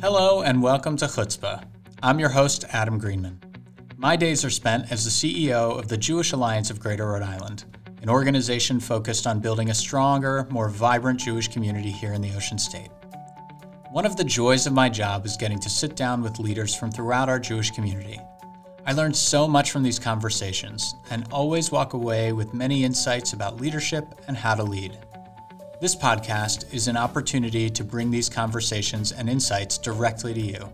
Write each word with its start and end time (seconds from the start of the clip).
Hello 0.00 0.40
and 0.40 0.62
welcome 0.62 0.96
to 0.96 1.04
Chutzpah. 1.04 1.62
I'm 2.02 2.18
your 2.18 2.30
host, 2.30 2.64
Adam 2.70 2.96
Greenman. 2.96 3.38
My 3.98 4.16
days 4.16 4.46
are 4.46 4.50
spent 4.50 4.90
as 4.90 5.04
the 5.04 5.10
CEO 5.10 5.78
of 5.78 5.88
the 5.88 5.98
Jewish 5.98 6.32
Alliance 6.32 6.70
of 6.70 6.80
Greater 6.80 7.08
Rhode 7.08 7.22
Island, 7.22 7.66
an 8.00 8.08
organization 8.08 8.80
focused 8.80 9.26
on 9.26 9.40
building 9.40 9.68
a 9.68 9.74
stronger, 9.74 10.46
more 10.48 10.70
vibrant 10.70 11.20
Jewish 11.20 11.48
community 11.48 11.90
here 11.90 12.14
in 12.14 12.22
the 12.22 12.34
Ocean 12.34 12.58
State. 12.58 12.88
One 13.90 14.06
of 14.06 14.16
the 14.16 14.24
joys 14.24 14.66
of 14.66 14.72
my 14.72 14.88
job 14.88 15.26
is 15.26 15.36
getting 15.36 15.58
to 15.58 15.68
sit 15.68 15.96
down 15.96 16.22
with 16.22 16.38
leaders 16.38 16.74
from 16.74 16.90
throughout 16.90 17.28
our 17.28 17.38
Jewish 17.38 17.70
community. 17.70 18.18
I 18.86 18.94
learn 18.94 19.12
so 19.12 19.46
much 19.46 19.70
from 19.70 19.82
these 19.82 19.98
conversations 19.98 20.94
and 21.10 21.26
always 21.30 21.70
walk 21.70 21.92
away 21.92 22.32
with 22.32 22.54
many 22.54 22.84
insights 22.84 23.34
about 23.34 23.60
leadership 23.60 24.06
and 24.28 24.36
how 24.38 24.54
to 24.54 24.62
lead. 24.62 24.96
This 25.80 25.96
podcast 25.96 26.74
is 26.74 26.88
an 26.88 26.98
opportunity 26.98 27.70
to 27.70 27.82
bring 27.82 28.10
these 28.10 28.28
conversations 28.28 29.12
and 29.12 29.30
insights 29.30 29.78
directly 29.78 30.34
to 30.34 30.40
you. 30.40 30.72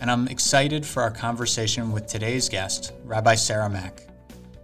And 0.00 0.10
I'm 0.10 0.26
excited 0.26 0.84
for 0.84 1.00
our 1.00 1.12
conversation 1.12 1.92
with 1.92 2.08
today's 2.08 2.48
guest, 2.48 2.92
Rabbi 3.04 3.36
Sarah 3.36 3.70
Mack. 3.70 4.02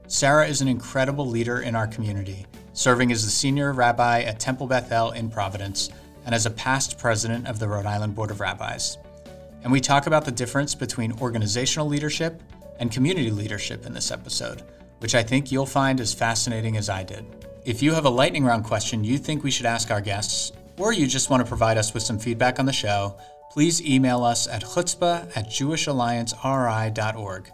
Sarah 0.08 0.48
is 0.48 0.60
an 0.60 0.66
incredible 0.66 1.28
leader 1.28 1.60
in 1.60 1.76
our 1.76 1.86
community, 1.86 2.44
serving 2.72 3.12
as 3.12 3.24
the 3.24 3.30
senior 3.30 3.72
rabbi 3.72 4.22
at 4.22 4.40
Temple 4.40 4.66
Beth 4.66 4.90
El 4.90 5.12
in 5.12 5.30
Providence 5.30 5.90
and 6.26 6.34
as 6.34 6.44
a 6.44 6.50
past 6.50 6.98
president 6.98 7.46
of 7.46 7.60
the 7.60 7.68
Rhode 7.68 7.86
Island 7.86 8.16
Board 8.16 8.32
of 8.32 8.40
Rabbis. 8.40 8.98
And 9.62 9.70
we 9.70 9.80
talk 9.80 10.08
about 10.08 10.24
the 10.24 10.32
difference 10.32 10.74
between 10.74 11.20
organizational 11.20 11.86
leadership 11.86 12.42
and 12.80 12.90
community 12.90 13.30
leadership 13.30 13.86
in 13.86 13.92
this 13.92 14.10
episode, 14.10 14.64
which 14.98 15.14
I 15.14 15.22
think 15.22 15.52
you'll 15.52 15.66
find 15.66 16.00
as 16.00 16.12
fascinating 16.12 16.76
as 16.76 16.88
I 16.88 17.04
did. 17.04 17.24
If 17.68 17.82
you 17.82 17.92
have 17.92 18.06
a 18.06 18.10
lightning 18.10 18.46
round 18.46 18.64
question 18.64 19.04
you 19.04 19.18
think 19.18 19.44
we 19.44 19.50
should 19.50 19.66
ask 19.66 19.90
our 19.90 20.00
guests, 20.00 20.52
or 20.78 20.94
you 20.94 21.06
just 21.06 21.28
want 21.28 21.42
to 21.42 21.46
provide 21.46 21.76
us 21.76 21.92
with 21.92 22.02
some 22.02 22.18
feedback 22.18 22.58
on 22.58 22.64
the 22.64 22.72
show, 22.72 23.14
please 23.50 23.82
email 23.82 24.24
us 24.24 24.48
at 24.48 24.62
chutzpah 24.62 25.36
at 25.36 25.50
jewishallianceri.org. 25.50 27.52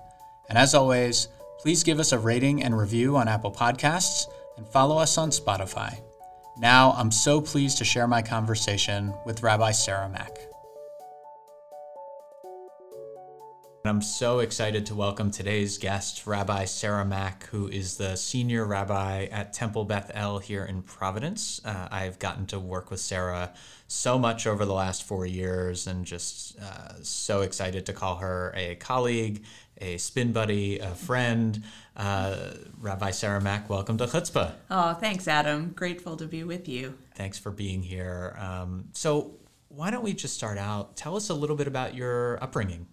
And 0.49 0.57
as 0.57 0.73
always, 0.73 1.27
please 1.59 1.83
give 1.83 1.99
us 1.99 2.13
a 2.13 2.19
rating 2.21 2.63
and 2.63 2.79
review 2.79 3.17
on 3.17 3.27
Apple 3.27 3.51
Podcasts 3.51 4.29
and 4.57 4.69
follow 4.69 4.99
us 4.99 5.19
on 5.19 5.31
Spotify. 5.31 5.99
Now, 6.57 6.93
I'm 6.93 7.11
so 7.11 7.41
pleased 7.41 7.79
to 7.79 7.85
share 7.85 8.07
my 8.07 8.23
conversation 8.23 9.13
with 9.27 9.43
Rabbi 9.43 9.73
Sarah 9.73 10.09
Mack. 10.09 10.54
I'm 13.87 14.01
so 14.01 14.39
excited 14.39 14.87
to 14.87 14.95
welcome 14.95 15.31
today's 15.31 15.77
guest, 15.77 16.27
Rabbi 16.27 16.65
Sarah 16.65 17.05
Mack, 17.05 17.45
who 17.49 17.69
is 17.69 17.99
the 17.99 18.17
senior 18.17 18.65
rabbi 18.65 19.25
at 19.25 19.53
Temple 19.53 19.85
Beth 19.85 20.11
El 20.15 20.39
here 20.39 20.65
in 20.65 20.81
Providence. 20.81 21.61
Uh, 21.67 21.89
I've 21.91 22.19
gotten 22.19 22.47
to 22.47 22.59
work 22.59 22.91
with 22.91 23.01
Sarah 23.01 23.53
so 23.87 24.19
much 24.19 24.47
over 24.47 24.65
the 24.65 24.73
last 24.73 25.03
four 25.03 25.27
years 25.27 25.87
and 25.87 26.07
just 26.07 26.59
uh, 26.61 26.95
so 27.03 27.43
excited 27.43 27.85
to 27.85 27.93
call 27.93 28.17
her 28.17 28.55
a 28.57 28.77
colleague, 28.77 29.45
a 29.77 29.99
spin 29.99 30.33
buddy, 30.33 30.79
a 30.79 30.95
friend. 30.95 31.63
Uh, 31.95 32.55
rabbi 32.81 33.11
Sarah 33.11 33.43
Mack, 33.43 33.69
welcome 33.69 33.99
to 33.99 34.07
Chutzpah. 34.07 34.55
Oh, 34.71 34.95
thanks, 34.95 35.29
Adam. 35.29 35.73
Grateful 35.77 36.17
to 36.17 36.25
be 36.25 36.43
with 36.43 36.71
you. 36.71 36.97
Thanks 37.17 37.39
for 37.39 37.51
being 37.51 37.83
here. 37.83 38.35
Um, 38.39 38.87
so, 38.95 39.35
why 39.69 39.91
don't 39.91 40.05
we 40.05 40.15
just 40.15 40.35
start 40.35 40.57
out? 40.57 40.97
Tell 40.97 41.17
us 41.17 41.29
a 41.29 41.35
little 41.35 41.57
bit 41.57 41.67
about 41.67 41.95
your 41.95 42.43
upbringing. 42.43 42.87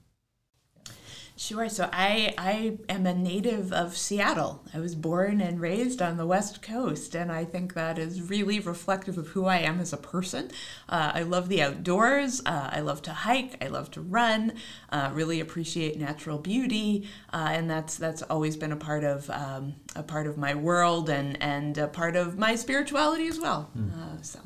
Sure. 1.42 1.70
So 1.70 1.90
I 1.92 2.36
I 2.38 2.78
am 2.88 3.08
a 3.08 3.16
native 3.16 3.74
of 3.74 3.98
Seattle. 3.98 4.64
I 4.76 4.80
was 4.80 4.94
born 4.94 5.42
and 5.42 5.60
raised 5.60 6.00
on 6.00 6.18
the 6.18 6.28
West 6.28 6.62
Coast, 6.62 7.16
and 7.16 7.32
I 7.32 7.46
think 7.46 7.74
that 7.74 7.98
is 7.98 8.22
really 8.22 8.60
reflective 8.60 9.18
of 9.18 9.30
who 9.30 9.48
I 9.48 9.58
am 9.58 9.80
as 9.80 9.92
a 9.92 9.98
person. 9.98 10.52
Uh, 10.88 11.14
I 11.16 11.24
love 11.24 11.50
the 11.50 11.64
outdoors. 11.64 12.44
Uh, 12.46 12.70
I 12.72 12.82
love 12.82 13.02
to 13.02 13.12
hike. 13.12 13.58
I 13.60 13.70
love 13.70 13.90
to 13.92 14.02
run. 14.02 14.54
Uh, 14.92 15.10
really 15.16 15.40
appreciate 15.40 15.98
natural 15.98 16.38
beauty, 16.38 17.10
uh, 17.34 17.50
and 17.50 17.68
that's 17.68 17.98
that's 17.98 18.22
always 18.22 18.56
been 18.56 18.72
a 18.72 18.78
part 18.78 19.04
of 19.04 19.28
um, 19.32 19.74
a 19.96 20.04
part 20.04 20.28
of 20.28 20.38
my 20.38 20.54
world 20.54 21.10
and 21.10 21.42
and 21.42 21.76
a 21.80 21.88
part 21.88 22.16
of 22.16 22.38
my 22.38 22.54
spirituality 22.54 23.26
as 23.26 23.40
well. 23.40 23.72
Mm. 23.76 24.24
so 24.24 24.42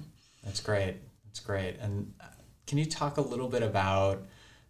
that's 0.45 0.61
great. 0.61 0.95
That's 1.25 1.41
great. 1.41 1.75
And 1.81 2.13
uh, 2.21 2.27
can 2.65 2.77
you 2.77 2.85
talk 2.85 3.17
a 3.17 3.21
little 3.21 3.49
bit 3.49 3.63
about 3.63 4.23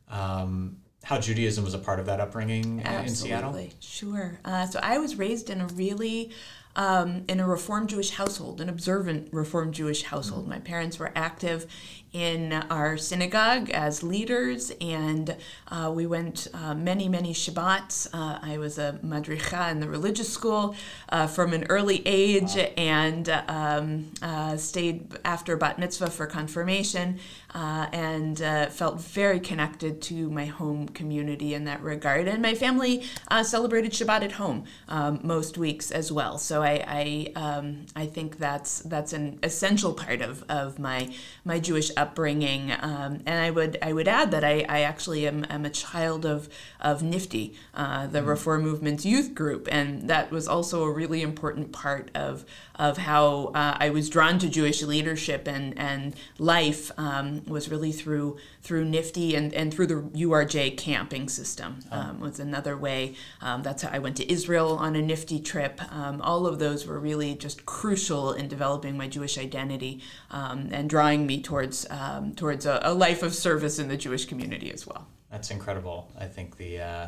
um, 0.09 0.77
how 1.05 1.19
Judaism 1.19 1.63
was 1.63 1.75
a 1.75 1.77
part 1.77 1.99
of 1.99 2.07
that 2.07 2.19
upbringing 2.19 2.81
Absolutely. 2.83 3.07
in 3.07 3.15
Seattle? 3.15 3.69
Sure. 3.79 4.39
Uh, 4.43 4.65
so 4.65 4.79
I 4.81 4.97
was 4.97 5.17
raised 5.17 5.51
in 5.51 5.61
a 5.61 5.67
really 5.67 6.31
um, 6.75 7.23
in 7.27 7.39
a 7.39 7.47
Reformed 7.47 7.89
Jewish 7.89 8.11
household, 8.11 8.61
an 8.61 8.69
observant 8.69 9.29
Reformed 9.31 9.73
Jewish 9.73 10.03
household. 10.03 10.43
Mm-hmm. 10.43 10.51
My 10.51 10.59
parents 10.59 10.99
were 10.99 11.11
active 11.15 11.67
in 12.15 12.53
our 12.69 12.95
synagogue 12.95 13.69
as 13.71 14.01
leaders, 14.01 14.71
and 14.79 15.35
uh, 15.67 15.91
we 15.93 16.07
went 16.07 16.47
uh, 16.53 16.73
many, 16.73 17.09
many 17.09 17.33
Shabbats. 17.33 18.07
Uh, 18.13 18.39
I 18.41 18.57
was 18.57 18.77
a 18.77 18.97
madricha 19.03 19.69
in 19.69 19.81
the 19.81 19.89
religious 19.89 20.31
school 20.31 20.77
uh, 21.09 21.27
from 21.27 21.51
an 21.51 21.65
early 21.67 22.01
age 22.05 22.55
wow. 22.55 22.67
and 22.77 23.29
um, 23.49 24.11
uh, 24.21 24.55
stayed 24.55 25.17
after 25.25 25.57
bat 25.57 25.77
mitzvah 25.77 26.09
for 26.09 26.25
confirmation 26.25 27.19
uh, 27.53 27.87
and 27.91 28.39
felt 28.71 29.01
very 29.01 29.41
connected 29.41 30.01
to 30.03 30.29
my 30.29 30.45
home 30.45 30.87
community 30.87 31.53
in 31.53 31.65
that 31.65 31.81
regard. 31.81 32.29
And 32.29 32.41
my 32.41 32.55
family 32.55 33.03
celebrated 33.43 33.91
Shabbat 33.91 34.21
at 34.21 34.31
home 34.33 34.63
um, 34.87 35.19
most 35.21 35.57
weeks 35.57 35.91
as 35.91 36.13
well. 36.13 36.37
So 36.37 36.61
I, 36.65 37.31
I, 37.35 37.39
um, 37.39 37.85
I 37.95 38.05
think 38.07 38.37
that's, 38.37 38.79
that's 38.79 39.13
an 39.13 39.39
essential 39.43 39.93
part 39.93 40.21
of, 40.21 40.43
of 40.49 40.79
my, 40.79 41.13
my 41.43 41.59
Jewish 41.59 41.91
upbringing. 41.95 42.71
Um, 42.71 43.21
and 43.25 43.45
I 43.45 43.51
would 43.51 43.77
I 43.81 43.93
would 43.93 44.07
add 44.07 44.31
that 44.31 44.43
I, 44.43 44.65
I 44.67 44.81
actually 44.81 45.27
am, 45.27 45.45
am 45.49 45.65
a 45.65 45.69
child 45.69 46.25
of 46.25 46.49
of 46.81 47.01
NFTY, 47.01 47.53
uh, 47.73 48.07
the 48.07 48.19
mm-hmm. 48.19 48.27
Reform 48.27 48.63
Movement's 48.63 49.05
youth 49.05 49.33
group, 49.33 49.67
and 49.71 50.09
that 50.09 50.31
was 50.31 50.47
also 50.47 50.83
a 50.83 50.91
really 50.91 51.21
important 51.21 51.71
part 51.71 52.09
of 52.15 52.45
of 52.75 52.97
how 52.97 53.51
uh, 53.55 53.77
I 53.79 53.89
was 53.89 54.09
drawn 54.09 54.39
to 54.39 54.49
Jewish 54.49 54.81
leadership 54.81 55.47
and 55.47 55.77
and 55.77 56.15
life 56.37 56.91
um, 56.97 57.43
was 57.45 57.69
really 57.69 57.91
through 57.91 58.37
through 58.61 58.85
NFTY 58.85 59.37
and, 59.37 59.53
and 59.53 59.73
through 59.73 59.87
the 59.87 59.95
URJ 59.95 60.77
camping 60.77 61.29
system 61.29 61.79
oh. 61.91 61.99
um, 61.99 62.19
was 62.19 62.39
another 62.39 62.75
way. 62.75 63.13
Um, 63.39 63.61
that's 63.61 63.83
how 63.83 63.89
I 63.91 63.99
went 63.99 64.17
to 64.17 64.31
Israel 64.31 64.77
on 64.77 64.95
a 64.95 64.99
NFTY 64.99 65.45
trip. 65.45 65.79
Um, 65.93 66.21
all 66.21 66.47
of 66.47 66.54
those 66.55 66.87
were 66.87 66.99
really 66.99 67.35
just 67.35 67.65
crucial 67.65 68.33
in 68.33 68.47
developing 68.47 68.97
my 68.97 69.07
Jewish 69.07 69.37
identity 69.37 70.01
um, 70.31 70.69
and 70.71 70.89
drawing 70.89 71.25
me 71.25 71.41
towards 71.41 71.89
um, 71.89 72.33
towards 72.35 72.65
a, 72.65 72.79
a, 72.83 72.93
life 72.93 73.23
of 73.23 73.35
service 73.35 73.79
in 73.79 73.87
the 73.87 73.97
Jewish 73.97 74.25
community 74.25 74.71
as 74.71 74.87
well. 74.87 75.07
That's 75.31 75.51
incredible. 75.51 76.11
I 76.17 76.25
think 76.25 76.57
the 76.57 76.79
uh, 76.79 77.07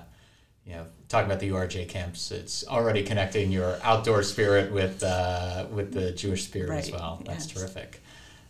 you 0.65 0.73
know 0.73 0.85
talking 1.09 1.25
about 1.25 1.39
the 1.39 1.49
URJ 1.49 1.89
camps, 1.89 2.31
it's 2.31 2.67
already 2.67 3.03
connecting 3.03 3.51
your 3.51 3.79
outdoor 3.83 4.23
spirit 4.23 4.71
with 4.71 5.03
uh, 5.03 5.65
with 5.71 5.93
the 5.93 6.11
Jewish 6.11 6.45
spirit 6.45 6.69
right. 6.69 6.79
as 6.79 6.91
well. 6.91 7.21
That's 7.25 7.47
yes. 7.47 7.53
terrific. 7.53 8.01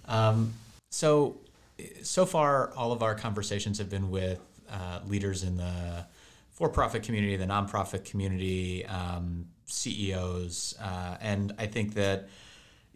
Um, 0.05 0.53
so 0.89 1.37
so 2.01 2.25
far, 2.25 2.71
all 2.75 2.91
of 2.91 3.03
our 3.03 3.15
conversations 3.15 3.77
have 3.77 3.89
been 3.89 4.09
with 4.09 4.39
uh, 4.71 4.99
leaders 5.07 5.43
in 5.43 5.57
the 5.57 6.05
for-profit 6.51 7.03
community, 7.03 7.35
the 7.35 7.45
nonprofit 7.45 8.03
community, 8.03 8.83
um, 8.87 9.45
CEOs, 9.67 10.75
uh, 10.81 11.17
and 11.21 11.53
I 11.57 11.67
think 11.67 11.93
that 11.93 12.29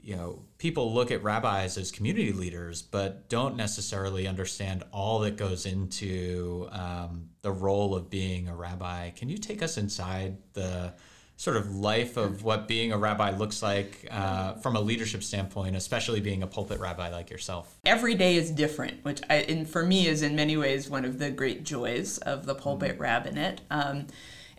you 0.04 0.16
know 0.16 0.40
people 0.58 0.94
look 0.94 1.12
at 1.12 1.22
rabbis 1.24 1.78
as 1.78 1.92
community 1.92 2.34
leaders 2.34 2.82
but 2.82 3.30
don't 3.30 3.56
necessarily 3.56 4.28
understand 4.28 4.84
all 4.92 5.20
that 5.20 5.38
goes 5.38 5.66
into 5.66 6.68
um, 6.72 7.30
the 7.44 7.52
role 7.52 7.96
of 7.96 8.10
being 8.10 8.48
a 8.48 8.56
rabbi. 8.56 9.12
Can 9.12 9.30
you 9.30 9.38
take 9.38 9.62
us 9.62 9.78
inside 9.78 10.38
the 10.54 10.94
sort 11.38 11.58
of 11.58 11.76
life 11.76 12.18
of 12.18 12.44
what 12.44 12.68
being 12.68 12.92
a 12.92 12.98
rabbi 12.98 13.32
looks 13.32 13.64
like 13.64 14.08
uh, 14.12 14.54
from 14.54 14.76
a 14.76 14.80
leadership 14.80 15.24
standpoint 15.24 15.76
especially 15.76 16.20
being 16.20 16.44
a 16.44 16.48
pulpit 16.48 16.80
rabbi 16.80 17.10
like 17.10 17.30
yourself? 17.30 17.78
Every 17.86 18.16
day 18.16 18.36
is 18.36 18.50
different 18.50 19.04
which 19.04 19.22
I, 19.30 19.36
and 19.36 19.68
for 19.68 19.84
me 19.86 20.08
is 20.08 20.22
in 20.22 20.36
many 20.36 20.58
ways 20.58 20.90
one 20.90 21.06
of 21.06 21.20
the 21.20 21.30
great 21.32 21.64
joys 21.64 22.18
of 22.20 22.46
the 22.46 22.56
pulpit 22.56 22.94
mm-hmm. 22.94 23.02
rabbinate. 23.02 23.62
Um, 23.70 24.08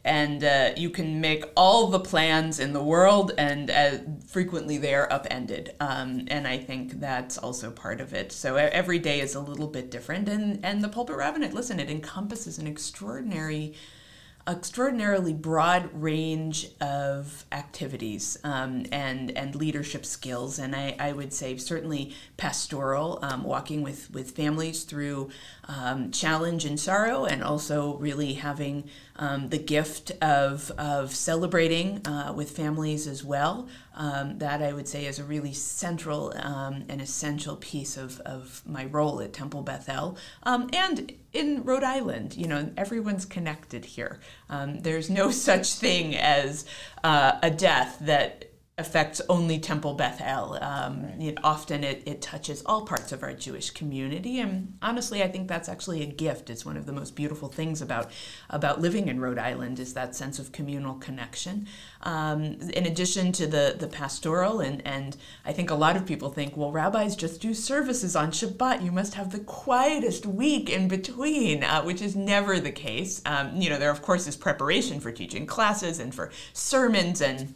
and 0.04 0.42
uh, 0.42 0.70
you 0.76 0.90
can 0.90 1.20
make 1.20 1.44
all 1.56 1.86
the 1.86 2.00
plans 2.00 2.58
in 2.58 2.72
the 2.72 2.82
world 2.82 3.32
and 3.38 3.70
uh, 3.70 3.98
frequently 4.26 4.76
they 4.78 4.94
are 4.94 5.10
upended. 5.12 5.74
Um, 5.80 6.26
and 6.28 6.46
i 6.46 6.58
think 6.58 7.00
that's 7.00 7.38
also 7.38 7.70
part 7.70 8.00
of 8.00 8.12
it. 8.12 8.32
So 8.32 8.56
every 8.56 8.98
day 8.98 9.20
is 9.20 9.34
a 9.34 9.40
little 9.40 9.68
bit 9.68 9.90
different 9.90 10.28
and, 10.28 10.64
and 10.64 10.82
the 10.82 10.88
pulpit 10.88 11.16
rabbinate 11.16 11.54
listen 11.54 11.78
it 11.80 11.90
encompasses 11.90 12.58
an 12.58 12.66
extraordinary 12.66 13.74
extraordinarily 14.46 15.32
broad 15.32 15.88
range 15.92 16.68
of 16.80 17.44
activities 17.52 18.36
um, 18.42 18.84
and 18.90 19.30
and 19.36 19.54
leadership 19.54 20.04
skills, 20.04 20.58
and 20.58 20.74
I, 20.74 20.96
I 20.98 21.12
would 21.12 21.32
say 21.32 21.56
certainly 21.56 22.14
pastoral, 22.36 23.18
um, 23.22 23.44
walking 23.44 23.82
with 23.82 24.10
with 24.10 24.32
families 24.32 24.84
through 24.84 25.30
um, 25.68 26.10
challenge 26.10 26.64
and 26.64 26.78
sorrow, 26.78 27.24
and 27.24 27.42
also 27.42 27.96
really 27.96 28.34
having 28.34 28.84
um, 29.22 29.48
the 29.50 29.58
gift 29.58 30.10
of 30.20 30.72
of 30.72 31.14
celebrating 31.14 32.04
uh, 32.06 32.32
with 32.34 32.50
families 32.50 33.06
as 33.06 33.22
well. 33.24 33.68
um, 33.94 34.38
that 34.38 34.62
I 34.62 34.72
would 34.72 34.88
say 34.88 35.06
is 35.06 35.18
a 35.18 35.24
really 35.24 35.52
central 35.52 36.32
um, 36.36 36.84
and 36.88 37.00
essential 37.00 37.56
piece 37.56 37.96
of, 37.96 38.20
of 38.20 38.62
my 38.66 38.86
role 38.86 39.20
at 39.20 39.32
Temple 39.32 39.62
Beth 39.62 39.88
El. 39.88 40.16
Um, 40.44 40.70
and 40.72 41.12
in 41.32 41.62
Rhode 41.62 41.84
Island, 41.84 42.36
you 42.36 42.46
know, 42.46 42.70
everyone's 42.76 43.24
connected 43.24 43.84
here. 43.84 44.20
Um, 44.48 44.80
there's 44.80 45.10
no 45.10 45.30
such 45.48 45.74
thing 45.74 46.16
as 46.16 46.64
uh, 47.04 47.38
a 47.42 47.50
death 47.50 47.98
that 48.00 48.51
affects 48.78 49.20
only 49.28 49.58
Temple 49.58 49.92
Beth 49.92 50.18
El. 50.22 50.62
Um, 50.62 51.04
it, 51.20 51.36
often 51.44 51.84
it, 51.84 52.02
it 52.06 52.22
touches 52.22 52.62
all 52.64 52.86
parts 52.86 53.12
of 53.12 53.22
our 53.22 53.34
Jewish 53.34 53.70
community, 53.70 54.40
and 54.40 54.78
honestly, 54.80 55.22
I 55.22 55.28
think 55.28 55.46
that's 55.46 55.68
actually 55.68 56.02
a 56.02 56.06
gift. 56.06 56.48
It's 56.48 56.64
one 56.64 56.78
of 56.78 56.86
the 56.86 56.92
most 56.92 57.14
beautiful 57.14 57.48
things 57.48 57.82
about 57.82 58.10
about 58.48 58.80
living 58.80 59.08
in 59.08 59.20
Rhode 59.20 59.38
Island 59.38 59.78
is 59.78 59.92
that 59.92 60.16
sense 60.16 60.38
of 60.38 60.52
communal 60.52 60.94
connection. 60.94 61.68
Um, 62.02 62.44
in 62.72 62.86
addition 62.86 63.30
to 63.32 63.46
the 63.46 63.76
the 63.78 63.88
pastoral, 63.88 64.60
and 64.60 64.80
and 64.86 65.18
I 65.44 65.52
think 65.52 65.70
a 65.70 65.74
lot 65.74 65.96
of 65.96 66.06
people 66.06 66.30
think, 66.30 66.56
well, 66.56 66.72
rabbis 66.72 67.14
just 67.14 67.42
do 67.42 67.52
services 67.52 68.16
on 68.16 68.30
Shabbat. 68.30 68.82
You 68.82 68.90
must 68.90 69.14
have 69.14 69.32
the 69.32 69.40
quietest 69.40 70.24
week 70.24 70.70
in 70.70 70.88
between, 70.88 71.62
uh, 71.62 71.82
which 71.82 72.00
is 72.00 72.16
never 72.16 72.58
the 72.58 72.72
case. 72.72 73.20
Um, 73.26 73.54
you 73.60 73.68
know, 73.68 73.78
there 73.78 73.90
of 73.90 74.00
course 74.00 74.26
is 74.26 74.34
preparation 74.34 74.98
for 74.98 75.12
teaching 75.12 75.44
classes 75.44 75.98
and 75.98 76.14
for 76.14 76.30
sermons 76.54 77.20
and 77.20 77.54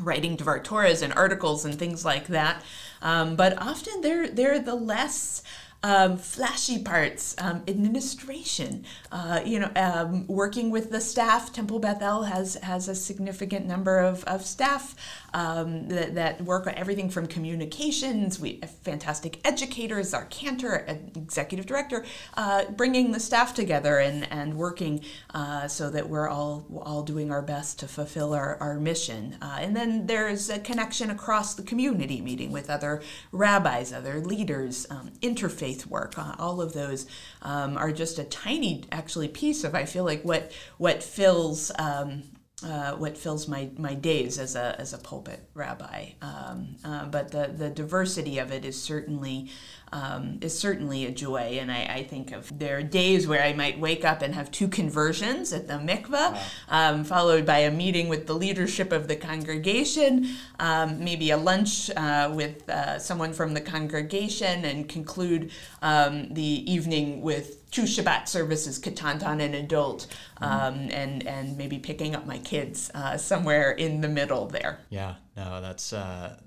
writing 0.00 0.36
Dvar 0.36 0.62
Torahs 0.62 1.02
and 1.02 1.12
articles 1.14 1.64
and 1.64 1.78
things 1.78 2.04
like 2.04 2.28
that. 2.28 2.62
Um, 3.00 3.36
but 3.36 3.60
often 3.60 4.00
they're 4.00 4.28
they're 4.28 4.60
the 4.60 4.74
less 4.74 5.42
um, 5.82 6.16
flashy 6.16 6.82
parts, 6.82 7.34
um, 7.38 7.62
administration. 7.66 8.84
Uh, 9.10 9.40
you 9.44 9.58
know, 9.58 9.70
um, 9.76 10.26
working 10.28 10.70
with 10.70 10.90
the 10.90 11.00
staff. 11.00 11.52
Temple 11.52 11.78
Beth 11.78 12.00
El 12.00 12.24
has 12.24 12.54
has 12.56 12.88
a 12.88 12.94
significant 12.94 13.66
number 13.66 13.98
of, 13.98 14.22
of 14.24 14.46
staff 14.46 14.94
um, 15.34 15.88
that, 15.88 16.14
that 16.14 16.42
work 16.42 16.66
on 16.66 16.74
everything 16.74 17.10
from 17.10 17.26
communications. 17.26 18.38
We 18.38 18.60
fantastic 18.82 19.40
educators. 19.44 20.14
Our 20.14 20.26
cantor, 20.26 20.84
executive 21.16 21.66
director, 21.66 22.04
uh, 22.34 22.66
bringing 22.70 23.12
the 23.12 23.20
staff 23.20 23.54
together 23.54 23.98
and 23.98 24.30
and 24.30 24.54
working 24.54 25.02
uh, 25.34 25.66
so 25.66 25.90
that 25.90 26.08
we're 26.08 26.28
all 26.28 26.64
all 26.84 27.02
doing 27.02 27.30
our 27.32 27.42
best 27.42 27.80
to 27.80 27.88
fulfill 27.88 28.34
our 28.34 28.56
our 28.60 28.78
mission. 28.78 29.36
Uh, 29.42 29.58
and 29.60 29.76
then 29.76 30.06
there's 30.06 30.48
a 30.48 30.60
connection 30.60 31.10
across 31.10 31.54
the 31.54 31.62
community, 31.62 32.20
meeting 32.20 32.52
with 32.52 32.70
other 32.70 33.02
rabbis, 33.32 33.92
other 33.92 34.20
leaders, 34.20 34.86
um, 34.90 35.10
interface 35.20 35.71
faith 35.72 35.86
work. 35.86 36.18
Uh, 36.18 36.34
all 36.38 36.60
of 36.60 36.72
those 36.72 37.06
um, 37.42 37.76
are 37.76 37.92
just 37.92 38.18
a 38.18 38.24
tiny, 38.24 38.84
actually, 38.92 39.28
piece 39.28 39.64
of 39.64 39.74
I 39.74 39.84
feel 39.84 40.04
like 40.04 40.22
what 40.22 40.52
what 40.78 41.02
fills. 41.02 41.70
Um, 41.78 42.24
uh, 42.64 42.92
what 42.92 43.16
fills 43.16 43.48
my, 43.48 43.70
my 43.76 43.94
days 43.94 44.38
as 44.38 44.56
a, 44.56 44.76
as 44.78 44.92
a 44.92 44.98
pulpit 44.98 45.40
rabbi. 45.54 46.10
Um, 46.20 46.76
uh, 46.84 47.06
but 47.06 47.30
the, 47.30 47.52
the 47.56 47.70
diversity 47.70 48.38
of 48.38 48.52
it 48.52 48.64
is 48.64 48.80
certainly 48.80 49.50
um, 49.92 50.38
is 50.40 50.58
certainly 50.58 51.04
a 51.04 51.10
joy. 51.10 51.58
And 51.60 51.70
I, 51.70 51.84
I, 51.84 52.02
think 52.04 52.32
of 52.32 52.58
there 52.58 52.78
are 52.78 52.82
days 52.82 53.28
where 53.28 53.42
I 53.42 53.52
might 53.52 53.78
wake 53.78 54.04
up 54.04 54.22
and 54.22 54.34
have 54.34 54.50
two 54.50 54.66
conversions 54.68 55.52
at 55.52 55.68
the 55.68 55.74
mikveh, 55.74 56.10
wow. 56.10 56.42
um, 56.68 57.04
followed 57.04 57.44
by 57.44 57.58
a 57.58 57.70
meeting 57.70 58.08
with 58.08 58.26
the 58.26 58.34
leadership 58.34 58.90
of 58.90 59.06
the 59.06 59.16
congregation, 59.16 60.28
um, 60.58 61.04
maybe 61.04 61.30
a 61.30 61.36
lunch 61.36 61.90
uh, 61.90 62.32
with 62.34 62.68
uh, 62.70 62.98
someone 62.98 63.34
from 63.34 63.52
the 63.52 63.60
congregation, 63.60 64.64
and 64.64 64.88
conclude 64.88 65.50
um, 65.82 66.32
the 66.32 66.72
evening 66.72 67.20
with 67.20 67.61
two 67.72 67.82
Shabbat 67.82 68.28
services, 68.28 68.78
Ketantan 68.78 69.40
and 69.40 69.56
adult, 69.56 70.06
mm-hmm. 70.40 70.44
um, 70.44 70.88
and 70.92 71.26
and 71.26 71.58
maybe 71.58 71.80
picking 71.80 72.14
up 72.14 72.26
my 72.26 72.38
kids 72.38 72.90
uh, 72.94 73.16
somewhere 73.16 73.72
in 73.72 74.00
the 74.00 74.08
middle 74.08 74.46
there. 74.46 74.78
Yeah, 74.90 75.16
no, 75.36 75.60
that's 75.60 75.92
uh, 75.92 76.38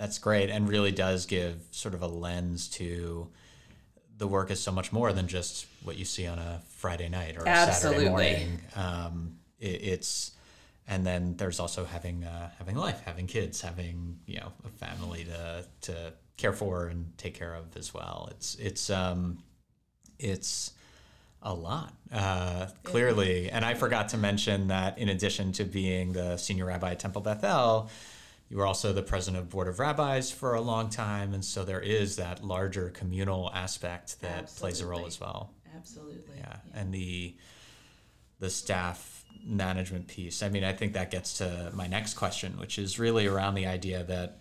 that's 0.00 0.18
great 0.18 0.48
and 0.48 0.66
really 0.66 0.90
does 0.90 1.26
give 1.26 1.60
sort 1.70 1.92
of 1.94 2.02
a 2.02 2.06
lens 2.06 2.68
to 2.68 3.28
the 4.16 4.26
work 4.26 4.50
is 4.50 4.58
so 4.58 4.72
much 4.72 4.92
more 4.92 5.12
than 5.12 5.28
just 5.28 5.66
what 5.82 5.96
you 5.96 6.06
see 6.06 6.26
on 6.26 6.38
a 6.38 6.62
Friday 6.68 7.08
night 7.08 7.36
or 7.36 7.46
Absolutely. 7.46 8.06
a 8.06 8.08
Saturday 8.08 8.08
morning. 8.10 8.60
Um, 8.76 9.36
it, 9.58 9.82
it's 9.82 10.32
and 10.88 11.06
then 11.06 11.36
there's 11.36 11.60
also 11.60 11.84
having 11.84 12.24
uh, 12.24 12.50
having 12.58 12.76
life, 12.76 13.02
having 13.04 13.26
kids, 13.26 13.60
having 13.60 14.18
you 14.26 14.40
know 14.40 14.52
a 14.64 14.68
family 14.68 15.24
to 15.24 15.66
to 15.82 16.12
care 16.38 16.54
for 16.54 16.86
and 16.86 17.12
take 17.18 17.34
care 17.34 17.54
of 17.54 17.76
as 17.76 17.92
well. 17.92 18.28
It's 18.30 18.54
it's 18.54 18.88
um, 18.88 19.42
it's 20.22 20.72
a 21.42 21.54
lot 21.54 21.94
uh, 22.12 22.66
clearly, 22.82 23.50
and 23.50 23.64
I 23.64 23.74
forgot 23.74 24.10
to 24.10 24.18
mention 24.18 24.68
that 24.68 24.98
in 24.98 25.08
addition 25.08 25.52
to 25.52 25.64
being 25.64 26.12
the 26.12 26.36
senior 26.36 26.66
rabbi 26.66 26.92
at 26.92 26.98
Temple 26.98 27.22
Beth 27.22 27.42
El 27.44 27.90
you 28.50 28.56
were 28.56 28.66
also 28.66 28.92
the 28.92 29.02
president 29.02 29.40
of 29.40 29.48
board 29.48 29.68
of 29.68 29.78
rabbis 29.78 30.32
for 30.32 30.54
a 30.54 30.60
long 30.60 30.90
time 30.90 31.34
and 31.34 31.44
so 31.44 31.64
there 31.64 31.80
is 31.80 32.16
that 32.16 32.44
larger 32.44 32.90
communal 32.90 33.48
aspect 33.54 34.20
that 34.22 34.42
Absolutely. 34.42 34.60
plays 34.60 34.80
a 34.80 34.86
role 34.86 35.06
as 35.06 35.20
well 35.20 35.52
Absolutely. 35.80 36.36
Yeah. 36.36 36.56
yeah. 36.74 36.80
And 36.80 36.92
the 36.92 37.34
the 38.38 38.50
staff 38.50 39.24
management 39.44 40.08
piece. 40.08 40.42
I 40.42 40.48
mean, 40.48 40.64
I 40.64 40.72
think 40.72 40.94
that 40.94 41.10
gets 41.10 41.38
to 41.38 41.70
my 41.74 41.86
next 41.86 42.14
question, 42.14 42.58
which 42.58 42.78
is 42.78 42.98
really 42.98 43.26
around 43.26 43.54
the 43.54 43.66
idea 43.66 44.02
that 44.04 44.38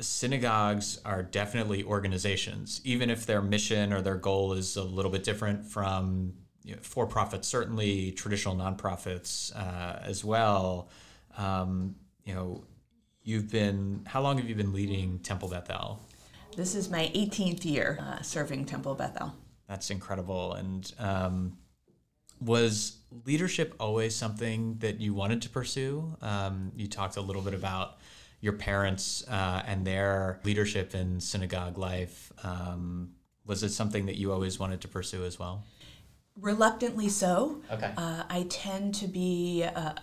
synagogues 0.00 1.00
are 1.04 1.22
definitely 1.22 1.84
organizations, 1.84 2.80
even 2.84 3.10
if 3.10 3.26
their 3.26 3.42
mission 3.42 3.92
or 3.92 4.02
their 4.02 4.16
goal 4.16 4.52
is 4.52 4.76
a 4.76 4.82
little 4.82 5.10
bit 5.10 5.24
different 5.24 5.64
from 5.64 6.34
you 6.64 6.74
know, 6.74 6.80
for 6.82 7.06
profits, 7.06 7.46
certainly 7.48 8.12
traditional 8.12 8.56
nonprofits 8.56 9.54
uh, 9.56 10.00
as 10.02 10.24
well. 10.24 10.88
Um, 11.38 11.94
you 12.24 12.34
know, 12.34 12.64
You've 13.26 13.50
been, 13.50 14.02
how 14.06 14.22
long 14.22 14.38
have 14.38 14.48
you 14.48 14.54
been 14.54 14.72
leading 14.72 15.18
Temple 15.18 15.48
Beth 15.48 15.68
El? 15.68 16.00
This 16.56 16.76
is 16.76 16.88
my 16.88 17.10
18th 17.12 17.64
year 17.64 17.98
uh, 18.00 18.22
serving 18.22 18.66
Temple 18.66 18.94
Beth 18.94 19.16
El. 19.20 19.34
That's 19.68 19.90
incredible. 19.90 20.52
And 20.52 20.92
um, 21.00 21.58
was 22.40 22.98
leadership 23.24 23.74
always 23.80 24.14
something 24.14 24.76
that 24.78 25.00
you 25.00 25.12
wanted 25.12 25.42
to 25.42 25.48
pursue? 25.48 26.16
Um, 26.22 26.70
you 26.76 26.86
talked 26.86 27.16
a 27.16 27.20
little 27.20 27.42
bit 27.42 27.52
about 27.52 27.98
your 28.40 28.52
parents 28.52 29.26
uh, 29.28 29.62
and 29.66 29.86
their 29.86 30.40
leadership 30.44 30.94
in 30.94 31.20
synagogue 31.20 31.78
life. 31.78 32.32
Um, 32.42 33.12
was 33.46 33.62
it 33.62 33.70
something 33.70 34.06
that 34.06 34.16
you 34.16 34.32
always 34.32 34.58
wanted 34.58 34.80
to 34.82 34.88
pursue 34.88 35.24
as 35.24 35.38
well? 35.38 35.64
Reluctantly 36.38 37.08
so. 37.08 37.62
Okay. 37.72 37.90
Uh, 37.96 38.24
I 38.28 38.46
tend 38.50 38.94
to 38.96 39.08
be 39.08 39.62
a, 39.62 39.94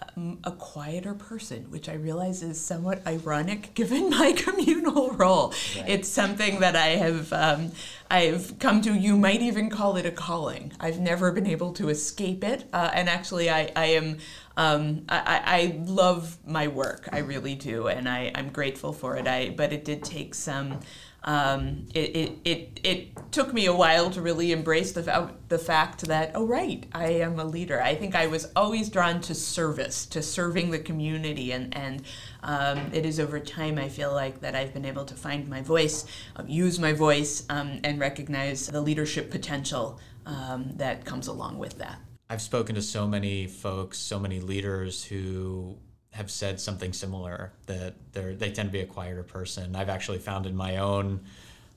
a, 0.44 0.52
quieter 0.52 1.14
person, 1.14 1.70
which 1.70 1.88
I 1.88 1.94
realize 1.94 2.42
is 2.42 2.60
somewhat 2.60 3.06
ironic 3.06 3.72
given 3.76 4.10
my 4.10 4.32
communal 4.38 5.12
role. 5.12 5.54
Right. 5.78 5.88
It's 5.88 6.10
something 6.10 6.60
that 6.62 6.76
I 6.76 6.88
have 6.88 7.32
um, 7.34 7.72
I've 8.10 8.58
come 8.58 8.82
to. 8.82 8.96
You 8.96 9.16
might 9.16 9.44
even 9.44 9.70
call 9.70 9.96
it 9.96 10.08
a 10.08 10.12
calling. 10.12 10.74
I've 10.80 11.00
never 11.00 11.32
been 11.32 11.46
able 11.46 11.72
to 11.74 11.90
escape 11.90 12.44
it, 12.44 12.68
uh, 12.74 12.90
and 12.96 13.10
actually, 13.10 13.52
I 13.52 13.72
I 13.76 13.86
am. 13.86 14.18
Um, 14.58 15.06
I, 15.10 15.42
I 15.46 15.84
love 15.86 16.38
my 16.46 16.68
work. 16.68 17.10
I 17.12 17.20
really 17.20 17.56
do, 17.56 17.88
and 17.88 18.08
I, 18.08 18.32
I'm 18.36 18.50
grateful 18.50 18.94
for 18.94 19.18
it. 19.18 19.28
I 19.28 19.50
but 19.50 19.72
it 19.72 19.86
did 19.86 20.04
take 20.04 20.34
some 20.34 20.80
um, 21.24 21.88
it, 21.94 22.16
it, 22.16 22.32
it, 22.44 22.80
it 22.84 23.32
took 23.32 23.54
me 23.54 23.66
a 23.66 23.74
while 23.74 24.10
to 24.12 24.22
really 24.22 24.52
embrace 24.52 24.92
the, 24.92 25.32
the 25.48 25.58
fact 25.58 26.02
that, 26.08 26.32
oh, 26.36 26.46
right, 26.46 26.86
I 26.92 27.08
am 27.08 27.40
a 27.40 27.46
leader. 27.46 27.82
I 27.82 27.96
think 27.96 28.16
I 28.16 28.28
was 28.28 28.52
always 28.56 28.90
drawn 28.90 29.22
to 29.22 29.36
service, 29.36 30.06
to 30.08 30.22
serving 30.22 30.72
the 30.72 30.80
community. 30.80 31.52
And, 31.52 31.76
and 31.76 32.04
um, 32.44 32.92
it 32.94 33.06
is 33.06 33.20
over 33.20 33.40
time, 33.40 33.78
I 33.78 33.90
feel 33.90 34.14
like, 34.14 34.42
that 34.42 34.56
I've 34.56 34.74
been 34.74 34.86
able 34.86 35.06
to 35.06 35.16
find 35.16 35.48
my 35.48 35.62
voice, 35.62 36.06
uh, 36.36 36.44
use 36.46 36.80
my 36.80 36.94
voice, 36.94 37.46
um, 37.50 37.80
and 37.84 38.00
recognize 38.00 38.68
the 38.68 38.82
leadership 38.82 39.32
potential 39.32 40.00
um, 40.26 40.72
that 40.76 41.06
comes 41.06 41.28
along 41.28 41.58
with 41.58 41.78
that. 41.80 42.00
I've 42.30 42.42
spoken 42.42 42.76
to 42.76 42.82
so 42.82 43.08
many 43.08 43.48
folks, 43.48 43.98
so 43.98 44.20
many 44.20 44.40
leaders 44.40 45.04
who 45.04 45.78
have 46.14 46.30
said 46.30 46.60
something 46.60 46.94
similar 46.94 47.52
that 47.66 47.96
they 48.14 48.36
they 48.36 48.52
tend 48.52 48.70
to 48.70 48.74
be 48.74 48.82
a 48.82 48.86
quieter 48.86 49.24
person. 49.24 49.76
I've 49.76 49.90
actually 49.90 50.20
found 50.20 50.46
in 50.46 50.56
my 50.56 50.78
own 50.78 51.22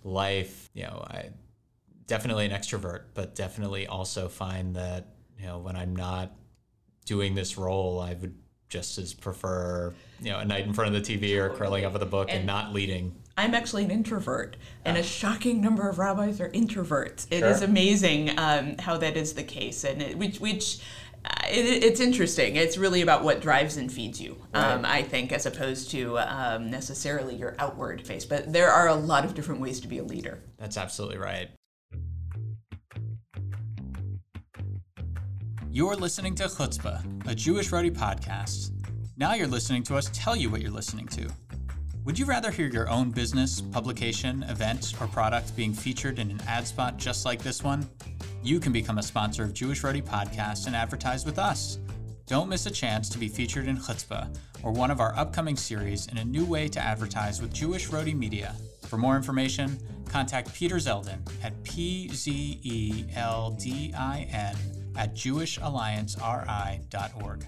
life, 0.05 0.69
you 0.75 0.85
know, 0.85 1.05
I 1.09 1.31
definitely 2.07 2.47
an 2.47 2.53
extrovert, 2.53 3.03
but 3.15 3.35
definitely 3.35 3.87
also 3.87 4.29
find 4.29 4.77
that 4.77 5.07
you 5.39 5.47
know 5.47 5.59
when 5.59 5.75
I'm 5.75 5.97
not 5.97 6.33
doing 7.07 7.35
this 7.35 7.57
role, 7.57 8.01
I 8.01 8.15
would 8.15 8.35
just 8.69 8.99
as 8.99 9.15
prefer 9.15 9.95
you 10.21 10.31
know 10.31 10.41
a 10.41 10.45
night 10.45 10.67
in 10.67 10.73
front 10.73 10.95
of 10.95 11.03
the 11.03 11.19
TV 11.19 11.37
or 11.39 11.51
curling 11.51 11.85
up 11.85 11.93
with 11.95 12.03
a 12.03 12.07
book 12.07 12.29
and, 12.29 12.39
and 12.39 12.47
not 12.47 12.73
leading. 12.73 13.15
I'm 13.39 13.55
actually 13.55 13.85
an 13.85 13.91
introvert, 13.91 14.57
and 14.85 14.97
a 14.97 15.03
shocking 15.03 15.61
number 15.61 15.89
of 15.89 15.99
rabbis 15.99 16.41
are 16.41 16.49
introverts. 16.51 17.27
It 17.31 17.41
sure. 17.41 17.49
is 17.49 17.61
amazing 17.61 18.39
um, 18.39 18.79
how 18.79 18.97
that 18.97 19.17
is 19.17 19.35
the 19.35 19.43
case, 19.43 19.85
and 19.85 20.01
it, 20.01 20.17
which 20.17 20.41
which 20.41 20.79
it, 21.49 21.85
it's 21.85 22.01
interesting. 22.01 22.57
It's 22.57 22.77
really 22.77 23.03
about 23.03 23.25
what 23.25 23.41
drives 23.41 23.77
and 23.77 23.93
feeds 23.93 24.21
you, 24.21 24.37
right. 24.55 24.73
um, 24.73 24.85
I 24.85 25.03
think, 25.03 25.33
as 25.33 25.47
opposed 25.47 25.91
to 25.93 26.19
um, 26.19 26.71
necessarily 26.71 27.35
your 27.35 27.55
outward 27.59 28.07
face. 28.07 28.25
But 28.25 28.53
there 28.53 28.71
are 28.71 28.89
a 28.89 28.95
lot 28.95 29.25
of 29.25 29.35
different 29.35 29.61
ways 29.61 29.81
to 29.81 29.89
be 29.89 29.99
a 29.99 30.05
leader. 30.05 30.43
That's 30.59 30.77
absolutely 30.77 31.19
right. 31.19 31.51
You're 35.71 35.97
listening 35.97 36.35
to 36.37 36.45
Chutzpah, 36.45 37.29
a 37.29 37.35
Jewish 37.35 37.71
Rhody 37.71 37.91
podcast. 37.91 38.71
Now 39.19 39.35
you're 39.35 39.47
listening 39.47 39.83
to 39.85 39.97
us 39.97 40.11
tell 40.13 40.35
you 40.35 40.49
what 40.51 40.63
you're 40.63 40.71
listening 40.71 41.07
to. 41.09 41.29
Would 42.07 42.19
you 42.21 42.25
rather 42.25 42.53
hear 42.53 42.69
your 42.69 42.89
own 42.89 43.11
business, 43.11 43.61
publication, 43.61 44.45
event, 44.45 44.95
or 45.01 45.09
product 45.09 45.57
being 45.57 45.75
featured 45.75 46.21
in 46.21 46.31
an 46.31 46.41
ad 46.47 46.65
spot 46.65 46.99
just 46.99 47.25
like 47.25 47.43
this 47.43 47.65
one? 47.65 47.85
You 48.45 48.61
can 48.61 48.73
become 48.73 48.99
a 48.99 49.03
sponsor 49.03 49.43
of 49.43 49.53
Jewish 49.53 49.83
Rhody 49.83 50.03
Podcast 50.03 50.69
and 50.69 50.77
advertise 50.77 51.27
with 51.27 51.37
us. 51.37 51.81
Don't 52.29 52.49
miss 52.49 52.67
a 52.67 52.71
chance 52.71 53.09
to 53.09 53.19
be 53.19 53.27
featured 53.27 53.67
in 53.67 53.77
Chutzpah 53.77 54.33
or 54.63 54.71
one 54.71 54.93
of 54.93 55.01
our 55.01 55.19
upcoming 55.19 55.57
series 55.57 56.07
in 56.07 56.19
a 56.19 56.25
new 56.25 56.45
way 56.45 56.69
to 56.69 56.79
advertise 56.79 57.43
with 57.43 57.53
Jewish 57.53 57.89
Rhody 57.89 58.15
Media. 58.15 58.55
For 58.83 58.99
more 58.99 59.17
information, 59.17 59.77
contact 60.09 60.55
Peter 60.55 60.77
Zeldin 60.77 61.19
at 61.43 61.61
pzeldin 61.65 63.09
at 64.97 65.15
jewishallianceri.org. 65.17 67.47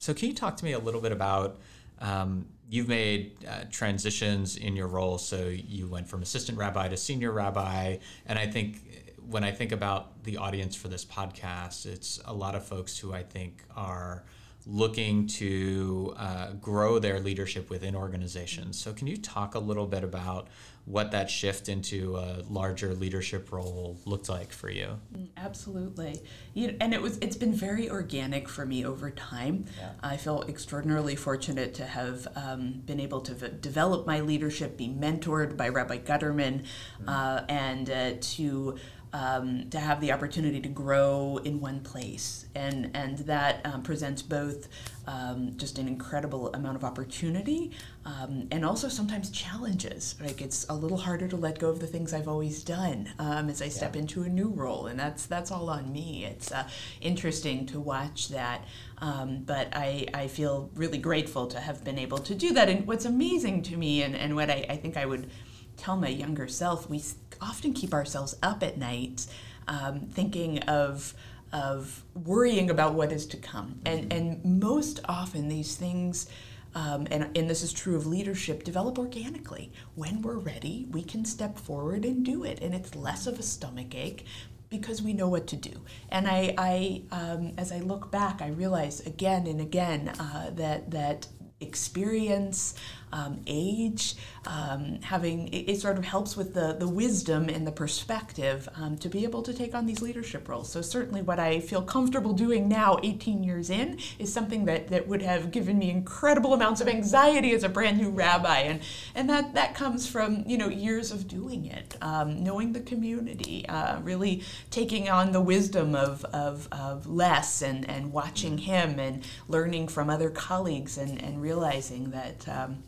So, 0.00 0.14
can 0.14 0.28
you 0.28 0.34
talk 0.34 0.56
to 0.56 0.64
me 0.64 0.72
a 0.72 0.78
little 0.78 1.02
bit 1.02 1.12
about? 1.12 1.58
Um, 2.00 2.46
you've 2.70 2.88
made 2.88 3.32
uh, 3.46 3.64
transitions 3.70 4.56
in 4.56 4.74
your 4.74 4.86
role. 4.86 5.18
So, 5.18 5.48
you 5.48 5.88
went 5.88 6.08
from 6.08 6.22
assistant 6.22 6.56
rabbi 6.56 6.88
to 6.88 6.96
senior 6.96 7.32
rabbi. 7.32 7.98
And 8.24 8.38
I 8.38 8.46
think 8.46 8.80
when 9.28 9.44
I 9.44 9.52
think 9.52 9.72
about 9.72 10.24
the 10.24 10.38
audience 10.38 10.74
for 10.74 10.88
this 10.88 11.04
podcast, 11.04 11.84
it's 11.84 12.18
a 12.24 12.32
lot 12.32 12.54
of 12.54 12.64
folks 12.64 12.96
who 12.96 13.12
I 13.12 13.22
think 13.22 13.62
are 13.76 14.24
looking 14.66 15.26
to 15.26 16.14
uh, 16.16 16.52
grow 16.52 16.98
their 16.98 17.20
leadership 17.20 17.68
within 17.68 17.94
organizations. 17.94 18.78
So, 18.78 18.94
can 18.94 19.06
you 19.06 19.18
talk 19.18 19.54
a 19.54 19.60
little 19.60 19.86
bit 19.86 20.02
about 20.02 20.48
what 20.84 21.12
that 21.12 21.30
shift 21.30 21.68
into 21.68 22.16
a 22.16 22.42
larger 22.48 22.94
leadership 22.94 23.52
role 23.52 23.98
looked 24.04 24.28
like 24.28 24.52
for 24.52 24.70
you? 24.70 24.98
Absolutely, 25.36 26.20
you, 26.54 26.76
and 26.80 26.92
it 26.92 27.00
was 27.00 27.18
it's 27.18 27.36
been 27.36 27.54
very 27.54 27.90
organic 27.90 28.48
for 28.48 28.66
me 28.66 28.84
over 28.84 29.10
time. 29.10 29.66
Yeah. 29.78 29.90
I 30.02 30.16
feel 30.16 30.44
extraordinarily 30.48 31.16
fortunate 31.16 31.74
to 31.74 31.84
have 31.84 32.26
um, 32.34 32.82
been 32.84 33.00
able 33.00 33.20
to 33.22 33.34
v- 33.34 33.48
develop 33.60 34.06
my 34.06 34.20
leadership, 34.20 34.76
be 34.76 34.88
mentored 34.88 35.56
by 35.56 35.68
Rabbi 35.68 35.98
Gutterman, 35.98 36.64
mm-hmm. 36.64 37.08
uh, 37.08 37.42
and 37.48 37.90
uh, 37.90 38.12
to 38.20 38.78
um, 39.12 39.68
to 39.70 39.80
have 39.80 40.00
the 40.00 40.12
opportunity 40.12 40.60
to 40.60 40.68
grow 40.68 41.40
in 41.44 41.60
one 41.60 41.80
place, 41.80 42.46
and 42.54 42.90
and 42.94 43.18
that 43.18 43.60
um, 43.64 43.82
presents 43.82 44.22
both 44.22 44.68
um, 45.06 45.56
just 45.56 45.78
an 45.78 45.88
incredible 45.88 46.52
amount 46.54 46.76
of 46.76 46.84
opportunity, 46.84 47.72
um, 48.04 48.46
and 48.52 48.64
also 48.64 48.88
sometimes 48.88 49.30
challenges. 49.30 50.14
Like 50.20 50.40
it's 50.40 50.64
a 50.68 50.74
little 50.74 50.98
harder 50.98 51.26
to 51.28 51.36
let 51.36 51.58
go 51.58 51.68
of 51.68 51.80
the 51.80 51.86
things 51.86 52.14
I've 52.14 52.28
always 52.28 52.62
done 52.62 53.10
um, 53.18 53.48
as 53.48 53.60
I 53.60 53.68
step 53.68 53.94
yeah. 53.94 54.02
into 54.02 54.22
a 54.22 54.28
new 54.28 54.48
role, 54.48 54.86
and 54.86 54.98
that's 54.98 55.26
that's 55.26 55.50
all 55.50 55.68
on 55.70 55.92
me. 55.92 56.24
It's 56.24 56.52
uh, 56.52 56.68
interesting 57.00 57.66
to 57.66 57.80
watch 57.80 58.28
that, 58.28 58.64
um, 58.98 59.42
but 59.44 59.68
I 59.72 60.06
I 60.14 60.28
feel 60.28 60.70
really 60.74 60.98
grateful 60.98 61.48
to 61.48 61.58
have 61.58 61.82
been 61.82 61.98
able 61.98 62.18
to 62.18 62.34
do 62.34 62.52
that. 62.52 62.68
And 62.68 62.86
what's 62.86 63.04
amazing 63.04 63.62
to 63.62 63.76
me, 63.76 64.02
and 64.02 64.14
and 64.14 64.36
what 64.36 64.50
I, 64.50 64.66
I 64.68 64.76
think 64.76 64.96
I 64.96 65.06
would 65.06 65.28
tell 65.76 65.96
my 65.96 66.08
younger 66.08 66.46
self, 66.46 66.88
we 66.88 67.02
often 67.40 67.72
keep 67.72 67.94
ourselves 67.94 68.36
up 68.42 68.62
at 68.62 68.78
night 68.78 69.26
um, 69.68 70.00
thinking 70.00 70.60
of 70.60 71.14
of 71.52 72.04
worrying 72.14 72.70
about 72.70 72.94
what 72.94 73.10
is 73.10 73.26
to 73.26 73.36
come. 73.36 73.80
And 73.84 74.12
and 74.12 74.60
most 74.60 75.00
often 75.08 75.48
these 75.48 75.76
things 75.76 76.28
um, 76.74 77.08
and, 77.10 77.36
and 77.36 77.50
this 77.50 77.62
is 77.62 77.72
true 77.72 77.96
of 77.96 78.06
leadership, 78.06 78.62
develop 78.62 78.98
organically. 78.98 79.72
When 79.96 80.22
we're 80.22 80.38
ready, 80.38 80.86
we 80.90 81.02
can 81.02 81.24
step 81.24 81.58
forward 81.58 82.04
and 82.04 82.24
do 82.24 82.44
it. 82.44 82.60
And 82.62 82.74
it's 82.74 82.94
less 82.94 83.26
of 83.26 83.38
a 83.38 83.42
stomach 83.42 83.94
ache 83.94 84.24
because 84.68 85.02
we 85.02 85.12
know 85.12 85.28
what 85.28 85.48
to 85.48 85.56
do. 85.56 85.82
And 86.10 86.28
I, 86.28 86.54
I 86.56 87.02
um, 87.10 87.54
as 87.58 87.72
I 87.72 87.78
look 87.78 88.12
back, 88.12 88.40
I 88.40 88.48
realize 88.48 89.00
again 89.00 89.48
and 89.48 89.60
again 89.60 90.12
uh, 90.20 90.50
that, 90.50 90.92
that 90.92 91.26
experience, 91.60 92.74
um, 93.12 93.40
age, 93.46 94.14
um, 94.46 95.00
having 95.02 95.48
it, 95.48 95.70
it, 95.70 95.80
sort 95.80 95.98
of 95.98 96.04
helps 96.04 96.36
with 96.36 96.54
the, 96.54 96.72
the 96.72 96.88
wisdom 96.88 97.48
and 97.48 97.66
the 97.66 97.72
perspective 97.72 98.68
um, 98.76 98.96
to 98.98 99.08
be 99.08 99.24
able 99.24 99.42
to 99.42 99.52
take 99.52 99.74
on 99.74 99.84
these 99.84 100.00
leadership 100.00 100.48
roles. 100.48 100.70
So 100.70 100.80
certainly 100.80 101.20
what 101.20 101.38
I 101.38 101.60
feel 101.60 101.82
comfortable 101.82 102.32
doing 102.32 102.68
now, 102.68 102.98
18 103.02 103.44
years 103.44 103.68
in, 103.68 103.98
is 104.18 104.32
something 104.32 104.64
that, 104.64 104.88
that 104.88 105.06
would 105.06 105.20
have 105.20 105.50
given 105.50 105.78
me 105.78 105.90
incredible 105.90 106.54
amounts 106.54 106.80
of 106.80 106.88
anxiety 106.88 107.52
as 107.52 107.64
a 107.64 107.68
brand 107.68 107.98
new 107.98 108.08
rabbi. 108.08 108.60
And, 108.60 108.80
and 109.14 109.28
that, 109.28 109.54
that 109.54 109.74
comes 109.74 110.08
from, 110.08 110.44
you 110.46 110.56
know, 110.56 110.68
years 110.68 111.12
of 111.12 111.28
doing 111.28 111.66
it, 111.66 111.96
um, 112.00 112.42
knowing 112.42 112.72
the 112.72 112.80
community, 112.80 113.68
uh, 113.68 114.00
really 114.00 114.42
taking 114.70 115.10
on 115.10 115.32
the 115.32 115.40
wisdom 115.40 115.94
of, 115.94 116.24
of, 116.26 116.66
of 116.72 117.06
Les 117.06 117.60
and, 117.60 117.88
and 117.90 118.10
watching 118.12 118.56
him 118.56 118.98
and 118.98 119.26
learning 119.48 119.88
from 119.88 120.08
other 120.08 120.30
colleagues 120.30 120.96
and, 120.96 121.22
and 121.22 121.42
realizing 121.42 122.10
that 122.10 122.48
um, 122.48 122.82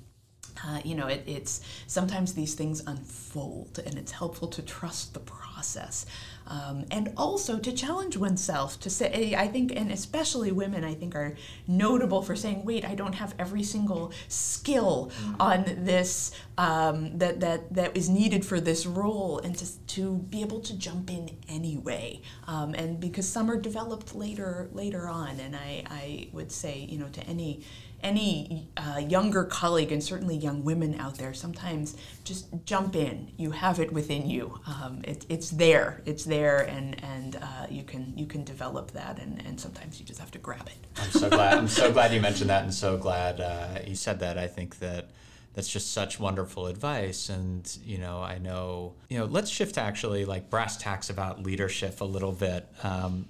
uh, 0.65 0.81
you 0.85 0.95
know, 0.95 1.07
it, 1.07 1.23
it's 1.27 1.61
sometimes 1.87 2.35
these 2.35 2.55
things 2.55 2.83
unfold, 2.87 3.81
and 3.85 3.97
it's 3.99 4.13
helpful 4.13 4.49
to 4.49 4.63
trust 4.63 5.15
the 5.15 5.21
process. 5.21 6.07
Um, 6.47 6.85
and 6.91 7.13
also 7.17 7.59
to 7.59 7.73
challenge 7.73 8.17
oneself 8.17 8.79
to 8.81 8.91
say, 8.91 9.35
I 9.37 9.47
think, 9.47 9.73
and 9.75 9.93
especially 9.93 10.51
women, 10.51 10.83
I 10.85 10.95
think, 10.95 11.15
are 11.15 11.37
notable 11.69 12.21
for 12.21 12.35
saying, 12.35 12.65
wait, 12.65 12.85
I 12.85 12.95
don't 12.97 13.15
have 13.15 13.35
every 13.39 13.63
single 13.63 14.13
skill 14.29 15.13
mm-hmm. 15.15 15.41
on 15.41 15.85
this 15.85 16.33
um, 16.59 17.17
that, 17.19 17.41
that, 17.41 17.73
that 17.73 17.97
is 17.97 18.09
needed 18.09 18.45
for 18.45 18.61
this 18.61 18.87
role, 18.87 19.39
and 19.39 19.57
to, 19.57 19.79
to 19.87 20.19
be 20.19 20.43
able 20.43 20.61
to 20.61 20.77
jump 20.77 21.11
in 21.11 21.31
anyway. 21.49 22.21
Um, 22.49 22.75
and 22.75 22.99
because 22.99 23.29
some 23.29 23.51
are 23.51 23.61
developed 23.61 24.15
later 24.15 24.69
later 24.73 25.09
on, 25.09 25.39
and 25.41 25.55
I, 25.55 25.85
I 25.89 26.29
would 26.33 26.51
say, 26.51 26.87
you 26.91 26.99
know, 26.99 27.09
to 27.09 27.23
any 27.25 27.63
any 28.03 28.69
uh, 28.77 28.99
younger 28.99 29.45
colleague 29.45 29.93
and 29.93 30.03
certainly 30.03 30.37
young 30.37 30.65
women 30.65 30.99
out 30.99 31.17
there, 31.17 31.33
sometimes 31.35 31.97
just 32.25 32.47
jump 32.65 32.97
in. 32.97 33.33
You 33.37 33.51
have 33.53 33.81
it 33.81 33.93
within 33.93 34.29
you. 34.29 34.59
Um, 34.67 35.03
it, 35.05 35.27
it's 35.29 35.51
there. 35.51 36.03
It's 36.05 36.25
there, 36.25 36.59
and 36.63 37.03
and 37.05 37.37
uh, 37.37 37.67
you 37.71 37.83
can 37.85 38.13
you 38.17 38.27
can 38.27 38.45
develop 38.45 38.91
that. 38.93 39.19
And, 39.19 39.45
and 39.47 39.61
sometimes 39.61 40.01
you 40.01 40.07
just 40.07 40.21
have 40.21 40.31
to 40.33 40.39
grab 40.39 40.67
it. 40.67 41.01
I'm 41.01 41.11
so 41.11 41.31
glad. 41.31 41.59
I'm 41.59 41.69
so 41.69 41.93
glad 41.97 42.13
you 42.13 42.21
mentioned 42.21 42.51
that, 42.51 42.65
and 42.65 42.75
so 42.75 42.97
glad 42.97 43.41
uh, 43.41 43.79
you 43.87 43.95
said 43.95 44.21
that. 44.21 44.39
I 44.39 44.47
think 44.47 44.79
that 44.81 45.11
that's 45.55 45.69
just 45.69 45.93
such 45.93 46.19
wonderful 46.19 46.67
advice 46.67 47.29
and 47.29 47.77
you 47.85 47.99
know 47.99 48.23
i 48.23 48.39
know 48.39 48.95
you 49.11 49.19
know 49.19 49.27
let's 49.27 49.51
shift 49.51 49.75
to 49.75 49.83
actually 49.83 50.25
like 50.25 50.49
brass 50.49 50.79
tacks 50.79 51.11
about 51.11 51.43
leadership 51.43 52.01
a 52.01 52.05
little 52.05 52.33
bit 52.33 52.67
um, 52.83 53.27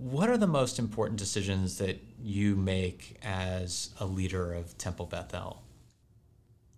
what 0.00 0.28
are 0.28 0.38
the 0.38 0.46
most 0.46 0.78
important 0.78 1.18
decisions 1.18 1.78
that 1.78 2.02
you 2.22 2.56
make 2.56 3.18
as 3.22 3.90
a 3.98 4.06
leader 4.06 4.52
of 4.52 4.76
Temple 4.78 5.06
Beth 5.06 5.34
El? 5.34 5.62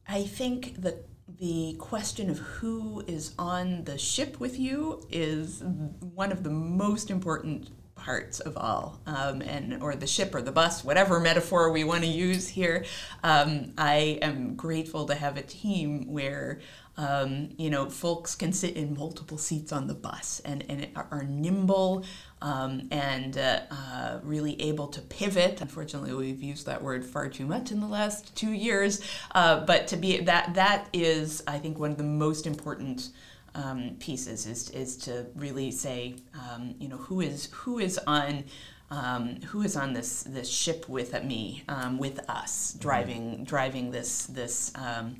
I 0.09 0.25
think 0.25 0.81
that 0.83 1.07
the 1.39 1.77
question 1.79 2.29
of 2.31 2.39
who 2.39 3.05
is 3.07 3.35
on 3.39 3.85
the 3.85 3.97
ship 3.97 4.39
with 4.41 4.59
you 4.59 5.07
is 5.11 5.63
one 5.63 6.33
of 6.33 6.43
the 6.43 6.51
most 6.51 7.11
important 7.11 7.71
parts 7.95 8.41
of 8.41 8.57
all, 8.57 9.01
um, 9.07 9.41
and 9.43 9.81
or 9.81 9.95
the 9.95 10.07
ship 10.07 10.35
or 10.35 10.43
the 10.43 10.51
bus, 10.51 10.83
whatever 10.83 11.21
metaphor 11.21 11.71
we 11.71 11.85
want 11.85 12.03
to 12.03 12.09
use 12.09 12.49
here. 12.49 12.85
Um, 13.23 13.73
I 13.79 14.19
am 14.21 14.57
grateful 14.57 15.07
to 15.07 15.15
have 15.15 15.37
a 15.37 15.43
team 15.43 16.13
where 16.13 16.61
um, 16.97 17.51
you 17.57 17.71
know, 17.71 17.89
folks 17.89 18.35
can 18.35 18.53
sit 18.53 18.77
in 18.77 18.95
multiple 18.95 19.39
seats 19.39 19.73
on 19.73 19.87
the 19.87 19.95
bus 19.95 20.43
and, 20.45 20.65
and 20.69 20.89
are 20.95 21.25
nimble 21.25 22.05
um, 22.43 22.89
and 22.91 23.39
uh, 23.39 23.61
uh, 23.71 24.19
really 24.23 24.61
able 24.61 24.89
to 24.89 25.01
pivot. 25.01 25.61
Unfortunately, 25.61 26.13
we've 26.13 26.43
used 26.43 26.67
that 26.67 26.83
word 26.83 27.07
far 27.07 27.29
too 27.29 27.47
much 27.47 27.73
in 27.73 27.81
the 27.81 27.87
last 27.87 28.35
two 28.37 28.53
years, 28.53 29.01
uh, 29.35 29.65
but 29.65 29.87
to 29.87 29.97
be 29.97 30.21
that 30.21 30.55
that 30.55 30.89
is, 30.93 31.43
I 31.47 31.59
think, 31.59 31.79
one 31.79 31.91
of 31.91 31.97
the 31.99 32.05
most 32.05 32.47
important. 32.47 33.11
Um, 33.55 33.97
pieces 34.01 34.47
is, 34.47 34.71
is 34.71 34.97
to 35.05 35.27
really 35.37 35.71
say, 35.71 36.15
um, 36.33 36.75
you 36.79 36.89
know, 36.89 36.97
who 36.97 37.21
is 37.21 37.51
who 37.53 37.79
is 37.79 38.01
on 38.07 38.45
um, 38.91 39.41
who 39.43 39.61
is 39.61 39.77
on 39.77 39.93
this 39.93 40.23
this 40.23 40.49
ship 40.49 40.89
with 40.89 41.23
me, 41.23 41.63
um, 41.69 41.99
with 41.99 42.19
us, 42.31 42.71
mm-hmm. 42.71 42.81
driving 42.81 43.45
driving 43.45 43.91
this 43.91 44.25
this 44.25 44.73
um, 44.75 45.17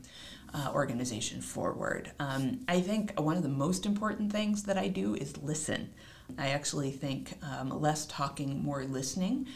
uh, 0.55 0.71
organization 0.73 1.41
forward. 1.41 2.13
Um, 2.19 2.61
I 2.69 2.81
think 2.81 3.19
one 3.19 3.37
of 3.37 3.43
the 3.43 3.49
most 3.49 3.87
important 3.87 4.33
things 4.33 4.65
that 4.65 4.79
I 4.79 4.89
do 4.89 5.15
is 5.15 5.37
listen. 5.39 5.91
I 6.39 6.49
actually 6.49 6.91
think 6.91 7.35
um, 7.43 7.71
less 7.71 8.07
talking, 8.07 8.63
more 8.63 8.85
listening 8.85 9.47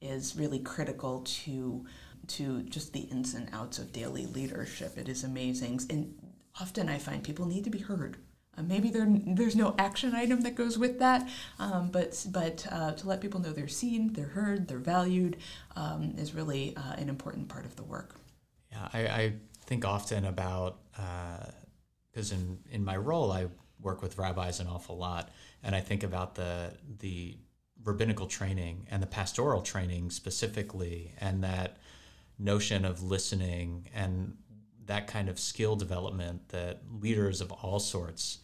is 0.00 0.36
really 0.36 0.58
critical 0.58 1.22
to 1.22 1.84
to 2.28 2.62
just 2.62 2.92
the 2.92 3.00
ins 3.00 3.34
and 3.34 3.48
outs 3.52 3.78
of 3.78 3.92
daily 3.92 4.26
leadership. 4.26 4.98
It 4.98 5.08
is 5.08 5.22
amazing, 5.22 5.80
and 5.88 6.14
often 6.60 6.88
I 6.88 6.98
find 6.98 7.22
people 7.22 7.46
need 7.46 7.64
to 7.64 7.70
be 7.70 7.78
heard. 7.78 8.16
Uh, 8.58 8.62
maybe 8.62 8.90
there, 8.90 9.06
there's 9.08 9.54
no 9.54 9.74
action 9.78 10.14
item 10.14 10.40
that 10.40 10.54
goes 10.54 10.78
with 10.78 10.98
that, 10.98 11.28
um, 11.58 11.90
but 11.90 12.26
but 12.30 12.66
uh, 12.70 12.92
to 12.92 13.06
let 13.06 13.20
people 13.20 13.40
know 13.40 13.52
they're 13.52 13.68
seen, 13.68 14.12
they're 14.14 14.26
heard, 14.26 14.66
they're 14.68 14.78
valued 14.78 15.36
um, 15.76 16.14
is 16.16 16.34
really 16.34 16.74
uh, 16.76 16.94
an 16.96 17.08
important 17.08 17.48
part 17.48 17.66
of 17.66 17.76
the 17.76 17.84
work. 17.84 18.16
Yeah, 18.72 18.88
I, 18.92 19.00
I 19.06 19.32
think 19.66 19.84
often 19.84 20.24
about 20.24 20.78
because 20.92 22.32
uh, 22.32 22.36
in 22.36 22.58
in 22.70 22.84
my 22.84 22.96
role 22.96 23.30
I 23.30 23.46
work 23.80 24.02
with 24.02 24.18
rabbis 24.18 24.60
an 24.60 24.66
awful 24.66 24.96
lot, 24.96 25.30
and 25.62 25.74
I 25.74 25.80
think 25.80 26.02
about 26.02 26.34
the 26.34 26.72
the 26.98 27.38
rabbinical 27.84 28.26
training 28.26 28.86
and 28.90 29.02
the 29.02 29.06
pastoral 29.06 29.62
training 29.62 30.10
specifically, 30.10 31.12
and 31.18 31.44
that 31.44 31.76
notion 32.38 32.84
of 32.84 33.02
listening 33.02 33.88
and 33.94 34.36
that 34.86 35.06
kind 35.06 35.28
of 35.28 35.38
skill 35.38 35.76
development 35.76 36.48
that 36.50 36.80
leaders 37.00 37.40
of 37.40 37.50
all 37.50 37.78
sorts 37.78 38.38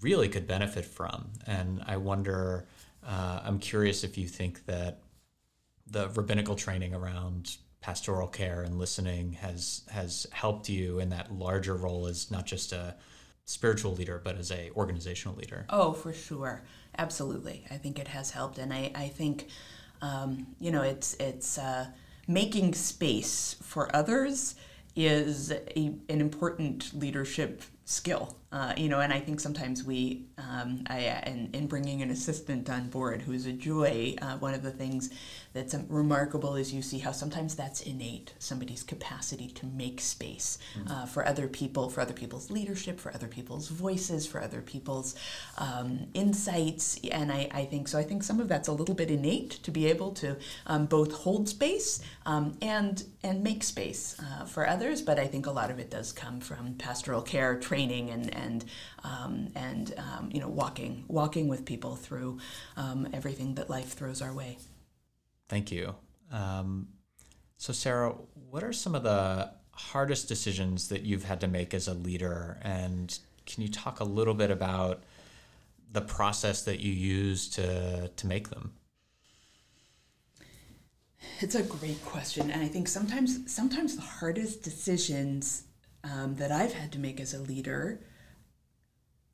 really 0.00 0.28
could 0.28 0.46
benefit 0.46 0.84
from. 0.84 1.30
And 1.46 1.82
I 1.86 1.96
wonder, 1.96 2.66
uh, 3.06 3.40
I'm 3.42 3.58
curious 3.58 4.04
if 4.04 4.16
you 4.18 4.28
think 4.28 4.66
that 4.66 5.00
the 5.86 6.08
rabbinical 6.10 6.54
training 6.54 6.94
around 6.94 7.56
pastoral 7.80 8.28
care 8.28 8.62
and 8.62 8.78
listening 8.78 9.32
has 9.34 9.82
has 9.90 10.26
helped 10.32 10.68
you 10.68 11.00
in 11.00 11.10
that 11.10 11.32
larger 11.32 11.76
role 11.76 12.06
as 12.06 12.30
not 12.30 12.46
just 12.46 12.72
a 12.72 12.96
spiritual 13.46 13.92
leader 13.92 14.20
but 14.22 14.36
as 14.36 14.50
a 14.50 14.70
organizational 14.76 15.36
leader. 15.36 15.66
Oh 15.70 15.92
for 15.92 16.12
sure. 16.12 16.62
Absolutely. 16.96 17.64
I 17.70 17.76
think 17.76 17.98
it 17.98 18.08
has 18.08 18.30
helped. 18.30 18.58
And 18.58 18.72
i, 18.72 18.90
I 18.94 19.08
think 19.08 19.48
um, 20.02 20.46
you 20.58 20.70
know 20.70 20.82
it's 20.82 21.14
it's 21.14 21.58
uh, 21.58 21.86
making 22.26 22.74
space 22.74 23.56
for 23.62 23.94
others 23.94 24.54
is 24.96 25.50
a, 25.50 25.94
an 26.08 26.20
important 26.20 26.94
leadership 26.94 27.62
skill. 27.84 28.36
Uh, 28.52 28.72
you 28.76 28.88
know, 28.88 29.00
and 29.00 29.12
I 29.12 29.20
think 29.20 29.40
sometimes 29.40 29.84
we, 29.84 30.26
um, 30.38 30.84
I, 30.86 31.22
in, 31.26 31.50
in 31.52 31.66
bringing 31.66 32.02
an 32.02 32.10
assistant 32.10 32.70
on 32.70 32.88
board 32.88 33.22
who's 33.22 33.46
a 33.46 33.52
joy, 33.52 34.14
uh, 34.22 34.38
one 34.38 34.54
of 34.54 34.62
the 34.62 34.70
things 34.70 35.10
that's 35.54 35.74
remarkable 35.88 36.56
is 36.56 36.74
you 36.74 36.82
see 36.82 36.98
how 36.98 37.12
sometimes 37.12 37.54
that's 37.54 37.80
innate, 37.80 38.34
somebody's 38.40 38.82
capacity 38.82 39.46
to 39.48 39.66
make 39.66 40.00
space 40.00 40.58
mm-hmm. 40.76 40.90
uh, 40.90 41.06
for 41.06 41.26
other 41.26 41.46
people, 41.46 41.88
for 41.88 42.00
other 42.00 42.12
people's 42.12 42.50
leadership, 42.50 42.98
for 42.98 43.14
other 43.14 43.28
people's 43.28 43.68
voices, 43.68 44.26
for 44.26 44.42
other 44.42 44.60
people's 44.60 45.14
um, 45.56 46.08
insights. 46.12 46.98
And 47.12 47.30
I, 47.30 47.48
I 47.52 47.64
think 47.66 47.86
so. 47.86 48.00
I 48.00 48.02
think 48.02 48.24
some 48.24 48.40
of 48.40 48.48
that's 48.48 48.66
a 48.66 48.72
little 48.72 48.96
bit 48.96 49.12
innate 49.12 49.50
to 49.62 49.70
be 49.70 49.86
able 49.86 50.10
to 50.14 50.36
um, 50.66 50.86
both 50.86 51.12
hold 51.12 51.48
space 51.48 52.02
um, 52.26 52.58
and 52.60 53.04
and 53.22 53.42
make 53.42 53.62
space 53.62 54.16
uh, 54.20 54.44
for 54.44 54.68
others. 54.68 55.02
But 55.02 55.20
I 55.20 55.28
think 55.28 55.46
a 55.46 55.52
lot 55.52 55.70
of 55.70 55.78
it 55.78 55.88
does 55.88 56.10
come 56.10 56.40
from 56.40 56.74
pastoral 56.74 57.22
care 57.22 57.54
training 57.54 58.10
and 58.10 58.34
and 58.34 58.64
um, 59.04 59.48
and 59.54 59.94
um, 59.98 60.30
you 60.32 60.40
know 60.40 60.48
walking 60.48 61.04
walking 61.06 61.46
with 61.46 61.64
people 61.64 61.94
through 61.94 62.38
um, 62.76 63.06
everything 63.12 63.54
that 63.54 63.70
life 63.70 63.92
throws 63.92 64.20
our 64.20 64.32
way. 64.32 64.58
Thank 65.48 65.70
you. 65.70 65.94
Um, 66.30 66.88
so 67.56 67.72
Sarah, 67.72 68.14
what 68.50 68.64
are 68.64 68.72
some 68.72 68.94
of 68.94 69.02
the 69.02 69.52
hardest 69.72 70.28
decisions 70.28 70.88
that 70.88 71.02
you've 71.02 71.24
had 71.24 71.40
to 71.40 71.48
make 71.48 71.74
as 71.74 71.88
a 71.88 71.94
leader, 71.94 72.58
and 72.62 73.18
can 73.46 73.62
you 73.62 73.68
talk 73.68 74.00
a 74.00 74.04
little 74.04 74.34
bit 74.34 74.50
about 74.50 75.02
the 75.92 76.00
process 76.00 76.62
that 76.64 76.80
you 76.80 76.92
use 76.92 77.48
to 77.50 78.08
to 78.08 78.26
make 78.26 78.50
them? 78.50 78.72
It's 81.40 81.54
a 81.54 81.62
great 81.62 82.04
question, 82.04 82.50
and 82.50 82.62
I 82.62 82.68
think 82.68 82.88
sometimes 82.88 83.52
sometimes 83.52 83.96
the 83.96 84.02
hardest 84.02 84.62
decisions 84.62 85.64
um, 86.04 86.36
that 86.36 86.52
I've 86.52 86.74
had 86.74 86.92
to 86.92 86.98
make 86.98 87.20
as 87.20 87.34
a 87.34 87.38
leader 87.38 88.00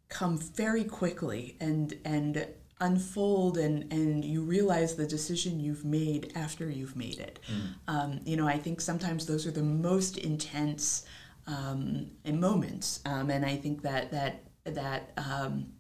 come 0.09 0.39
very 0.39 0.85
quickly 0.85 1.57
and 1.61 1.95
and 2.05 2.47
unfold 2.81 3.59
and 3.59 3.93
and 3.93 4.25
you 4.25 4.43
realize 4.43 4.97
the 4.97 5.07
decision 5.07 5.61
you've 5.61 5.85
made 5.85 6.33
after 6.35 6.69
you've 6.69 6.97
made 6.97 7.19
it. 7.19 7.39
Mm. 7.51 7.75
Um, 7.89 8.21
you 8.25 8.37
know, 8.37 8.49
I 8.49 8.59
think 8.59 8.81
sometimes 8.81 9.27
those 9.27 9.47
are 9.47 9.51
the 9.51 9.63
most 9.63 10.19
intense 10.19 11.05
um, 11.47 12.11
moments, 12.27 13.01
um, 13.05 13.31
and 13.31 13.45
I 13.45 13.57
think 13.57 13.83
that 13.83 14.11
that 14.11 14.43
that 14.65 15.13
um, 15.17 15.73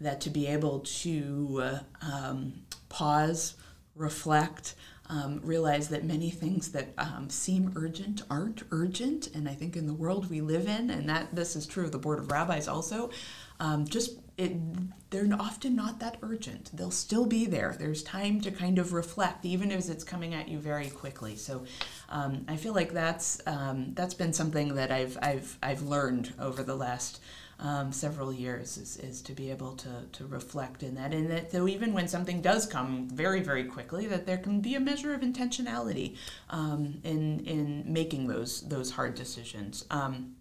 that 0.00 0.20
to 0.22 0.30
be 0.30 0.46
able 0.46 0.80
to 0.80 1.60
uh, 1.62 1.78
um, 2.02 2.54
pause, 2.88 3.54
reflect 3.94 4.74
um, 5.10 5.40
realize 5.42 5.88
that 5.88 6.04
many 6.04 6.30
things 6.30 6.70
that 6.70 6.94
um, 6.96 7.28
seem 7.28 7.72
urgent 7.74 8.22
aren't 8.30 8.62
urgent. 8.70 9.26
And 9.34 9.48
I 9.48 9.54
think 9.54 9.76
in 9.76 9.86
the 9.86 9.92
world 9.92 10.30
we 10.30 10.40
live 10.40 10.68
in, 10.68 10.88
and 10.88 11.08
that 11.08 11.34
this 11.34 11.56
is 11.56 11.66
true 11.66 11.84
of 11.84 11.92
the 11.92 11.98
Board 11.98 12.20
of 12.20 12.30
Rabbis 12.30 12.68
also, 12.68 13.10
um, 13.58 13.84
just 13.86 14.12
it, 14.40 15.10
they're 15.10 15.28
often 15.38 15.76
not 15.76 16.00
that 16.00 16.16
urgent. 16.22 16.70
They'll 16.72 16.90
still 16.90 17.26
be 17.26 17.44
there. 17.46 17.76
There's 17.78 18.02
time 18.02 18.40
to 18.40 18.50
kind 18.50 18.78
of 18.78 18.92
reflect, 18.92 19.44
even 19.44 19.70
as 19.70 19.90
it's 19.90 20.04
coming 20.04 20.34
at 20.34 20.48
you 20.48 20.58
very 20.58 20.88
quickly. 20.88 21.36
So 21.36 21.64
um, 22.08 22.44
I 22.48 22.56
feel 22.56 22.74
like 22.74 22.92
that's 22.92 23.40
um, 23.46 23.92
that's 23.94 24.14
been 24.14 24.32
something 24.32 24.74
that 24.76 24.90
I've 24.90 25.18
I've 25.20 25.58
I've 25.62 25.82
learned 25.82 26.32
over 26.38 26.62
the 26.62 26.74
last 26.76 27.20
um, 27.58 27.92
several 27.92 28.32
years 28.32 28.78
is, 28.78 28.96
is 28.96 29.20
to 29.22 29.32
be 29.32 29.50
able 29.50 29.76
to, 29.76 30.06
to 30.12 30.26
reflect 30.26 30.82
in 30.82 30.94
that. 30.94 31.12
And 31.12 31.30
that, 31.30 31.50
though, 31.50 31.68
even 31.68 31.92
when 31.92 32.08
something 32.08 32.40
does 32.40 32.66
come 32.66 33.08
very, 33.10 33.42
very 33.42 33.64
quickly, 33.64 34.06
that 34.06 34.26
there 34.26 34.38
can 34.38 34.60
be 34.60 34.74
a 34.76 34.80
measure 34.80 35.12
of 35.12 35.20
intentionality 35.20 36.16
um, 36.48 37.00
in, 37.04 37.40
in 37.40 37.84
making 37.86 38.28
those, 38.28 38.62
those 38.62 38.92
hard 38.92 39.14
decisions. 39.14 39.84
Um, 39.90 40.36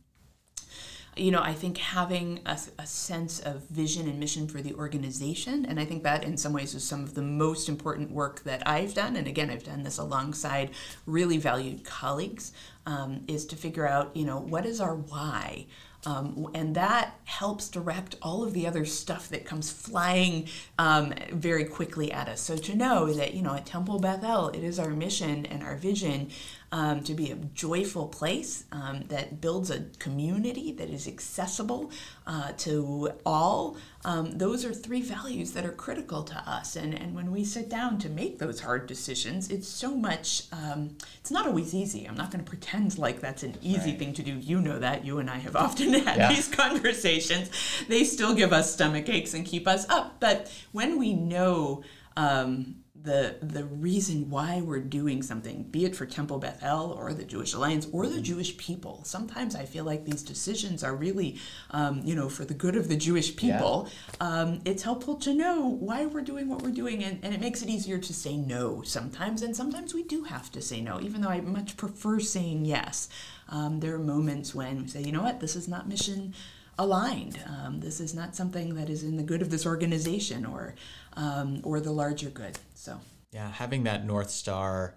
you 1.19 1.31
know, 1.31 1.41
I 1.41 1.53
think 1.53 1.77
having 1.77 2.39
a, 2.45 2.57
a, 2.77 2.85
sense 2.85 3.39
of 3.39 3.67
vision 3.69 4.07
and 4.07 4.19
mission 4.19 4.47
for 4.47 4.61
the 4.61 4.73
organization, 4.73 5.65
and 5.65 5.79
I 5.79 5.85
think 5.85 6.03
that 6.03 6.23
in 6.23 6.37
some 6.37 6.53
ways 6.53 6.73
is 6.73 6.83
some 6.83 7.03
of 7.03 7.13
the 7.13 7.21
most 7.21 7.69
important 7.69 8.11
work 8.11 8.43
that 8.43 8.67
I've 8.67 8.93
done. 8.93 9.15
And 9.15 9.27
again, 9.27 9.49
I've 9.49 9.63
done 9.63 9.83
this 9.83 9.97
alongside 9.97 10.71
really 11.05 11.37
valued 11.37 11.83
colleagues, 11.83 12.53
um, 12.85 13.23
is 13.27 13.45
to 13.47 13.55
figure 13.55 13.87
out, 13.87 14.15
you 14.15 14.25
know, 14.25 14.39
what 14.39 14.65
is 14.65 14.79
our 14.81 14.95
why? 14.95 15.65
Um, 16.05 16.49
and 16.53 16.75
that 16.75 17.15
helps 17.25 17.67
direct 17.69 18.15
all 18.21 18.43
of 18.43 18.53
the 18.53 18.65
other 18.65 18.85
stuff 18.85 19.27
that 19.29 19.45
comes 19.45 19.69
flying 19.69 20.47
um, 20.77 21.13
very 21.31 21.65
quickly 21.65 22.11
at 22.11 22.29
us. 22.29 22.39
So 22.39 22.55
to 22.55 22.75
know 22.75 23.11
that, 23.13 23.33
you 23.33 23.41
know, 23.41 23.53
at 23.53 23.65
Temple 23.65 23.99
Beth 23.99 24.23
El, 24.23 24.47
it 24.49 24.63
is 24.63 24.79
our 24.79 24.91
mission 24.91 25.45
and 25.47 25.61
our 25.61 25.75
vision 25.75 26.29
um, 26.71 27.03
to 27.03 27.13
be 27.13 27.31
a 27.31 27.35
joyful 27.35 28.07
place 28.07 28.65
um, 28.71 29.03
that 29.07 29.41
builds 29.41 29.71
a 29.71 29.85
community 29.97 30.71
that 30.73 30.89
is 30.89 31.07
accessible 31.07 31.91
uh, 32.27 32.51
to 32.57 33.11
all. 33.25 33.77
Um, 34.05 34.37
those 34.37 34.63
are 34.63 34.73
three 34.73 35.01
values 35.01 35.53
that 35.53 35.65
are 35.65 35.71
critical 35.71 36.23
to 36.23 36.35
us. 36.35 36.75
And, 36.75 36.93
and 36.93 37.15
when 37.15 37.31
we 37.31 37.43
sit 37.43 37.69
down 37.69 37.97
to 37.99 38.09
make 38.09 38.39
those 38.39 38.61
hard 38.61 38.87
decisions, 38.87 39.49
it's 39.49 39.67
so 39.67 39.95
much, 39.95 40.43
um, 40.51 40.95
it's 41.19 41.31
not 41.31 41.47
always 41.47 41.73
easy. 41.73 42.05
I'm 42.07 42.15
not 42.15 42.31
going 42.31 42.43
to 42.43 42.49
pretend 42.49 42.97
like 42.97 43.19
that's 43.19 43.43
an 43.43 43.57
easy 43.61 43.91
right. 43.91 43.99
thing 43.99 44.13
to 44.13 44.23
do. 44.23 44.33
You 44.33 44.61
know 44.61 44.79
that. 44.79 45.03
You 45.03 45.19
and 45.19 45.29
I 45.29 45.37
have 45.37 45.55
often 45.55 45.93
had 45.93 46.17
yeah. 46.17 46.29
these 46.29 46.47
conversations. 46.47 47.49
They 47.87 48.03
still 48.03 48.35
give 48.35 48.53
us 48.53 48.73
stomach 48.73 49.09
aches 49.09 49.33
and 49.33 49.45
keep 49.45 49.67
us 49.67 49.89
up. 49.89 50.19
But 50.19 50.51
when 50.71 50.99
we 50.99 51.13
know, 51.13 51.83
um, 52.15 52.75
the 53.03 53.37
the 53.41 53.65
reason 53.65 54.29
why 54.29 54.61
we're 54.61 54.79
doing 54.79 55.21
something, 55.21 55.63
be 55.63 55.85
it 55.85 55.95
for 55.95 56.05
Temple 56.05 56.37
Beth 56.37 56.61
El 56.61 56.91
or 56.91 57.13
the 57.13 57.23
Jewish 57.23 57.53
Alliance 57.53 57.87
or 57.91 58.07
the 58.07 58.21
Jewish 58.21 58.57
people. 58.57 59.01
Sometimes 59.03 59.55
I 59.55 59.65
feel 59.65 59.83
like 59.85 60.05
these 60.05 60.23
decisions 60.23 60.83
are 60.83 60.95
really, 60.95 61.37
um, 61.71 62.01
you 62.03 62.15
know, 62.15 62.29
for 62.29 62.45
the 62.45 62.53
good 62.53 62.75
of 62.75 62.87
the 62.87 62.97
Jewish 62.97 63.35
people. 63.35 63.87
Yeah. 64.19 64.27
Um, 64.27 64.61
it's 64.65 64.83
helpful 64.83 65.15
to 65.15 65.33
know 65.33 65.61
why 65.61 66.05
we're 66.05 66.21
doing 66.21 66.49
what 66.49 66.61
we're 66.61 66.71
doing, 66.71 67.03
and, 67.03 67.19
and 67.23 67.33
it 67.33 67.39
makes 67.39 67.61
it 67.61 67.69
easier 67.69 67.97
to 67.97 68.13
say 68.13 68.35
no 68.35 68.81
sometimes. 68.81 69.41
And 69.41 69.55
sometimes 69.55 69.93
we 69.93 70.03
do 70.03 70.23
have 70.23 70.51
to 70.51 70.61
say 70.61 70.81
no, 70.81 70.99
even 71.01 71.21
though 71.21 71.29
I 71.29 71.41
much 71.41 71.77
prefer 71.77 72.19
saying 72.19 72.65
yes. 72.65 73.09
Um, 73.47 73.79
there 73.79 73.95
are 73.95 73.99
moments 73.99 74.53
when 74.53 74.83
we 74.83 74.87
say, 74.87 75.01
you 75.01 75.11
know 75.11 75.23
what, 75.23 75.39
this 75.39 75.55
is 75.55 75.67
not 75.67 75.87
mission 75.87 76.33
aligned. 76.79 77.37
Um, 77.45 77.81
this 77.81 77.99
is 77.99 78.15
not 78.15 78.35
something 78.35 78.75
that 78.75 78.89
is 78.89 79.03
in 79.03 79.17
the 79.17 79.23
good 79.23 79.41
of 79.41 79.51
this 79.51 79.65
organization 79.65 80.45
or 80.45 80.73
um, 81.15 81.59
or 81.63 81.79
the 81.79 81.91
larger 81.91 82.29
good. 82.29 82.57
So 82.73 82.99
yeah, 83.31 83.51
having 83.51 83.83
that 83.83 84.05
north 84.05 84.31
star 84.31 84.95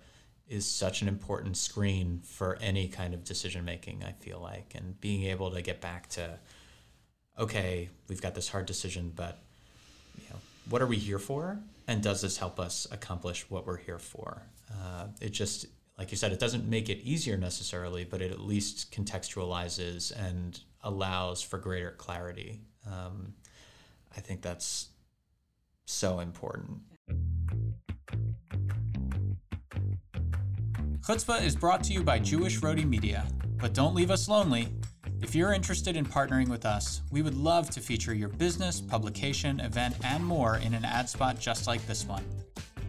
is 0.49 0.65
such 0.65 1.03
an 1.03 1.09
important 1.09 1.57
screen 1.57 2.21
for 2.25 2.57
any 2.61 2.89
kind 2.89 3.15
of 3.15 3.25
decision 3.25 3.65
making. 3.65 4.05
I 4.05 4.13
feel 4.13 4.41
like, 4.41 4.73
and 4.75 4.99
being 5.01 5.25
able 5.25 5.51
to 5.51 5.61
get 5.61 5.81
back 5.81 6.09
to, 6.11 6.39
okay, 7.39 7.89
we've 8.09 8.23
got 8.23 8.35
this 8.35 8.49
hard 8.49 8.67
decision, 8.67 9.13
but 9.15 9.39
you 10.17 10.25
know, 10.31 10.37
what 10.69 10.83
are 10.83 10.87
we 10.87 10.97
here 10.97 11.19
for, 11.19 11.59
and 11.89 12.01
does 12.03 12.21
this 12.21 12.37
help 12.37 12.61
us 12.61 12.87
accomplish 12.93 13.51
what 13.51 13.67
we're 13.67 13.79
here 13.79 13.99
for? 13.99 14.43
Uh, 14.71 15.09
it 15.21 15.31
just 15.31 15.67
like 15.99 16.11
you 16.11 16.17
said, 16.17 16.33
it 16.33 16.39
doesn't 16.39 16.69
make 16.69 16.89
it 16.89 17.01
easier 17.03 17.37
necessarily, 17.37 18.05
but 18.05 18.23
it 18.23 18.31
at 18.31 18.41
least 18.41 18.93
contextualizes 18.93 20.13
and 20.17 20.61
allows 20.83 21.43
for 21.43 21.59
greater 21.59 21.93
clarity. 21.93 22.61
Um, 22.87 23.35
I 24.17 24.21
think 24.21 24.43
that's 24.43 24.89
so 25.85 26.21
important. 26.21 26.79
Chutzpah 31.01 31.43
is 31.43 31.57
brought 31.57 31.83
to 31.85 31.93
you 31.93 32.03
by 32.03 32.19
Jewish 32.19 32.63
Rhody 32.63 32.85
Media. 32.85 33.27
But 33.63 33.75
don't 33.75 33.95
leave 33.95 34.11
us 34.11 34.29
lonely. 34.29 34.69
If 35.21 35.37
you're 35.37 35.53
interested 35.53 35.97
in 35.97 36.05
partnering 36.05 36.49
with 36.49 36.67
us, 36.67 37.01
we 37.13 37.23
would 37.23 37.37
love 37.37 37.71
to 37.71 37.81
feature 37.81 38.13
your 38.13 38.29
business, 38.29 38.81
publication, 38.81 39.61
event, 39.61 39.95
and 40.03 40.25
more 40.25 40.57
in 40.57 40.75
an 40.75 40.85
ad 40.85 41.09
spot 41.09 41.39
just 41.39 41.69
like 41.69 41.87
this 41.87 42.05
one. 42.05 42.25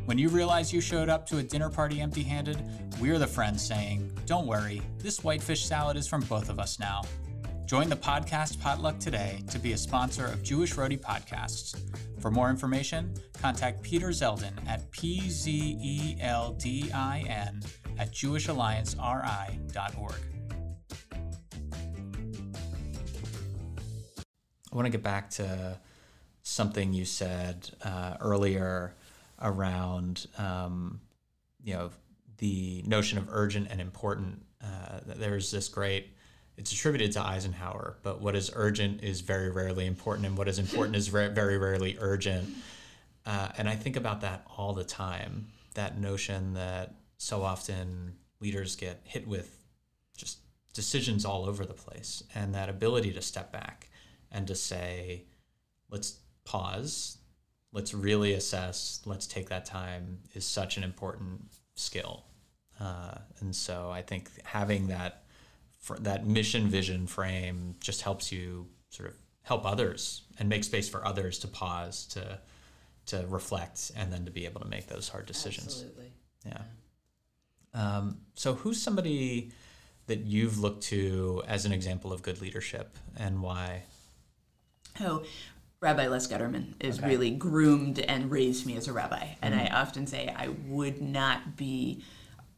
When 0.06 0.18
you 0.18 0.30
realize 0.30 0.74
you 0.74 0.82
showed 0.82 1.10
up 1.10 1.28
to 1.28 1.38
a 1.38 1.44
dinner 1.44 1.70
party 1.70 2.02
empty 2.02 2.24
handed, 2.24 2.60
we're 3.00 3.20
the 3.20 3.28
friends 3.28 3.64
saying, 3.64 4.12
Don't 4.26 4.48
worry, 4.48 4.82
this 4.98 5.24
whitefish 5.24 5.64
salad 5.64 5.96
is 5.96 6.08
from 6.08 6.22
both 6.22 6.50
of 6.50 6.60
us 6.60 6.80
now. 6.80 7.04
Join 7.66 7.88
the 7.88 7.96
podcast 7.96 8.60
potluck 8.60 9.00
today 9.00 9.42
to 9.50 9.58
be 9.58 9.72
a 9.72 9.78
sponsor 9.78 10.26
of 10.26 10.44
Jewish 10.44 10.76
Rhody 10.76 10.98
Podcasts. 10.98 11.80
For 12.20 12.30
more 12.30 12.50
information, 12.50 13.14
contact 13.42 13.82
Peter 13.82 14.10
Zeldin 14.10 14.52
at 14.68 14.92
pzeldin 14.92 16.20
at 17.98 18.12
jewishallianceri.org. 18.12 20.16
I 24.72 24.76
want 24.76 24.86
to 24.86 24.92
get 24.92 25.04
back 25.04 25.30
to 25.32 25.80
something 26.42 26.94
you 26.94 27.06
said 27.06 27.70
uh, 27.84 28.18
earlier 28.20 28.94
around, 29.42 30.28
um, 30.38 31.00
you 31.64 31.74
know, 31.74 31.92
the 32.40 32.84
notion 32.86 33.18
of 33.18 33.30
urgent 33.30 33.68
and 33.70 33.80
important. 33.80 34.44
Uh, 34.62 35.00
there's 35.06 35.50
this 35.50 35.70
great. 35.70 36.13
It's 36.56 36.72
attributed 36.72 37.12
to 37.14 37.26
Eisenhower, 37.26 37.98
but 38.04 38.22
what 38.22 38.36
is 38.36 38.52
urgent 38.54 39.04
is 39.04 39.22
very 39.22 39.50
rarely 39.50 39.86
important, 39.88 40.28
and 40.28 40.38
what 40.38 40.48
is 40.48 40.60
important 40.60 40.96
is 40.96 41.08
very, 41.08 41.30
very 41.30 41.58
rarely 41.58 41.98
urgent. 42.00 42.54
Uh, 43.26 43.50
and 43.58 43.68
I 43.68 43.76
think 43.76 43.96
about 43.96 44.22
that 44.22 44.46
all 44.58 44.74
the 44.74 44.84
time. 44.84 45.48
That 45.74 46.00
notion 46.00 46.54
that 46.54 46.94
so 47.18 47.42
often 47.42 48.14
leaders 48.40 48.76
get 48.76 49.02
hit 49.04 49.28
with 49.28 49.58
just 50.16 50.40
decisions 50.74 51.26
all 51.26 51.46
over 51.46 51.66
the 51.66 51.74
place, 51.74 52.24
and 52.36 52.54
that 52.54 52.70
ability 52.70 53.12
to 53.14 53.22
step 53.22 53.52
back 53.52 53.90
and 54.32 54.48
to 54.48 54.56
say, 54.56 55.24
let's 55.90 56.20
pause, 56.46 57.18
let's 57.72 57.94
really 57.94 58.34
assess, 58.34 59.02
let's 59.06 59.26
take 59.26 59.50
that 59.50 59.66
time 59.66 60.20
is 60.34 60.46
such 60.46 60.78
an 60.78 60.84
important 60.84 61.42
skill. 61.76 62.26
Uh, 62.80 63.16
and 63.40 63.56
so 63.56 63.90
I 63.92 64.02
think 64.02 64.30
having 64.44 64.88
that 64.88 65.23
that 66.00 66.26
mission 66.26 66.68
vision 66.70 67.08
frame 67.08 67.76
just 67.80 68.02
helps 68.02 68.32
you 68.32 68.68
sort 68.90 69.10
of 69.10 69.16
help 69.44 69.66
others 69.66 70.24
and 70.40 70.48
make 70.48 70.64
space 70.64 70.88
for 70.88 71.06
others 71.06 71.40
to 71.40 71.48
pause 71.48 72.06
to 72.08 72.40
to 73.06 73.26
reflect 73.28 73.92
and 73.98 74.12
then 74.14 74.24
to 74.26 74.32
be 74.32 74.46
able 74.46 74.62
to 74.62 74.68
make 74.68 74.88
those 74.88 75.10
hard 75.10 75.26
decisions. 75.26 75.66
Absolutely. 75.84 76.12
Yeah. 76.46 76.62
Um, 77.74 78.20
so 78.36 78.54
who's 78.54 78.82
somebody 78.82 79.52
that 80.08 80.20
you've 80.20 80.60
looked 80.60 80.84
to 80.84 81.44
as 81.48 81.66
an 81.66 81.74
example 81.74 82.14
of 82.14 82.22
good 82.22 82.40
leadership 82.42 82.96
and 83.18 83.42
why? 83.42 83.84
Oh, 85.02 85.24
Rabbi 85.82 86.08
Les 86.08 86.28
Gutterman 86.28 86.76
is 86.80 87.00
Okay. 87.00 87.10
really 87.10 87.32
groomed 87.32 88.00
and 88.00 88.32
raised 88.32 88.66
me 88.66 88.78
as 88.78 88.88
a 88.88 88.94
rabbi. 88.94 89.28
And 89.42 89.54
Mm-hmm. 89.54 89.74
I 89.74 89.82
often 89.82 90.08
say 90.08 90.34
I 90.34 90.48
would 90.68 91.02
not 91.02 91.58
be 91.58 92.04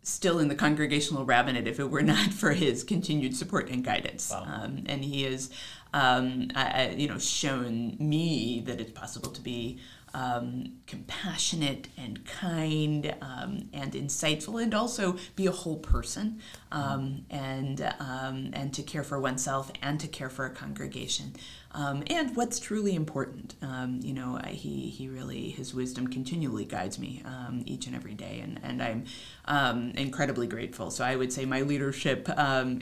still 0.07 0.39
in 0.39 0.47
the 0.47 0.55
congregational 0.55 1.25
rabbinate 1.25 1.67
if 1.67 1.79
it 1.79 1.89
were 1.89 2.01
not 2.03 2.31
for 2.31 2.51
his 2.53 2.83
continued 2.83 3.35
support 3.35 3.69
and 3.69 3.83
guidance. 3.83 4.29
Wow. 4.31 4.45
Um, 4.63 4.83
and 4.85 5.03
he 5.03 5.23
has, 5.23 5.49
um, 5.93 6.49
I, 6.55 6.83
I- 6.83 6.95
you 6.95 7.07
know, 7.07 7.17
shown 7.17 7.95
me 7.99 8.61
that 8.67 8.79
it's 8.79 8.91
possible 8.91 9.31
to 9.31 9.41
be 9.41 9.79
um, 10.15 10.71
compassionate 10.87 11.89
and 11.97 12.25
kind 12.25 13.13
um, 13.21 13.67
and 13.73 13.91
insightful, 13.91 14.63
and 14.63 14.73
also 14.73 15.17
be 15.35 15.45
a 15.45 15.51
whole 15.51 15.77
person, 15.77 16.39
um, 16.71 17.25
and 17.29 17.81
um, 17.99 18.49
and 18.53 18.73
to 18.73 18.81
care 18.81 19.03
for 19.03 19.19
oneself 19.19 19.71
and 19.81 19.99
to 19.99 20.07
care 20.07 20.29
for 20.29 20.45
a 20.45 20.49
congregation, 20.49 21.33
um, 21.73 22.01
and 22.07 22.33
what's 22.37 22.61
truly 22.61 22.95
important. 22.95 23.55
Um, 23.61 23.99
you 24.01 24.13
know, 24.13 24.39
he 24.47 24.89
he 24.89 25.09
really 25.09 25.49
his 25.49 25.73
wisdom 25.73 26.07
continually 26.07 26.63
guides 26.63 26.97
me 26.97 27.21
each 27.65 27.85
and 27.85 27.95
every 27.95 28.13
day, 28.13 28.39
and 28.41 28.57
and 28.63 28.81
I'm 29.45 29.91
incredibly 29.97 30.47
grateful. 30.47 30.91
So 30.91 31.03
I 31.03 31.17
would 31.17 31.33
say 31.33 31.43
my 31.43 31.61
leadership 31.61 32.29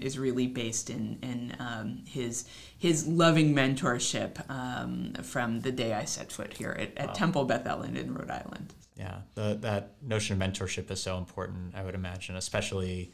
is 0.03 0.19
really 0.19 0.45
based 0.45 0.91
in 0.91 1.17
in 1.23 2.03
his 2.07 2.45
his 2.83 3.07
loving 3.07 3.55
mentorship 3.55 4.43
um, 4.49 5.13
from 5.23 5.61
the 5.61 5.71
day 5.71 5.93
I 5.93 6.03
set 6.03 6.33
foot 6.33 6.51
here 6.51 6.75
at, 6.77 6.97
at 6.97 7.15
Temple 7.15 7.45
Beth 7.45 7.65
Ellen 7.65 7.95
in 7.95 8.13
Rhode 8.13 8.29
Island. 8.29 8.73
Yeah, 8.97 9.19
the, 9.35 9.57
that 9.61 9.93
notion 10.01 10.33
of 10.35 10.45
mentorship 10.45 10.91
is 10.91 11.01
so 11.01 11.17
important, 11.17 11.75
I 11.75 11.83
would 11.85 11.95
imagine, 11.95 12.35
especially 12.35 13.13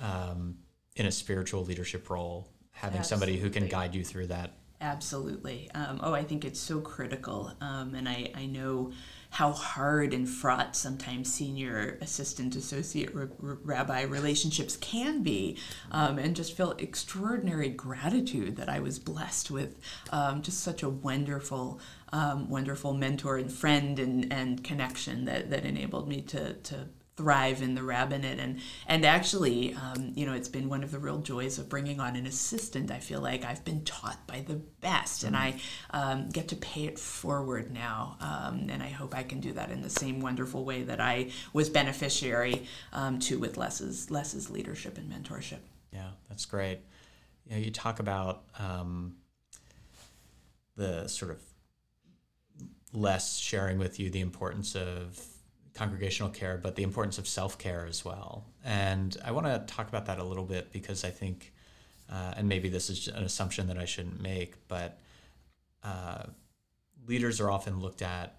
um, 0.00 0.56
in 0.96 1.06
a 1.06 1.12
spiritual 1.12 1.64
leadership 1.64 2.10
role, 2.10 2.48
having 2.72 3.04
somebody 3.04 3.36
who 3.36 3.48
can 3.48 3.68
guide 3.68 3.94
you 3.94 4.02
through 4.02 4.26
that. 4.26 4.54
Absolutely. 4.86 5.68
Um, 5.74 5.98
oh, 6.00 6.14
I 6.14 6.22
think 6.22 6.44
it's 6.44 6.60
so 6.60 6.80
critical. 6.80 7.52
Um, 7.60 7.96
and 7.96 8.08
I, 8.08 8.30
I 8.36 8.46
know 8.46 8.92
how 9.30 9.50
hard 9.50 10.14
and 10.14 10.28
fraught 10.28 10.76
sometimes 10.76 11.34
senior 11.34 11.98
assistant 12.00 12.54
associate 12.54 13.10
r- 13.12 13.28
r- 13.42 13.58
rabbi 13.64 14.02
relationships 14.02 14.76
can 14.76 15.24
be. 15.24 15.58
Um, 15.90 16.20
and 16.20 16.36
just 16.36 16.56
feel 16.56 16.76
extraordinary 16.78 17.68
gratitude 17.68 18.54
that 18.58 18.68
I 18.68 18.78
was 18.78 19.00
blessed 19.00 19.50
with 19.50 19.80
um, 20.12 20.40
just 20.40 20.60
such 20.60 20.84
a 20.84 20.88
wonderful, 20.88 21.80
um, 22.12 22.48
wonderful 22.48 22.94
mentor 22.94 23.38
and 23.38 23.52
friend 23.52 23.98
and, 23.98 24.32
and 24.32 24.62
connection 24.62 25.24
that, 25.24 25.50
that 25.50 25.64
enabled 25.64 26.08
me 26.08 26.20
to, 26.22 26.52
to 26.52 26.86
thrive 27.16 27.62
in 27.62 27.74
the 27.74 27.82
rabbinate. 27.82 28.38
And 28.38 28.60
and 28.86 29.04
actually 29.04 29.74
um, 29.74 30.12
you 30.14 30.26
know 30.26 30.34
it's 30.34 30.48
been 30.48 30.68
one 30.68 30.84
of 30.84 30.90
the 30.90 30.98
real 30.98 31.18
joys 31.18 31.58
of 31.58 31.68
bringing 31.68 31.98
on 31.98 32.16
an 32.16 32.26
assistant 32.26 32.90
i 32.90 32.98
feel 32.98 33.20
like. 33.20 33.44
I've 33.44 33.64
been 33.64 33.84
taught 33.84 34.26
by 34.26 34.40
the 34.40 34.56
best 34.80 35.24
and 35.24 35.36
i 35.36 35.56
um, 35.90 36.28
get 36.28 36.48
to 36.48 36.56
pay 36.56 36.84
it 36.84 36.98
forward 36.98 37.72
now. 37.72 38.16
Um, 38.20 38.68
and 38.70 38.82
i 38.82 38.88
hope 38.88 39.14
i 39.14 39.22
can 39.22 39.40
do 39.40 39.52
that 39.52 39.70
in 39.70 39.82
the 39.82 39.90
same 39.90 40.20
wonderful 40.20 40.64
way 40.64 40.82
that 40.82 41.00
i 41.00 41.30
was 41.52 41.68
beneficiary 41.68 42.66
um, 42.92 43.18
to 43.20 43.38
with 43.38 43.56
les's 43.56 44.10
les's 44.10 44.50
leadership 44.50 44.98
and 44.98 45.10
mentorship. 45.10 45.60
Yeah, 45.92 46.10
that's 46.28 46.44
great. 46.44 46.80
You 47.46 47.52
know, 47.52 47.62
you 47.62 47.70
talk 47.70 48.00
about 48.00 48.42
um, 48.58 49.16
the 50.76 51.08
sort 51.08 51.30
of 51.30 51.40
Les 52.92 53.38
sharing 53.38 53.78
with 53.78 53.98
you 54.00 54.10
the 54.10 54.20
importance 54.20 54.74
of 54.74 55.24
congregational 55.76 56.30
care, 56.30 56.56
but 56.56 56.74
the 56.74 56.82
importance 56.82 57.18
of 57.18 57.28
self 57.28 57.58
care 57.58 57.86
as 57.86 58.04
well. 58.04 58.46
And 58.64 59.16
I 59.24 59.30
want 59.30 59.46
to 59.46 59.62
talk 59.72 59.88
about 59.88 60.06
that 60.06 60.18
a 60.18 60.24
little 60.24 60.44
bit 60.44 60.72
because 60.72 61.04
I 61.04 61.10
think, 61.10 61.52
uh, 62.10 62.34
and 62.36 62.48
maybe 62.48 62.68
this 62.68 62.90
is 62.90 63.08
an 63.08 63.24
assumption 63.24 63.66
that 63.68 63.78
I 63.78 63.84
shouldn't 63.84 64.20
make, 64.20 64.56
but 64.68 64.98
uh, 65.82 66.24
leaders 67.06 67.40
are 67.40 67.50
often 67.50 67.80
looked 67.80 68.02
at 68.02 68.36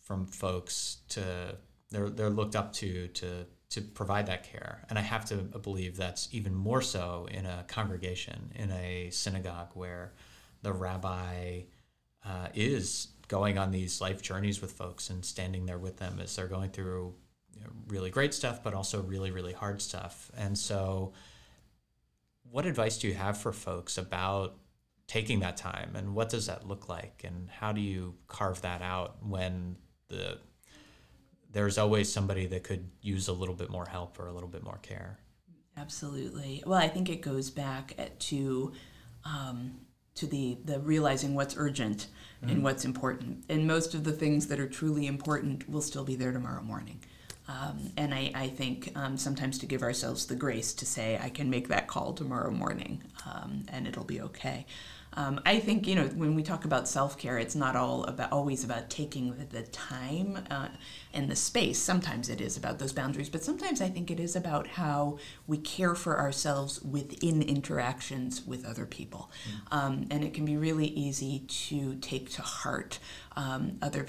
from 0.00 0.26
folks 0.26 0.98
to 1.10 1.56
they're 1.90 2.10
they're 2.10 2.30
looked 2.30 2.56
up 2.56 2.72
to 2.74 3.08
to 3.08 3.46
to 3.70 3.80
provide 3.82 4.26
that 4.26 4.44
care, 4.44 4.84
and 4.88 4.98
I 4.98 5.02
have 5.02 5.26
to 5.26 5.36
believe 5.36 5.96
that's 5.96 6.28
even 6.32 6.54
more 6.54 6.80
so 6.80 7.28
in 7.30 7.44
a 7.44 7.64
congregation, 7.68 8.50
in 8.54 8.70
a 8.70 9.10
synagogue 9.10 9.70
where 9.74 10.14
the 10.62 10.72
rabbi 10.72 11.60
uh, 12.24 12.48
is 12.54 13.08
going 13.28 13.58
on 13.58 13.70
these 13.70 14.00
life 14.00 14.22
journeys 14.22 14.60
with 14.60 14.72
folks 14.72 15.10
and 15.10 15.24
standing 15.24 15.66
there 15.66 15.78
with 15.78 15.98
them 15.98 16.18
as 16.20 16.34
they're 16.34 16.48
going 16.48 16.70
through 16.70 17.14
really 17.86 18.10
great 18.10 18.34
stuff, 18.34 18.62
but 18.62 18.74
also 18.74 19.02
really 19.02 19.30
really 19.30 19.52
hard 19.52 19.80
stuff, 19.82 20.30
and 20.36 20.56
so. 20.56 21.12
What 22.50 22.64
advice 22.64 22.96
do 22.96 23.08
you 23.08 23.12
have 23.12 23.36
for 23.36 23.52
folks 23.52 23.98
about 23.98 24.56
taking 25.06 25.40
that 25.40 25.58
time 25.58 25.94
and 25.94 26.14
what 26.14 26.30
does 26.30 26.46
that 26.46 26.66
look 26.66 26.88
like 26.88 27.22
and 27.22 27.50
how 27.50 27.72
do 27.72 27.80
you 27.82 28.14
carve 28.26 28.62
that 28.62 28.80
out 28.80 29.16
when 29.22 29.76
the 30.08 30.38
there's 31.52 31.76
always 31.76 32.10
somebody 32.10 32.46
that 32.46 32.64
could 32.64 32.88
use 33.02 33.28
a 33.28 33.34
little 33.34 33.54
bit 33.54 33.68
more 33.68 33.84
help 33.84 34.18
or 34.18 34.28
a 34.28 34.32
little 34.32 34.48
bit 34.48 34.62
more 34.62 34.78
care 34.80 35.18
Absolutely. 35.78 36.62
Well, 36.66 36.78
I 36.78 36.88
think 36.88 37.08
it 37.08 37.20
goes 37.20 37.50
back 37.50 37.96
to 38.18 38.72
um, 39.24 39.80
to 40.18 40.26
the 40.26 40.58
the 40.64 40.80
realizing 40.80 41.34
what's 41.34 41.54
urgent 41.56 42.08
and 42.42 42.62
what's 42.62 42.84
important, 42.84 43.44
and 43.48 43.66
most 43.66 43.94
of 43.94 44.04
the 44.04 44.12
things 44.12 44.46
that 44.46 44.60
are 44.60 44.68
truly 44.68 45.06
important 45.06 45.68
will 45.68 45.82
still 45.82 46.04
be 46.04 46.14
there 46.14 46.32
tomorrow 46.32 46.62
morning. 46.62 47.00
Um, 47.48 47.92
and 47.96 48.12
I, 48.14 48.30
I 48.34 48.48
think 48.48 48.92
um, 48.94 49.16
sometimes 49.16 49.58
to 49.60 49.66
give 49.66 49.82
ourselves 49.82 50.26
the 50.26 50.36
grace 50.36 50.74
to 50.74 50.84
say, 50.86 51.18
I 51.20 51.30
can 51.30 51.48
make 51.48 51.68
that 51.68 51.88
call 51.88 52.12
tomorrow 52.12 52.50
morning 52.50 53.02
um, 53.26 53.64
and 53.68 53.88
it'll 53.88 54.04
be 54.04 54.20
okay. 54.20 54.66
Um, 55.14 55.40
I 55.44 55.58
think, 55.58 55.86
you 55.86 55.94
know, 55.94 56.06
when 56.08 56.34
we 56.34 56.42
talk 56.42 56.64
about 56.64 56.86
self 56.86 57.18
care, 57.18 57.38
it's 57.38 57.54
not 57.54 57.74
all 57.76 58.04
about 58.04 58.30
always 58.32 58.64
about 58.64 58.90
taking 58.90 59.36
the, 59.36 59.44
the 59.44 59.62
time 59.62 60.38
uh, 60.50 60.68
and 61.12 61.30
the 61.30 61.36
space. 61.36 61.78
Sometimes 61.78 62.28
it 62.28 62.40
is 62.40 62.56
about 62.56 62.78
those 62.78 62.92
boundaries, 62.92 63.28
but 63.28 63.42
sometimes 63.42 63.80
I 63.80 63.88
think 63.88 64.10
it 64.10 64.20
is 64.20 64.36
about 64.36 64.66
how 64.66 65.18
we 65.46 65.58
care 65.58 65.94
for 65.94 66.18
ourselves 66.18 66.80
within 66.82 67.42
interactions 67.42 68.46
with 68.46 68.64
other 68.64 68.86
people. 68.86 69.30
Um, 69.72 70.06
and 70.10 70.24
it 70.24 70.34
can 70.34 70.44
be 70.44 70.56
really 70.56 70.86
easy 70.86 71.40
to 71.48 71.96
take 71.96 72.30
to 72.32 72.42
heart 72.42 72.98
um, 73.36 73.78
other 73.82 74.06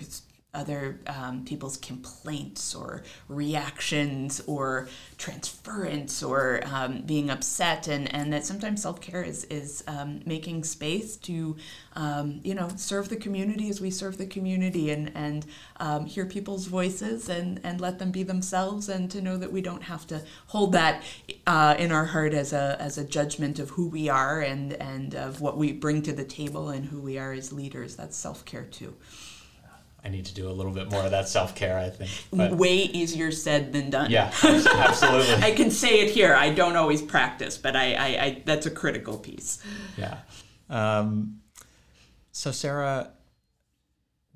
other 0.52 1.00
um, 1.06 1.46
people's 1.46 1.78
complaints 1.78 2.74
or 2.74 3.04
reactions 3.28 4.42
or 4.48 4.90
transference 5.18 6.24
or 6.24 6.62
um, 6.74 7.02
being 7.02 7.30
upset. 7.30 7.88
And, 7.88 8.14
and 8.14 8.34
that 8.34 8.46
sometimes 8.46 8.82
self-care 8.82 9.22
is, 9.22 9.44
is 9.46 9.84
um, 9.88 10.22
making 10.26 10.64
space 10.64 11.18
to 11.18 11.56
um, 11.96 12.40
you 12.44 12.56
know 12.56 12.70
serve 12.78 13.10
the 13.10 13.16
community 13.16 13.70
as 13.70 13.80
we 13.80 13.92
serve 13.92 14.18
the 14.18 14.26
community 14.26 14.90
and, 14.90 15.12
and 15.16 15.46
um, 15.78 16.06
hear 16.06 16.26
people's 16.26 16.66
voices 16.66 17.30
and, 17.30 17.60
and 17.64 17.80
let 17.80 18.00
them 18.00 18.12
be 18.12 18.24
themselves 18.24 18.90
and 18.90 19.12
to 19.12 19.22
know 19.22 19.38
that 19.38 19.52
we 19.52 19.62
don't 19.62 19.84
have 19.84 20.08
to 20.08 20.22
hold 20.48 20.72
that 20.72 21.04
uh, 21.46 21.76
in 21.78 21.92
our 21.92 22.06
heart 22.06 22.34
as 22.34 22.54
a, 22.54 22.76
as 22.80 22.98
a 22.98 23.04
judgment 23.04 23.60
of 23.60 23.70
who 23.72 23.88
we 23.88 24.10
are 24.10 24.42
and, 24.42 24.74
and 24.74 25.14
of 25.14 25.42
what 25.42 25.58
we 25.58 25.72
bring 25.72 26.02
to 26.02 26.14
the 26.14 26.26
table 26.26 26.70
and 26.70 26.86
who 26.86 27.00
we 27.00 27.20
are 27.20 27.34
as 27.34 27.54
leaders. 27.54 27.96
That's 27.96 28.18
self-care 28.18 28.66
too 28.66 28.96
I 30.04 30.10
need 30.10 30.26
to 30.28 30.34
do 30.34 30.50
a 30.50 30.52
little 30.54 30.72
bit 30.72 30.90
more 30.90 31.04
of 31.04 31.12
that 31.12 31.28
self 31.28 31.56
care, 31.56 31.78
I 31.78 31.90
think. 31.90 32.12
But, 32.32 32.58
Way 32.58 32.76
easier 32.76 33.32
said 33.32 33.74
than 33.74 33.90
done. 33.90 34.12
Yeah, 34.12 34.32
absolutely. 34.44 35.36
I 35.36 35.52
can 35.52 35.72
say 35.72 36.02
it 36.02 36.12
here. 36.12 36.34
I 36.34 36.52
don't 36.52 36.76
always 36.76 37.02
practice, 37.02 37.58
but 37.58 37.76
I, 37.76 37.94
I, 37.94 38.24
I 38.24 38.42
that's 38.46 38.66
a 38.66 38.72
critical 38.72 39.18
piece. 39.18 39.64
Yeah. 39.98 40.20
Um, 40.70 41.42
so, 42.32 42.52
Sarah, 42.52 43.12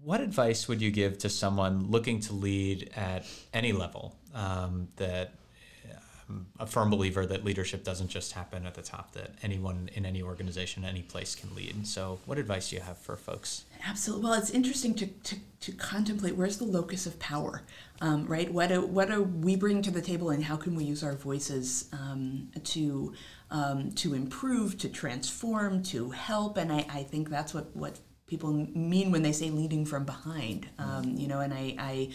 what 0.02 0.20
advice 0.20 0.68
would 0.68 0.82
you 0.82 0.92
give 0.92 1.18
to 1.20 1.30
someone 1.30 1.90
looking 1.90 2.20
to 2.22 2.34
lead 2.34 2.92
at 2.96 3.26
any 3.54 3.72
level 3.72 4.18
um, 4.34 4.90
that 4.98 5.36
I'm 6.30 6.48
a 6.60 6.66
firm 6.66 6.90
believer 6.90 7.26
that 7.26 7.44
leadership 7.44 7.84
doesn't 7.84 8.10
just 8.10 8.32
happen 8.34 8.66
at 8.66 8.76
the 8.76 8.82
top, 8.82 9.14
that 9.14 9.32
anyone 9.44 9.90
in 9.94 10.06
any 10.06 10.22
organization, 10.22 10.86
any 10.86 11.02
place 11.02 11.36
can 11.36 11.54
lead. 11.56 11.86
So, 11.88 12.20
what 12.26 12.38
advice 12.38 12.70
do 12.70 12.78
you 12.78 12.82
have 12.82 12.98
for 12.98 13.16
folks? 13.16 13.66
Absolutely. 13.86 14.24
Well, 14.24 14.34
it's 14.34 14.50
interesting 14.50 14.96
to, 14.96 15.08
to, 15.08 15.36
to 15.60 15.72
contemplate 15.74 16.38
where's 16.38 16.58
the 16.58 16.64
locus 16.64 17.06
of 17.06 17.20
power, 17.20 17.64
um, 18.00 18.26
right? 18.28 18.52
What 18.52 18.70
do, 18.70 18.86
what 18.86 19.10
do 19.10 19.24
we 19.24 19.58
bring 19.58 19.82
to 19.82 19.92
the 19.92 20.02
table, 20.02 20.30
and 20.30 20.44
how 20.44 20.56
can 20.56 20.74
we 20.76 20.86
use 20.86 21.04
our 21.04 21.16
voices 21.16 21.90
um, 21.92 22.50
to 22.64 23.14
um, 23.52 23.92
to 23.92 24.14
improve, 24.14 24.78
to 24.80 24.90
transform, 24.90 25.84
to 25.84 26.12
help? 26.12 26.58
And 26.58 26.72
I, 26.72 26.86
I 26.90 27.04
think 27.04 27.30
that's 27.30 27.54
what, 27.54 27.76
what 27.76 28.00
people 28.26 28.54
mean 28.74 29.12
when 29.12 29.22
they 29.22 29.34
say 29.34 29.50
leading 29.50 29.86
from 29.86 30.06
behind. 30.06 30.68
Um, 30.80 31.16
you 31.18 31.28
know, 31.28 31.42
and 31.42 31.54
I 31.54 31.76
I, 31.78 32.10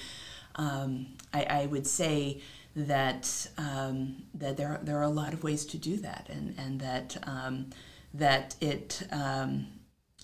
um, 0.56 1.08
I, 1.34 1.42
I 1.44 1.66
would 1.66 1.86
say 1.86 2.40
that 2.74 3.48
um, 3.58 4.22
that 4.34 4.56
there 4.56 4.68
are, 4.68 4.80
there 4.82 4.98
are 4.98 5.02
a 5.02 5.08
lot 5.08 5.34
of 5.34 5.44
ways 5.44 5.66
to 5.66 5.76
do 5.76 5.98
that, 5.98 6.28
and 6.30 6.54
and 6.58 6.80
that 6.80 7.18
um, 7.24 7.66
that 8.14 8.56
it 8.62 9.06
um, 9.12 9.66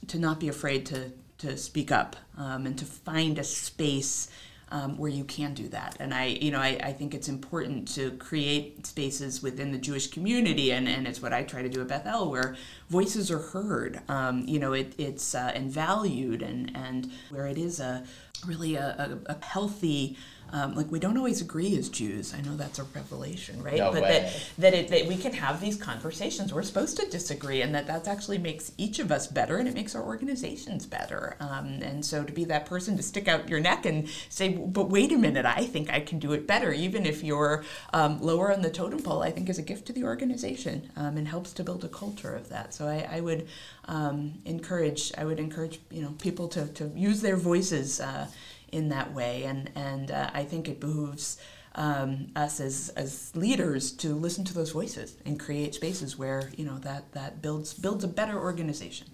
to 0.09 0.18
not 0.18 0.40
be 0.40 0.48
afraid 0.48 0.87
to 0.87 1.12
to 1.44 1.57
speak 1.57 1.90
up 1.92 2.16
um, 2.37 2.66
and 2.66 2.76
to 2.78 2.85
find 2.85 3.38
a 3.38 3.44
space. 3.44 4.28
Um, 4.70 4.96
where 4.96 5.11
you 5.11 5.24
can 5.24 5.54
do 5.54 5.68
that. 5.68 5.94
And 6.00 6.12
I, 6.12 6.24
you 6.24 6.50
know, 6.50 6.59
I, 6.59 6.80
I 6.83 6.92
think 6.92 7.14
it's 7.14 7.28
important 7.28 7.87
to 7.94 8.11
create 8.12 8.85
spaces 8.85 9.40
within 9.40 9.70
the 9.70 9.78
Jewish 9.78 10.09
community, 10.09 10.72
and, 10.72 10.88
and 10.88 11.07
it's 11.07 11.22
what 11.22 11.33
I 11.33 11.44
try 11.44 11.62
to 11.62 11.68
do 11.68 11.83
at 11.83 11.88
Beth 11.88 12.07
El, 12.07 12.28
where 12.28 12.57
voices 12.88 13.30
are 13.30 13.38
heard, 13.38 14.00
um, 14.09 14.42
you 14.48 14.59
know, 14.59 14.72
it, 14.72 14.94
it's 14.98 15.33
uh, 15.35 15.52
and 15.54 15.70
valued, 15.70 16.42
and, 16.42 16.72
and 16.74 17.12
where 17.30 17.46
it 17.46 17.59
is 17.59 17.78
a 17.78 18.04
really 18.46 18.74
a, 18.74 19.18
a, 19.28 19.33
a 19.33 19.44
healthy 19.44 20.16
um, 20.54 20.76
like 20.76 20.88
we 20.88 21.00
don't 21.00 21.16
always 21.16 21.40
agree 21.40 21.76
as 21.76 21.88
Jews. 21.88 22.32
I 22.32 22.40
know 22.40 22.56
that's 22.56 22.78
a 22.78 22.84
revelation, 22.84 23.60
right? 23.60 23.76
No 23.76 23.90
but 23.90 24.02
way. 24.02 24.30
that 24.56 24.72
that, 24.72 24.74
it, 24.74 24.88
that 24.88 25.06
we 25.08 25.16
can 25.16 25.32
have 25.32 25.60
these 25.60 25.76
conversations. 25.76 26.54
We're 26.54 26.62
supposed 26.62 26.96
to 26.98 27.10
disagree, 27.10 27.60
and 27.60 27.74
that 27.74 27.88
that 27.88 28.06
actually 28.06 28.38
makes 28.38 28.70
each 28.78 29.00
of 29.00 29.10
us 29.10 29.26
better, 29.26 29.56
and 29.56 29.66
it 29.66 29.74
makes 29.74 29.96
our 29.96 30.02
organizations 30.04 30.86
better. 30.86 31.36
Um, 31.40 31.80
and 31.82 32.06
so 32.06 32.22
to 32.22 32.32
be 32.32 32.44
that 32.44 32.66
person 32.66 32.96
to 32.96 33.02
stick 33.02 33.26
out 33.26 33.48
your 33.48 33.58
neck 33.58 33.84
and 33.84 34.08
say, 34.28 34.50
"But 34.50 34.90
wait 34.90 35.10
a 35.10 35.18
minute, 35.18 35.44
I 35.44 35.64
think 35.64 35.92
I 35.92 35.98
can 35.98 36.20
do 36.20 36.32
it 36.32 36.46
better," 36.46 36.72
even 36.72 37.04
if 37.04 37.24
you're 37.24 37.64
um, 37.92 38.20
lower 38.22 38.52
on 38.52 38.62
the 38.62 38.70
totem 38.70 39.02
pole, 39.02 39.24
I 39.24 39.32
think 39.32 39.48
is 39.48 39.58
a 39.58 39.62
gift 39.62 39.86
to 39.86 39.92
the 39.92 40.04
organization 40.04 40.88
um, 40.96 41.16
and 41.16 41.26
helps 41.26 41.52
to 41.54 41.64
build 41.64 41.82
a 41.82 41.88
culture 41.88 42.32
of 42.32 42.48
that. 42.50 42.72
So 42.72 42.86
I, 42.86 43.16
I 43.16 43.20
would 43.20 43.48
um, 43.86 44.34
encourage 44.44 45.10
I 45.18 45.24
would 45.24 45.40
encourage 45.40 45.80
you 45.90 46.02
know 46.02 46.14
people 46.20 46.46
to 46.48 46.68
to 46.68 46.92
use 46.94 47.22
their 47.22 47.36
voices. 47.36 47.98
Uh, 47.98 48.28
in 48.72 48.88
that 48.88 49.12
way. 49.12 49.44
And, 49.44 49.70
and 49.74 50.11
uh, 50.11 50.31
I 50.33 50.44
think 50.44 50.68
it 50.68 50.81
behooves 50.81 51.38
um, 51.74 52.29
us 52.37 52.61
as, 52.61 52.90
as 52.90 53.35
leaders 53.35 53.90
to 53.92 54.14
listen 54.14 54.44
to 54.44 54.55
those 54.55 54.70
voices 54.70 55.16
and 55.27 55.38
create 55.38 55.74
spaces 55.74 56.16
where 56.16 56.50
you 56.57 56.64
know 56.64 56.79
that, 56.79 57.12
that 57.12 57.42
builds 57.42 57.74
builds 57.74 58.05
a 58.05 58.09
better 58.09 58.38
organization. 58.38 59.09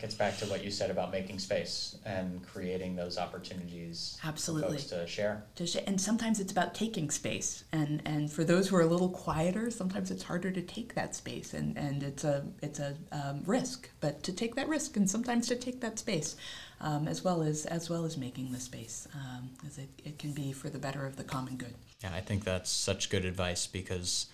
It 0.00 0.04
gets 0.04 0.14
back 0.14 0.38
to 0.38 0.46
what 0.46 0.64
you 0.64 0.70
said 0.70 0.90
about 0.90 1.12
making 1.12 1.38
space 1.40 1.98
and 2.06 2.42
creating 2.42 2.96
those 2.96 3.18
opportunities 3.18 4.16
Absolutely. 4.24 4.78
for 4.78 4.78
folks 4.78 4.84
to 4.84 5.06
share. 5.06 5.44
To 5.56 5.66
sh- 5.66 5.76
and 5.86 6.00
sometimes 6.00 6.40
it's 6.40 6.52
about 6.52 6.74
taking 6.74 7.10
space. 7.10 7.64
And, 7.70 8.00
and 8.06 8.32
for 8.32 8.42
those 8.42 8.68
who 8.68 8.76
are 8.76 8.80
a 8.80 8.86
little 8.86 9.10
quieter, 9.10 9.70
sometimes 9.70 10.10
it's 10.10 10.22
harder 10.22 10.50
to 10.52 10.62
take 10.62 10.94
that 10.94 11.14
space. 11.14 11.52
And, 11.52 11.76
and 11.76 12.02
it's 12.02 12.24
a, 12.24 12.46
it's 12.62 12.78
a 12.78 12.96
um, 13.12 13.42
risk. 13.44 13.90
But 14.00 14.22
to 14.22 14.32
take 14.32 14.54
that 14.54 14.68
risk 14.68 14.96
and 14.96 15.10
sometimes 15.10 15.46
to 15.48 15.56
take 15.56 15.82
that 15.82 15.98
space 15.98 16.34
um, 16.80 17.06
as 17.06 17.22
well 17.22 17.42
as 17.42 17.66
as 17.66 17.90
well 17.90 18.06
as 18.06 18.16
making 18.16 18.52
the 18.52 18.60
space, 18.60 19.06
um, 19.14 19.50
as 19.66 19.76
it, 19.76 19.90
it 20.02 20.18
can 20.18 20.32
be 20.32 20.50
for 20.50 20.70
the 20.70 20.78
better 20.78 21.04
of 21.04 21.16
the 21.16 21.24
common 21.24 21.56
good. 21.56 21.74
Yeah, 22.02 22.14
I 22.14 22.22
think 22.22 22.44
that's 22.44 22.70
such 22.70 23.10
good 23.10 23.26
advice 23.26 23.66
because 23.66 24.28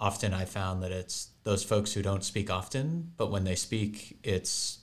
often 0.00 0.34
I 0.34 0.46
found 0.46 0.82
that 0.82 0.90
it's 0.90 1.28
those 1.44 1.62
folks 1.62 1.92
who 1.92 2.02
don't 2.02 2.24
speak 2.24 2.50
often, 2.50 3.12
but 3.16 3.30
when 3.30 3.44
they 3.44 3.54
speak, 3.54 4.18
it's 4.24 4.79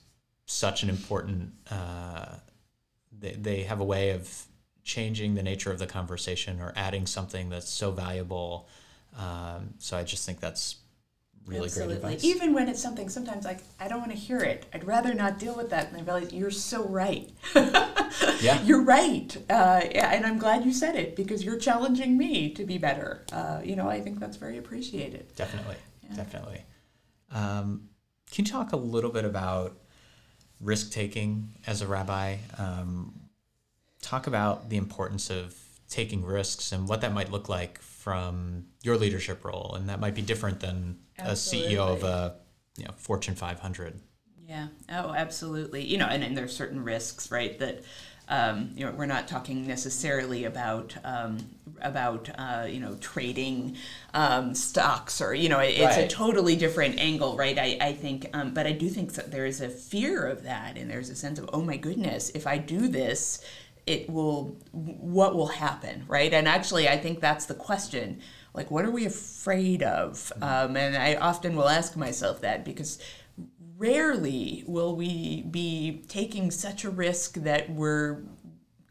such 0.48 0.82
an 0.82 0.88
important. 0.88 1.52
Uh, 1.70 2.36
they 3.16 3.32
they 3.32 3.62
have 3.64 3.80
a 3.80 3.84
way 3.84 4.10
of 4.10 4.46
changing 4.82 5.34
the 5.34 5.42
nature 5.42 5.70
of 5.70 5.78
the 5.78 5.86
conversation 5.86 6.60
or 6.60 6.72
adding 6.74 7.06
something 7.06 7.50
that's 7.50 7.68
so 7.68 7.90
valuable. 7.90 8.66
Um, 9.16 9.74
so 9.78 9.96
I 9.96 10.02
just 10.02 10.24
think 10.24 10.40
that's 10.40 10.76
really 11.46 11.66
Absolutely. 11.66 11.96
great 11.96 12.04
advice. 12.12 12.24
Even 12.24 12.54
when 12.54 12.68
it's 12.68 12.80
something 12.80 13.08
sometimes 13.10 13.44
like 13.44 13.58
I 13.78 13.88
don't 13.88 14.00
want 14.00 14.12
to 14.12 14.16
hear 14.16 14.38
it. 14.38 14.64
I'd 14.72 14.84
rather 14.84 15.12
not 15.12 15.38
deal 15.38 15.54
with 15.54 15.70
that. 15.70 15.88
And 15.88 15.96
I 15.98 16.02
realize 16.02 16.32
you're 16.32 16.50
so 16.50 16.84
right. 16.84 17.30
Yeah. 18.40 18.62
You're 18.62 18.82
right. 18.82 19.36
Uh, 19.50 19.82
yeah, 19.94 20.12
and 20.12 20.24
I'm 20.24 20.38
glad 20.38 20.64
you 20.64 20.72
said 20.72 20.96
it 20.96 21.14
because 21.14 21.44
you're 21.44 21.58
challenging 21.58 22.16
me 22.16 22.50
to 22.54 22.64
be 22.64 22.78
better. 22.78 23.24
Uh, 23.32 23.60
you 23.64 23.76
know, 23.76 23.88
I 23.88 24.00
think 24.00 24.18
that's 24.18 24.36
very 24.36 24.58
appreciated. 24.58 25.34
Definitely, 25.36 25.76
Yeah. 26.08 26.16
definitely. 26.16 26.64
Um, 27.30 27.88
can 28.30 28.44
you 28.44 28.50
talk 28.50 28.72
a 28.72 28.76
little 28.76 29.10
bit 29.10 29.24
about 29.24 29.76
risk 30.60 30.90
taking 30.90 31.50
as 31.66 31.82
a 31.82 31.86
rabbi? 31.86 32.36
Um, 32.58 33.14
talk 34.02 34.26
about 34.26 34.70
the 34.70 34.76
importance 34.76 35.30
of 35.30 35.56
taking 35.88 36.24
risks 36.24 36.72
and 36.72 36.88
what 36.88 37.00
that 37.00 37.12
might 37.12 37.30
look 37.30 37.48
like 37.48 37.80
from 37.80 38.66
your 38.82 38.96
leadership 38.96 39.44
role, 39.44 39.74
and 39.74 39.88
that 39.88 40.00
might 40.00 40.14
be 40.14 40.22
different 40.22 40.60
than 40.60 40.98
a 41.18 41.32
CEO 41.32 41.78
of 41.78 42.04
a 42.04 42.36
you 42.76 42.84
know 42.84 42.92
Fortune 42.96 43.34
500. 43.34 44.00
Yeah. 44.46 44.68
Oh, 44.90 45.12
absolutely. 45.12 45.84
You 45.84 45.98
know, 45.98 46.06
and, 46.06 46.24
and 46.24 46.34
there's 46.34 46.56
certain 46.56 46.82
risks, 46.82 47.30
right? 47.30 47.58
That 47.58 47.82
um, 48.28 48.70
you 48.74 48.84
know 48.84 48.92
we're 48.92 49.06
not 49.06 49.26
talking 49.26 49.66
necessarily 49.66 50.44
about 50.44 50.94
um, 51.04 51.38
about 51.80 52.28
uh, 52.38 52.66
you 52.68 52.80
know 52.80 52.94
trading 52.96 53.76
um, 54.14 54.54
stocks 54.54 55.20
or 55.20 55.34
you 55.34 55.48
know 55.48 55.60
it, 55.60 55.78
it's 55.78 55.96
a 55.96 56.08
totally 56.08 56.56
different 56.56 56.98
angle, 56.98 57.36
right? 57.36 57.58
I, 57.58 57.78
I 57.80 57.92
think, 57.92 58.28
um, 58.32 58.52
but 58.52 58.66
I 58.66 58.72
do 58.72 58.88
think 58.88 59.14
that 59.14 59.30
there 59.30 59.46
is 59.46 59.60
a 59.60 59.68
fear 59.68 60.26
of 60.26 60.44
that, 60.44 60.76
and 60.76 60.90
there's 60.90 61.10
a 61.10 61.16
sense 61.16 61.38
of 61.38 61.48
oh 61.52 61.62
my 61.62 61.76
goodness, 61.76 62.30
if 62.34 62.46
I 62.46 62.58
do 62.58 62.88
this, 62.88 63.44
it 63.86 64.10
will 64.10 64.56
what 64.72 65.34
will 65.34 65.48
happen, 65.48 66.04
right? 66.06 66.32
And 66.32 66.46
actually, 66.46 66.88
I 66.88 66.98
think 66.98 67.20
that's 67.20 67.46
the 67.46 67.54
question. 67.54 68.20
Like, 68.54 68.70
what 68.70 68.84
are 68.84 68.90
we 68.90 69.06
afraid 69.06 69.82
of? 69.82 70.32
Um, 70.42 70.76
and 70.76 70.96
I 70.96 71.14
often 71.14 71.54
will 71.54 71.68
ask 71.68 71.96
myself 71.96 72.40
that 72.40 72.64
because 72.64 72.98
rarely 73.78 74.64
will 74.66 74.96
we 74.96 75.42
be 75.42 76.04
taking 76.08 76.50
such 76.50 76.84
a 76.84 76.90
risk 76.90 77.34
that 77.34 77.70
we're 77.70 78.22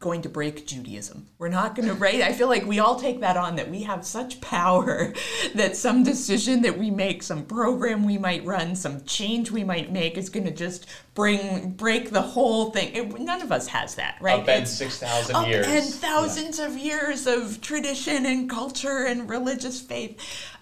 going 0.00 0.22
to 0.22 0.28
break 0.28 0.64
Judaism. 0.64 1.26
We're 1.38 1.48
not 1.48 1.74
going 1.74 1.88
to, 1.88 1.94
right? 1.94 2.22
I 2.22 2.32
feel 2.32 2.48
like 2.48 2.64
we 2.66 2.78
all 2.78 2.98
take 3.00 3.20
that 3.20 3.36
on 3.36 3.56
that 3.56 3.68
we 3.68 3.82
have 3.82 4.06
such 4.06 4.40
power 4.40 5.12
that 5.54 5.76
some 5.76 6.04
decision 6.04 6.62
that 6.62 6.78
we 6.78 6.90
make, 6.90 7.22
some 7.22 7.44
program 7.44 8.04
we 8.04 8.16
might 8.16 8.44
run, 8.44 8.76
some 8.76 9.04
change 9.04 9.50
we 9.50 9.64
might 9.64 9.90
make 9.90 10.16
is 10.16 10.30
going 10.30 10.46
to 10.46 10.52
just 10.52 10.86
bring 11.14 11.70
break 11.70 12.10
the 12.10 12.22
whole 12.22 12.70
thing. 12.70 12.94
It, 12.94 13.20
none 13.20 13.42
of 13.42 13.50
us 13.50 13.66
has 13.68 13.96
that, 13.96 14.18
right? 14.20 14.44
Upend 14.44 14.68
6,000 14.68 15.34
up 15.34 15.46
years. 15.48 15.66
and 15.66 15.84
thousands 15.84 16.60
of 16.60 16.78
years 16.78 17.26
of 17.26 17.60
tradition 17.60 18.24
and 18.24 18.48
culture 18.48 19.04
and 19.04 19.28
religious 19.28 19.80
faith. 19.80 20.20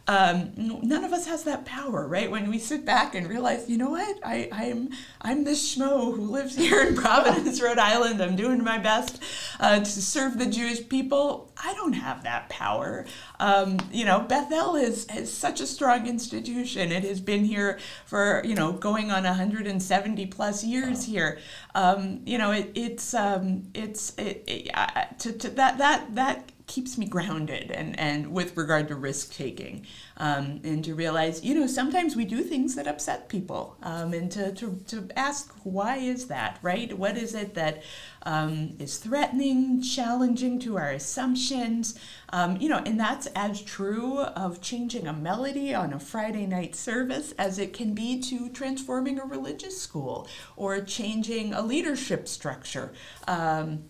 Um, 0.09 0.53
none 0.57 1.05
of 1.05 1.13
us 1.13 1.27
has 1.27 1.43
that 1.45 1.65
power, 1.65 2.07
right? 2.07 2.31
When 2.31 2.49
we 2.49 2.59
sit 2.59 2.85
back 2.85 3.15
and 3.15 3.29
realize, 3.29 3.69
you 3.69 3.77
know 3.77 3.91
what, 3.91 4.19
I, 4.25 4.49
I'm 4.53 4.91
I'm 5.21 5.43
this 5.43 5.75
schmo 5.77 6.15
who 6.15 6.23
lives 6.23 6.55
here 6.57 6.83
in 6.83 6.95
Providence, 6.95 7.61
Rhode 7.61 7.79
Island. 7.79 8.23
I'm 8.23 8.37
doing 8.37 8.63
my 8.63 8.79
best 8.79 9.21
uh, 9.59 9.81
to 9.81 9.85
serve 9.85 10.39
the 10.39 10.47
Jewish 10.47 10.89
people. 10.89 11.51
I 11.57 11.75
don't 11.75 11.95
have 11.95 12.23
that 12.25 12.49
power. 12.49 13.05
Um, 13.41 13.79
you 13.91 14.05
know, 14.05 14.21
Beth 14.21 14.53
El 14.53 14.77
is, 14.77 15.07
is 15.15 15.33
such 15.33 15.61
a 15.61 15.67
strong 15.67 16.07
institution. 16.07 16.93
It 16.93 17.03
has 17.05 17.21
been 17.21 17.45
here 17.45 17.79
for, 18.05 18.43
you 18.45 18.55
know, 18.55 18.73
going 18.73 19.11
on 19.11 19.25
170 19.25 20.27
plus 20.27 20.63
years 20.63 21.05
here. 21.05 21.39
Um, 21.75 22.21
you 22.27 22.39
know, 22.39 22.53
it, 22.53 22.71
it's, 22.75 23.15
um, 23.15 23.65
it's, 23.75 24.17
it, 24.19 24.45
it, 24.47 24.71
uh, 24.75 25.05
to, 25.19 25.33
to 25.33 25.51
that, 25.51 25.79
that, 25.79 26.15
that 26.15 26.53
keeps 26.67 26.99
me 26.99 27.07
grounded 27.07 27.71
and, 27.71 27.99
and 27.99 28.33
with 28.33 28.57
regard 28.57 28.89
to 28.89 28.95
risk 28.97 29.33
taking 29.33 29.87
um, 30.17 30.61
and 30.65 30.85
to 30.85 30.95
realize 30.95 31.45
you 31.45 31.55
know 31.55 31.67
sometimes 31.67 32.17
we 32.17 32.25
do 32.25 32.43
things 32.43 32.75
that 32.75 32.87
upset 32.87 33.29
people 33.29 33.77
um, 33.83 34.13
and 34.13 34.33
to, 34.33 34.53
to, 34.53 34.81
to 34.87 35.09
ask 35.17 35.53
why 35.63 35.97
is 35.97 36.27
that? 36.29 36.59
Right? 36.63 36.97
What 36.97 37.17
is 37.17 37.35
it 37.35 37.55
that 37.55 37.83
um, 38.23 38.77
is 38.79 38.99
threatening 38.99 39.83
challenging 39.83 40.59
to 40.61 40.77
our 40.77 40.91
assumptions? 40.91 41.99
Um, 42.31 42.57
you 42.57 42.69
know 42.69 42.79
and 42.79 42.99
that's 42.99 43.27
as 43.35 43.63
true 43.63 44.19
of 44.21 44.61
changing 44.61 45.07
a 45.07 45.13
melody 45.13 45.75
on 45.75 45.93
a 45.93 46.01
friday 46.01 46.47
night 46.47 46.75
service 46.75 47.33
as 47.39 47.59
it 47.59 47.73
can 47.73 47.95
be 47.95 48.21
to 48.23 48.49
transforming 48.49 49.19
a 49.19 49.25
religious 49.25 49.81
school 49.81 50.29
or 50.57 50.81
changing 50.81 51.53
a 51.53 51.63
leadership 51.63 52.27
structure. 52.27 52.93
Um, 53.29 53.85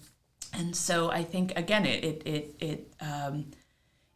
and 0.57 0.75
so 0.75 1.11
I 1.11 1.23
think 1.23 1.53
again 1.57 1.87
it 1.87 2.05
it 2.05 2.23
it 2.25 2.55
it 2.61 2.95
um, 3.01 3.47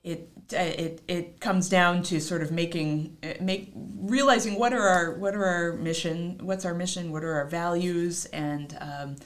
it, 0.02 0.30
it 0.50 1.02
it 1.06 1.40
comes 1.40 1.68
down 1.68 2.02
to 2.04 2.20
sort 2.20 2.42
of 2.42 2.50
making 2.50 3.18
make 3.40 3.72
realizing 3.74 4.58
what 4.58 4.72
are 4.72 4.88
our 4.88 5.14
what 5.18 5.34
are 5.34 5.44
our 5.44 5.72
mission 5.74 6.38
what's 6.42 6.64
our 6.64 6.74
mission 6.74 7.12
what 7.12 7.22
are 7.22 7.34
our 7.34 7.46
values 7.46 8.24
and 8.26 8.76
um, 8.80 9.16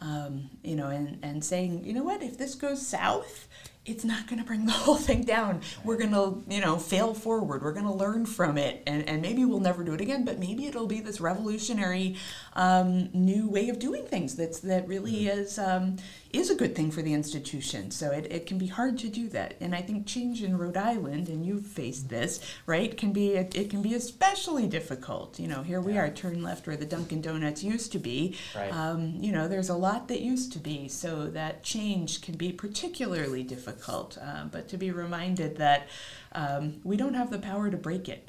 um, 0.00 0.50
you 0.62 0.76
know 0.76 0.86
and 0.86 1.18
and 1.22 1.44
saying 1.44 1.84
you 1.84 1.92
know 1.92 2.04
what 2.04 2.22
if 2.22 2.38
this 2.38 2.54
goes 2.54 2.86
south 2.86 3.48
it's 3.86 4.04
not 4.04 4.26
going 4.26 4.38
to 4.38 4.44
bring 4.44 4.66
the 4.66 4.72
whole 4.86 4.96
thing 4.96 5.22
down. 5.22 5.62
We're 5.84 5.96
going 5.96 6.12
to, 6.12 6.42
you 6.52 6.60
know, 6.60 6.76
fail 6.76 7.14
forward. 7.14 7.62
We're 7.62 7.72
going 7.72 7.86
to 7.86 7.92
learn 7.92 8.26
from 8.26 8.58
it, 8.58 8.82
and, 8.86 9.08
and 9.08 9.22
maybe 9.22 9.44
we'll 9.44 9.60
never 9.60 9.84
do 9.84 9.94
it 9.94 10.00
again. 10.00 10.24
But 10.24 10.38
maybe 10.38 10.66
it'll 10.66 10.86
be 10.86 11.00
this 11.00 11.20
revolutionary 11.20 12.16
um, 12.60 13.08
new 13.12 13.48
way 13.48 13.68
of 13.68 13.78
doing 13.78 14.04
things. 14.04 14.36
That's 14.36 14.60
that 14.60 14.86
really 14.86 15.24
mm-hmm. 15.24 15.40
is 15.40 15.58
um, 15.58 15.96
is 16.32 16.50
a 16.50 16.54
good 16.54 16.76
thing 16.76 16.90
for 16.90 17.02
the 17.02 17.14
institution. 17.14 17.90
So 17.90 18.10
it, 18.10 18.30
it 18.30 18.46
can 18.46 18.58
be 18.58 18.66
hard 18.66 18.98
to 18.98 19.08
do 19.08 19.28
that, 19.30 19.54
and 19.60 19.74
I 19.74 19.82
think 19.82 20.06
change 20.06 20.42
in 20.42 20.58
Rhode 20.58 20.76
Island, 20.76 21.28
and 21.28 21.46
you've 21.46 21.66
faced 21.66 22.08
this, 22.08 22.40
right? 22.66 22.96
Can 22.96 23.12
be 23.12 23.34
it, 23.34 23.54
it 23.54 23.70
can 23.70 23.82
be 23.82 23.94
especially 23.94 24.66
difficult. 24.66 25.40
You 25.40 25.48
know, 25.48 25.62
here 25.62 25.80
we 25.80 25.96
are, 25.96 26.10
turn 26.10 26.42
left 26.42 26.66
where 26.66 26.76
the 26.76 26.86
Dunkin' 26.86 27.22
Donuts 27.22 27.64
used 27.64 27.92
to 27.92 27.98
be. 27.98 28.36
Right. 28.54 28.72
Um, 28.72 29.16
you 29.20 29.32
know, 29.32 29.48
there's 29.48 29.68
a 29.68 29.76
lot 29.76 30.08
that 30.08 30.20
used 30.20 30.52
to 30.52 30.58
be, 30.58 30.88
so 30.88 31.28
that 31.28 31.62
change 31.62 32.20
can 32.20 32.36
be 32.36 32.52
particularly 32.52 33.42
difficult 33.42 33.60
difficult, 33.60 34.18
uh, 34.20 34.44
but 34.50 34.68
to 34.68 34.76
be 34.76 34.90
reminded 34.90 35.56
that 35.56 35.88
um, 36.32 36.80
we 36.84 36.96
don't 36.96 37.14
have 37.14 37.30
the 37.30 37.38
power 37.38 37.70
to 37.70 37.76
break 37.76 38.08
it. 38.08 38.28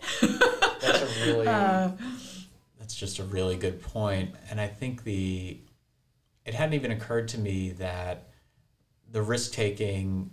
that's 0.81 1.01
a 1.01 1.25
really, 1.25 1.47
uh, 1.47 1.91
that's 2.91 2.99
just 2.99 3.19
a 3.19 3.23
really 3.23 3.55
good 3.55 3.81
point, 3.81 4.35
and 4.49 4.59
I 4.59 4.67
think 4.67 5.05
the, 5.05 5.59
it 6.45 6.53
hadn't 6.53 6.73
even 6.73 6.91
occurred 6.91 7.29
to 7.29 7.39
me 7.39 7.71
that 7.71 8.27
the 9.09 9.21
risk 9.21 9.53
taking 9.53 10.31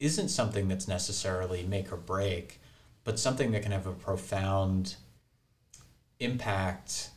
isn't 0.00 0.28
something 0.28 0.66
that's 0.66 0.88
necessarily 0.88 1.62
make 1.62 1.92
or 1.92 1.96
break, 1.96 2.60
but 3.04 3.20
something 3.20 3.52
that 3.52 3.62
can 3.62 3.70
have 3.70 3.86
a 3.86 3.92
profound 3.92 4.96
impact 6.18 7.10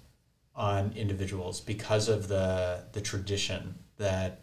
on 0.55 0.93
individuals 0.95 1.59
because 1.59 2.07
of 2.07 2.27
the 2.27 2.83
the 2.91 3.01
tradition 3.01 3.75
that 3.97 4.41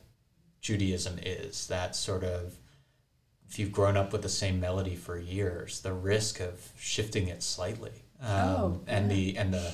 Judaism 0.60 1.18
is 1.22 1.68
that 1.68 1.94
sort 1.94 2.24
of 2.24 2.58
if 3.48 3.58
you've 3.58 3.72
grown 3.72 3.96
up 3.96 4.12
with 4.12 4.22
the 4.22 4.28
same 4.28 4.58
melody 4.58 4.96
for 4.96 5.16
years, 5.16 5.80
the 5.80 5.92
risk 5.92 6.40
of 6.40 6.72
shifting 6.76 7.28
it 7.28 7.42
slightly, 7.42 8.02
um, 8.20 8.28
oh, 8.28 8.80
and 8.88 9.10
the 9.10 9.36
and 9.38 9.54
the 9.54 9.72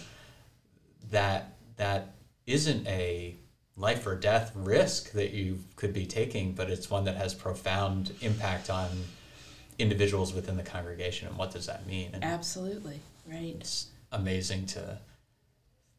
that 1.11 1.57
that 1.77 2.14
isn't 2.47 2.87
a 2.87 3.37
life 3.77 4.07
or 4.07 4.16
death 4.16 4.53
risk 4.55 5.12
that 5.12 5.33
you 5.33 5.59
could 5.77 5.92
be 5.92 6.07
taking, 6.07 6.53
but 6.53 6.71
it's 6.71 6.90
one 6.90 7.05
that 7.05 7.16
has 7.16 7.35
profound 7.35 8.12
impact 8.23 8.71
on 8.71 8.88
individuals 9.79 10.33
within 10.33 10.57
the 10.57 10.62
congregation. 10.62 11.29
And 11.29 11.37
what 11.37 11.51
does 11.51 11.66
that 11.66 11.87
mean? 11.87 12.11
And 12.14 12.25
Absolutely, 12.25 13.01
right. 13.27 13.57
It's 13.59 13.88
amazing 14.12 14.66
to 14.66 14.99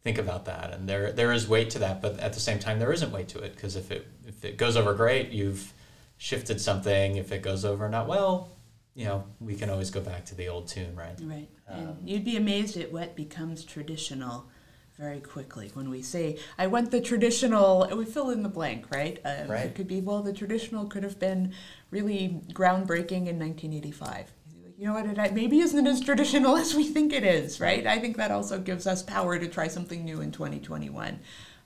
think 0.04 0.18
about 0.18 0.46
that, 0.46 0.74
and 0.74 0.88
there 0.88 1.12
there 1.12 1.32
is 1.32 1.48
weight 1.48 1.70
to 1.72 1.80
that, 1.80 2.02
but 2.02 2.20
at 2.20 2.34
the 2.34 2.40
same 2.40 2.60
time, 2.60 2.80
there 2.80 2.94
isn't 2.94 3.12
weight 3.12 3.28
to 3.30 3.40
it 3.40 3.54
because 3.54 3.76
if 3.76 3.92
it 3.92 4.08
if 4.26 4.44
it 4.44 4.58
goes 4.58 4.76
over 4.78 4.94
great, 4.94 5.30
you've 5.30 5.74
shifted 6.18 6.60
something, 6.60 7.18
if 7.18 7.32
it 7.32 7.42
goes 7.44 7.64
over 7.64 7.88
not 7.90 8.08
well, 8.08 8.50
you 8.96 9.06
know, 9.06 9.24
we 9.40 9.54
can 9.56 9.70
always 9.70 9.92
go 9.92 10.02
back 10.02 10.26
to 10.26 10.36
the 10.36 10.48
old 10.48 10.68
tune, 10.68 10.96
right? 10.96 11.16
Right. 11.22 11.50
Um, 11.68 11.80
and 11.80 12.10
you'd 12.10 12.26
be 12.26 12.38
amazed 12.38 12.78
at 12.78 12.92
what 12.92 13.16
becomes 13.16 13.64
traditional 13.64 14.48
very 14.98 15.20
quickly 15.20 15.70
when 15.74 15.90
we 15.90 16.02
say, 16.02 16.38
I 16.58 16.68
went 16.68 16.92
the 16.92 17.02
traditional, 17.02 17.88
we 17.96 18.06
fill 18.06 18.30
in 18.32 18.44
the 18.44 18.50
blank, 18.50 18.94
right? 18.94 19.20
Uh, 19.24 19.44
right. 19.48 19.66
It 19.66 19.76
could 19.76 19.88
be, 19.88 20.02
well, 20.02 20.24
the 20.24 20.34
traditional 20.34 20.86
could 20.86 21.04
have 21.04 21.20
been 21.20 21.54
really 21.92 22.42
groundbreaking 22.54 23.28
in 23.28 23.40
1985 23.40 24.32
you 24.80 24.86
know 24.86 24.94
what 24.94 25.08
it 25.08 25.34
maybe 25.34 25.60
isn't 25.60 25.88
as 25.88 26.00
traditional 26.02 26.56
as 26.58 26.76
we 26.76 26.84
think 26.84 27.12
it 27.12 27.24
is 27.24 27.60
right 27.60 27.88
i 27.88 27.98
think 27.98 28.16
that 28.16 28.30
also 28.30 28.60
gives 28.60 28.86
us 28.86 29.02
power 29.02 29.40
to 29.40 29.48
try 29.48 29.68
something 29.68 30.06
new 30.06 30.22
in 30.22 30.32
2021 30.32 31.20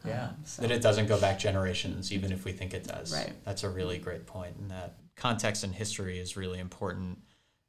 yeah. 0.05 0.29
Um, 0.29 0.35
so. 0.45 0.61
That 0.61 0.71
it 0.71 0.81
doesn't 0.81 1.07
go 1.07 1.19
back 1.19 1.39
generations, 1.39 2.11
even 2.11 2.31
if 2.31 2.45
we 2.45 2.51
think 2.51 2.73
it 2.73 2.83
does. 2.83 3.13
Right. 3.13 3.33
That's 3.45 3.63
a 3.63 3.69
really 3.69 3.97
great 3.97 4.25
point, 4.25 4.55
and 4.57 4.71
that 4.71 4.97
context 5.15 5.63
and 5.63 5.73
history 5.73 6.19
is 6.19 6.35
really 6.35 6.59
important. 6.59 7.19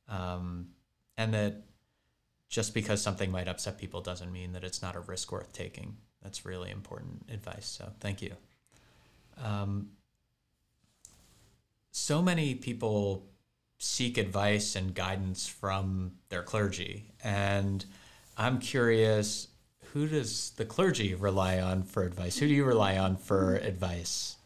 Um, 0.09 0.69
and 1.17 1.35
that 1.35 1.63
just 2.53 2.75
because 2.75 3.01
something 3.01 3.31
might 3.31 3.49
upset 3.49 3.79
people 3.79 4.03
doesn't 4.03 4.31
mean 4.31 4.53
that 4.53 4.63
it's 4.63 4.83
not 4.83 4.95
a 4.95 5.01
risk 5.01 5.33
worth 5.33 5.55
taking. 5.55 5.97
That's 6.23 6.45
really 6.45 6.71
important 6.71 7.25
advice. 7.33 7.65
So 7.65 7.91
thank 7.99 8.21
you. 8.21 8.35
Um, 9.43 9.89
so 11.93 12.21
many 12.21 12.55
people 12.55 13.25
seek 13.79 14.19
advice 14.19 14.77
and 14.77 14.95
guidance 14.95 15.49
from 15.49 16.13
their 16.29 16.43
clergy. 16.43 17.11
And 17.25 17.87
I'm 18.37 18.59
curious 18.59 19.49
who 19.95 20.07
does 20.07 20.51
the 20.51 20.67
clergy 20.67 21.15
rely 21.15 21.59
on 21.59 21.83
for 21.83 22.03
advice? 22.03 22.37
Who 22.39 22.47
do 22.47 22.53
you 22.53 22.65
rely 22.65 22.99
on 22.99 23.17
for 23.17 23.57
advice? 23.57 24.37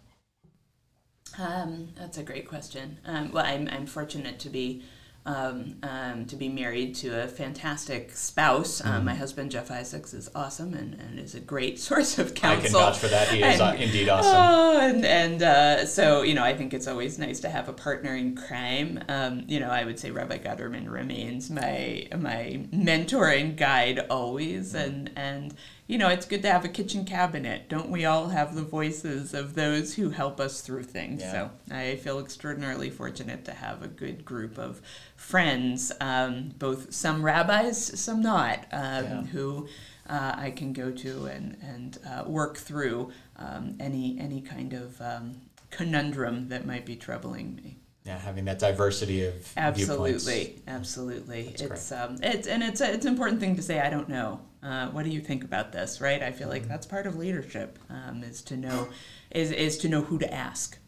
Um, 1.38 1.88
that's 1.98 2.18
a 2.18 2.22
great 2.22 2.48
question. 2.48 2.98
Um, 3.04 3.32
well, 3.32 3.44
I'm, 3.44 3.68
I'm 3.68 3.86
fortunate 3.86 4.38
to 4.40 4.48
be 4.48 4.84
um, 5.26 5.74
um, 5.82 6.24
to 6.26 6.36
be 6.36 6.48
married 6.48 6.94
to 6.96 7.24
a 7.24 7.26
fantastic 7.26 8.12
spouse. 8.12 8.82
Um, 8.84 9.02
mm. 9.02 9.04
My 9.06 9.14
husband, 9.14 9.50
Jeff 9.50 9.70
Isaacs, 9.70 10.14
is 10.14 10.30
awesome 10.34 10.72
and, 10.72 10.94
and 10.94 11.18
is 11.18 11.34
a 11.34 11.40
great 11.40 11.78
source 11.86 12.18
of 12.18 12.34
counsel. 12.34 12.60
I 12.60 12.62
can 12.62 12.72
vouch 12.72 12.98
for 12.98 13.08
that. 13.08 13.28
He 13.28 13.42
is 13.42 13.60
uh, 13.60 13.76
indeed 13.78 14.08
awesome. 14.08 14.32
Oh, 14.34 14.80
and 14.80 15.04
and 15.04 15.42
uh, 15.42 15.84
so, 15.84 16.22
you 16.22 16.34
know, 16.34 16.44
I 16.44 16.56
think 16.56 16.72
it's 16.72 16.86
always 16.86 17.18
nice 17.18 17.40
to 17.40 17.48
have 17.48 17.68
a 17.68 17.72
partner 17.72 18.14
in 18.14 18.36
crime. 18.36 19.02
Um, 19.08 19.44
you 19.48 19.58
know, 19.58 19.68
I 19.68 19.84
would 19.84 19.98
say 19.98 20.12
Rabbi 20.12 20.38
Gutterman 20.38 20.90
remains 20.90 21.50
my 21.50 22.06
my 22.16 22.64
mentor 22.72 23.28
and 23.28 23.56
guide 23.56 24.06
always. 24.08 24.74
Mm. 24.74 24.84
And, 24.86 25.10
and 25.16 25.54
you 25.86 25.98
know, 25.98 26.08
it's 26.08 26.26
good 26.26 26.42
to 26.42 26.50
have 26.50 26.64
a 26.64 26.68
kitchen 26.68 27.04
cabinet. 27.04 27.68
Don't 27.68 27.90
we 27.90 28.04
all 28.04 28.28
have 28.28 28.54
the 28.54 28.62
voices 28.62 29.32
of 29.34 29.54
those 29.54 29.94
who 29.94 30.10
help 30.10 30.40
us 30.40 30.60
through 30.60 30.82
things? 30.82 31.22
Yeah. 31.22 31.32
So 31.32 31.50
I 31.74 31.96
feel 31.96 32.18
extraordinarily 32.18 32.90
fortunate 32.90 33.44
to 33.44 33.52
have 33.52 33.82
a 33.82 33.88
good 33.88 34.24
group 34.24 34.58
of 34.58 34.82
friends, 35.14 35.92
um, 36.00 36.52
both 36.58 36.92
some 36.92 37.22
rabbis, 37.24 38.00
some 38.00 38.20
not, 38.20 38.66
um, 38.72 39.04
yeah. 39.04 39.22
who 39.26 39.68
uh, 40.08 40.34
I 40.36 40.50
can 40.50 40.72
go 40.72 40.90
to 40.90 41.26
and, 41.26 41.56
and 41.62 41.98
uh, 42.04 42.24
work 42.26 42.56
through 42.56 43.12
um, 43.36 43.76
any, 43.78 44.18
any 44.18 44.40
kind 44.40 44.72
of 44.72 45.00
um, 45.00 45.40
conundrum 45.70 46.48
that 46.48 46.66
might 46.66 46.84
be 46.84 46.96
troubling 46.96 47.54
me 47.54 47.76
yeah, 48.06 48.18
having 48.18 48.44
that 48.44 48.60
diversity 48.60 49.26
of 49.26 49.52
absolutely, 49.56 50.62
absolutely. 50.68 51.42
That's 51.58 51.62
it's 51.62 51.92
um, 51.92 52.18
it's 52.22 52.46
and 52.46 52.62
it's 52.62 52.80
a, 52.80 52.92
it's 52.92 53.04
an 53.04 53.12
important 53.12 53.40
thing 53.40 53.56
to 53.56 53.62
say. 53.62 53.80
I 53.80 53.90
don't 53.90 54.08
know. 54.08 54.40
Uh, 54.62 54.88
what 54.90 55.04
do 55.04 55.10
you 55.10 55.20
think 55.20 55.42
about 55.42 55.72
this? 55.72 56.00
Right? 56.00 56.22
I 56.22 56.30
feel 56.30 56.48
like 56.48 56.62
mm-hmm. 56.62 56.70
that's 56.70 56.86
part 56.86 57.06
of 57.06 57.16
leadership 57.16 57.78
um, 57.90 58.22
is 58.22 58.42
to 58.42 58.56
know 58.56 58.88
is 59.32 59.50
is 59.50 59.76
to 59.78 59.88
know 59.88 60.02
who 60.02 60.18
to 60.18 60.32
ask. 60.32 60.78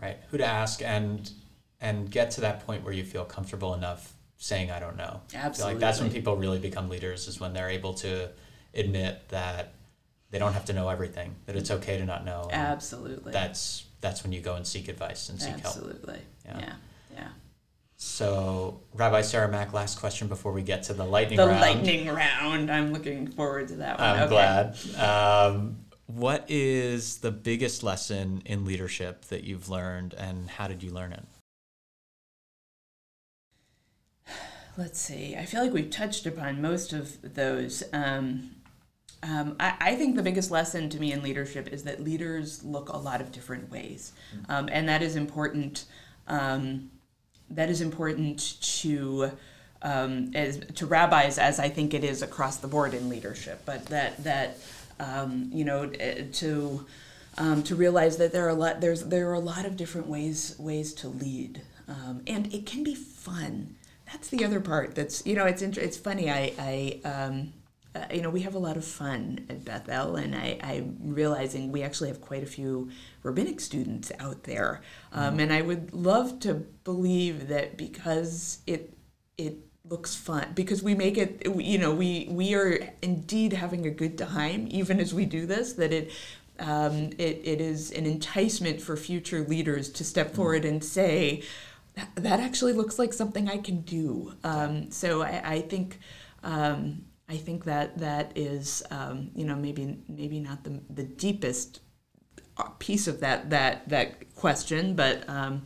Right, 0.00 0.18
who 0.30 0.38
to 0.38 0.46
ask 0.46 0.82
and 0.82 1.30
and 1.80 2.10
get 2.10 2.30
to 2.32 2.40
that 2.40 2.64
point 2.64 2.84
where 2.84 2.92
you 2.92 3.04
feel 3.04 3.24
comfortable 3.24 3.74
enough 3.74 4.14
saying 4.38 4.70
I 4.70 4.80
don't 4.80 4.96
know. 4.96 5.20
Absolutely. 5.34 5.74
like 5.74 5.80
that's 5.80 6.00
when 6.00 6.10
people 6.10 6.36
really 6.36 6.58
become 6.58 6.88
leaders 6.88 7.28
is 7.28 7.38
when 7.38 7.52
they're 7.52 7.70
able 7.70 7.92
to 7.94 8.30
admit 8.72 9.28
that 9.28 9.74
they 10.30 10.38
don't 10.38 10.52
have 10.54 10.64
to 10.66 10.72
know 10.72 10.88
everything. 10.88 11.34
That 11.44 11.56
it's 11.56 11.70
okay 11.70 11.98
to 11.98 12.04
not 12.06 12.24
know. 12.24 12.48
Absolutely. 12.50 13.32
That's 13.32 13.85
that's 14.00 14.22
when 14.22 14.32
you 14.32 14.40
go 14.40 14.54
and 14.54 14.66
seek 14.66 14.88
advice 14.88 15.28
and 15.28 15.40
seek 15.40 15.54
Absolutely. 15.54 15.92
help. 15.94 16.06
Absolutely. 16.06 16.20
Yeah. 16.44 16.58
yeah. 16.58 16.74
yeah. 17.14 17.28
So, 17.98 18.80
Rabbi 18.94 19.22
Sarah 19.22 19.48
Mack, 19.48 19.72
last 19.72 19.98
question 19.98 20.28
before 20.28 20.52
we 20.52 20.62
get 20.62 20.82
to 20.84 20.92
the 20.94 21.04
lightning 21.04 21.38
the 21.38 21.46
round. 21.46 21.60
lightning 21.60 22.06
round. 22.08 22.70
I'm 22.70 22.92
looking 22.92 23.28
forward 23.28 23.68
to 23.68 23.76
that 23.76 23.98
one. 23.98 24.08
I'm 24.08 24.22
Okay. 24.24 24.28
glad. 24.28 24.76
Um, 25.00 25.78
what 26.06 26.44
is 26.48 27.18
the 27.18 27.30
biggest 27.32 27.82
lesson 27.82 28.42
in 28.44 28.64
leadership 28.64 29.24
that 29.26 29.44
you've 29.44 29.68
learned, 29.70 30.14
and 30.14 30.48
how 30.50 30.68
did 30.68 30.82
you 30.82 30.90
learn 30.90 31.12
it? 31.12 31.24
Let's 34.76 35.00
see. 35.00 35.34
I 35.36 35.46
feel 35.46 35.62
like 35.62 35.72
we've 35.72 35.90
touched 35.90 36.26
upon 36.26 36.60
most 36.60 36.92
of 36.92 37.34
those. 37.34 37.82
Um, 37.92 38.55
um, 39.26 39.56
I, 39.58 39.74
I 39.80 39.94
think 39.96 40.16
the 40.16 40.22
biggest 40.22 40.50
lesson 40.50 40.88
to 40.90 41.00
me 41.00 41.12
in 41.12 41.22
leadership 41.22 41.68
is 41.68 41.84
that 41.84 42.02
leaders 42.02 42.62
look 42.62 42.88
a 42.88 42.96
lot 42.96 43.20
of 43.20 43.32
different 43.32 43.70
ways, 43.70 44.12
um, 44.48 44.68
and 44.70 44.88
that 44.88 45.02
is 45.02 45.16
important. 45.16 45.84
Um, 46.28 46.90
that 47.50 47.70
is 47.70 47.80
important 47.80 48.60
to 48.80 49.32
um, 49.82 50.30
as 50.34 50.60
to 50.74 50.86
rabbis, 50.86 51.38
as 51.38 51.58
I 51.58 51.68
think 51.68 51.94
it 51.94 52.04
is 52.04 52.22
across 52.22 52.58
the 52.58 52.68
board 52.68 52.94
in 52.94 53.08
leadership. 53.08 53.62
But 53.64 53.86
that 53.86 54.22
that 54.24 54.58
um, 55.00 55.50
you 55.52 55.64
know 55.64 55.90
eh, 55.98 56.24
to 56.34 56.86
um, 57.38 57.62
to 57.64 57.74
realize 57.74 58.16
that 58.18 58.32
there 58.32 58.46
are 58.46 58.50
a 58.50 58.54
lot 58.54 58.80
there's 58.80 59.04
there 59.04 59.28
are 59.30 59.34
a 59.34 59.40
lot 59.40 59.66
of 59.66 59.76
different 59.76 60.06
ways 60.06 60.54
ways 60.58 60.92
to 60.94 61.08
lead, 61.08 61.62
um, 61.88 62.22
and 62.26 62.52
it 62.54 62.66
can 62.66 62.84
be 62.84 62.94
fun. 62.94 63.76
That's 64.12 64.28
the 64.28 64.44
other 64.44 64.60
part. 64.60 64.94
That's 64.94 65.26
you 65.26 65.34
know 65.34 65.46
it's 65.46 65.62
it's 65.62 65.96
funny. 65.96 66.30
I 66.30 66.52
I 66.58 67.00
um, 67.08 67.52
uh, 67.96 68.14
you 68.14 68.22
know 68.22 68.30
we 68.30 68.42
have 68.42 68.54
a 68.54 68.58
lot 68.58 68.76
of 68.76 68.84
fun 68.84 69.46
at 69.48 69.64
Beth 69.64 69.88
El, 69.88 70.16
and 70.16 70.34
I 70.34 70.58
I'm 70.62 70.96
realizing 71.00 71.72
we 71.72 71.82
actually 71.82 72.08
have 72.08 72.20
quite 72.20 72.42
a 72.42 72.46
few 72.46 72.90
rabbinic 73.22 73.60
students 73.60 74.12
out 74.18 74.44
there, 74.44 74.82
um, 75.12 75.40
and 75.40 75.52
I 75.52 75.62
would 75.62 75.92
love 75.92 76.40
to 76.40 76.54
believe 76.84 77.48
that 77.48 77.76
because 77.76 78.60
it 78.66 78.94
it 79.38 79.58
looks 79.88 80.16
fun 80.16 80.48
because 80.54 80.82
we 80.82 80.94
make 80.94 81.16
it 81.16 81.46
you 81.56 81.78
know 81.78 81.94
we 81.94 82.26
we 82.30 82.54
are 82.54 82.92
indeed 83.02 83.52
having 83.52 83.86
a 83.86 83.90
good 83.90 84.18
time 84.18 84.66
even 84.70 84.98
as 84.98 85.14
we 85.14 85.24
do 85.24 85.46
this 85.46 85.74
that 85.74 85.92
it 85.92 86.10
um, 86.58 87.10
it, 87.18 87.40
it 87.44 87.60
is 87.60 87.90
an 87.92 88.06
enticement 88.06 88.80
for 88.80 88.96
future 88.96 89.40
leaders 89.46 89.90
to 89.90 90.04
step 90.04 90.34
forward 90.34 90.64
and 90.64 90.82
say 90.82 91.42
"That- 91.94 92.14
that 92.16 92.40
actually 92.40 92.72
looks 92.72 92.98
like 92.98 93.12
something 93.12 93.48
I 93.48 93.58
can 93.58 93.82
do. 93.82 94.34
Um, 94.42 94.90
so 94.90 95.22
I, 95.22 95.42
I 95.44 95.60
think 95.60 95.98
um, 96.42 97.05
I 97.28 97.36
think 97.36 97.64
that 97.64 97.98
that 97.98 98.32
is 98.36 98.82
um, 98.90 99.30
you 99.34 99.44
know 99.44 99.56
maybe 99.56 99.98
maybe 100.08 100.40
not 100.40 100.64
the 100.64 100.80
the 100.88 101.02
deepest 101.02 101.80
uh, 102.56 102.70
piece 102.78 103.06
of 103.08 103.20
that 103.20 103.50
that 103.50 103.88
that 103.88 104.34
question 104.34 104.94
but 104.94 105.28
um, 105.28 105.62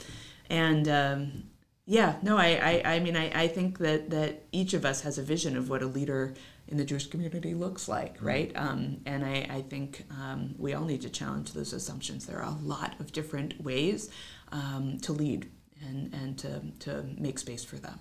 and 0.48 0.88
um, 0.88 1.44
yeah 1.86 2.16
no 2.22 2.36
I, 2.38 2.82
I, 2.84 2.94
I 2.94 3.00
mean 3.00 3.16
I, 3.16 3.42
I 3.42 3.48
think 3.48 3.78
that 3.78 4.10
that 4.10 4.44
each 4.52 4.74
of 4.74 4.84
us 4.84 5.02
has 5.02 5.18
a 5.18 5.22
vision 5.22 5.56
of 5.56 5.68
what 5.68 5.82
a 5.82 5.86
leader 5.86 6.34
in 6.68 6.76
the 6.76 6.84
Jewish 6.84 7.08
community 7.08 7.52
looks 7.52 7.88
like 7.88 8.16
right? 8.20 8.52
Um, 8.54 8.98
and 9.04 9.24
I, 9.24 9.46
I 9.50 9.62
think 9.62 10.06
um, 10.10 10.54
we 10.56 10.72
all 10.72 10.84
need 10.84 11.02
to 11.02 11.10
challenge 11.10 11.52
those 11.52 11.72
assumptions. 11.72 12.26
There 12.26 12.38
are 12.38 12.50
a 12.50 12.58
lot 12.62 12.98
of 13.00 13.12
different 13.12 13.60
ways 13.62 14.08
um, 14.52 14.98
to 15.02 15.12
lead 15.12 15.50
and, 15.86 16.14
and 16.14 16.38
to, 16.38 16.62
to 16.80 17.04
make 17.18 17.38
space 17.38 17.64
for 17.64 17.76
them 17.76 17.98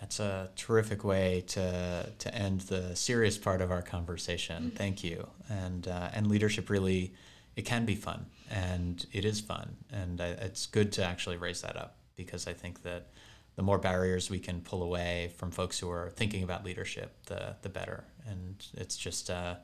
That's 0.00 0.20
a 0.20 0.50
terrific 0.56 1.04
way 1.04 1.44
to 1.48 2.12
to 2.18 2.34
end 2.34 2.62
the 2.62 2.96
serious 2.96 3.38
part 3.38 3.60
of 3.60 3.70
our 3.70 3.82
conversation. 3.82 4.72
Thank 4.74 5.04
you. 5.04 5.28
And 5.48 5.86
uh, 5.86 6.08
and 6.14 6.26
leadership 6.28 6.70
really, 6.70 7.12
it 7.56 7.62
can 7.62 7.84
be 7.84 7.94
fun, 7.94 8.26
and 8.50 9.04
it 9.12 9.24
is 9.24 9.40
fun, 9.40 9.76
and 9.90 10.20
I, 10.20 10.28
it's 10.28 10.66
good 10.66 10.92
to 10.92 11.04
actually 11.04 11.36
raise 11.36 11.60
that 11.60 11.76
up 11.76 11.96
because 12.16 12.46
I 12.46 12.52
think 12.52 12.82
that 12.82 13.08
the 13.56 13.62
more 13.62 13.78
barriers 13.78 14.30
we 14.30 14.38
can 14.38 14.60
pull 14.60 14.82
away 14.82 15.30
from 15.36 15.50
folks 15.50 15.78
who 15.78 15.90
are 15.90 16.10
thinking 16.10 16.42
about 16.42 16.64
leadership, 16.64 17.14
the 17.26 17.56
the 17.62 17.68
better. 17.68 18.04
And 18.26 18.64
it's 18.74 18.96
just 18.96 19.30
uh, 19.30 19.56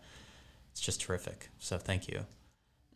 it's 0.72 0.80
just 0.80 1.00
terrific. 1.00 1.48
So 1.58 1.78
thank 1.78 2.08
you. 2.08 2.26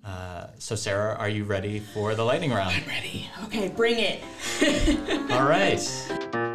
Uh, 0.04 0.48
so 0.58 0.74
Sarah, 0.74 1.14
are 1.14 1.28
you 1.28 1.44
ready 1.44 1.78
for 1.78 2.14
the 2.14 2.24
lightning 2.24 2.50
round? 2.50 2.74
I'm 2.74 2.88
ready 2.88 3.30
okay 3.44 3.68
bring 3.68 3.96
it 3.98 4.20
All 5.30 5.44
right. 5.44 6.51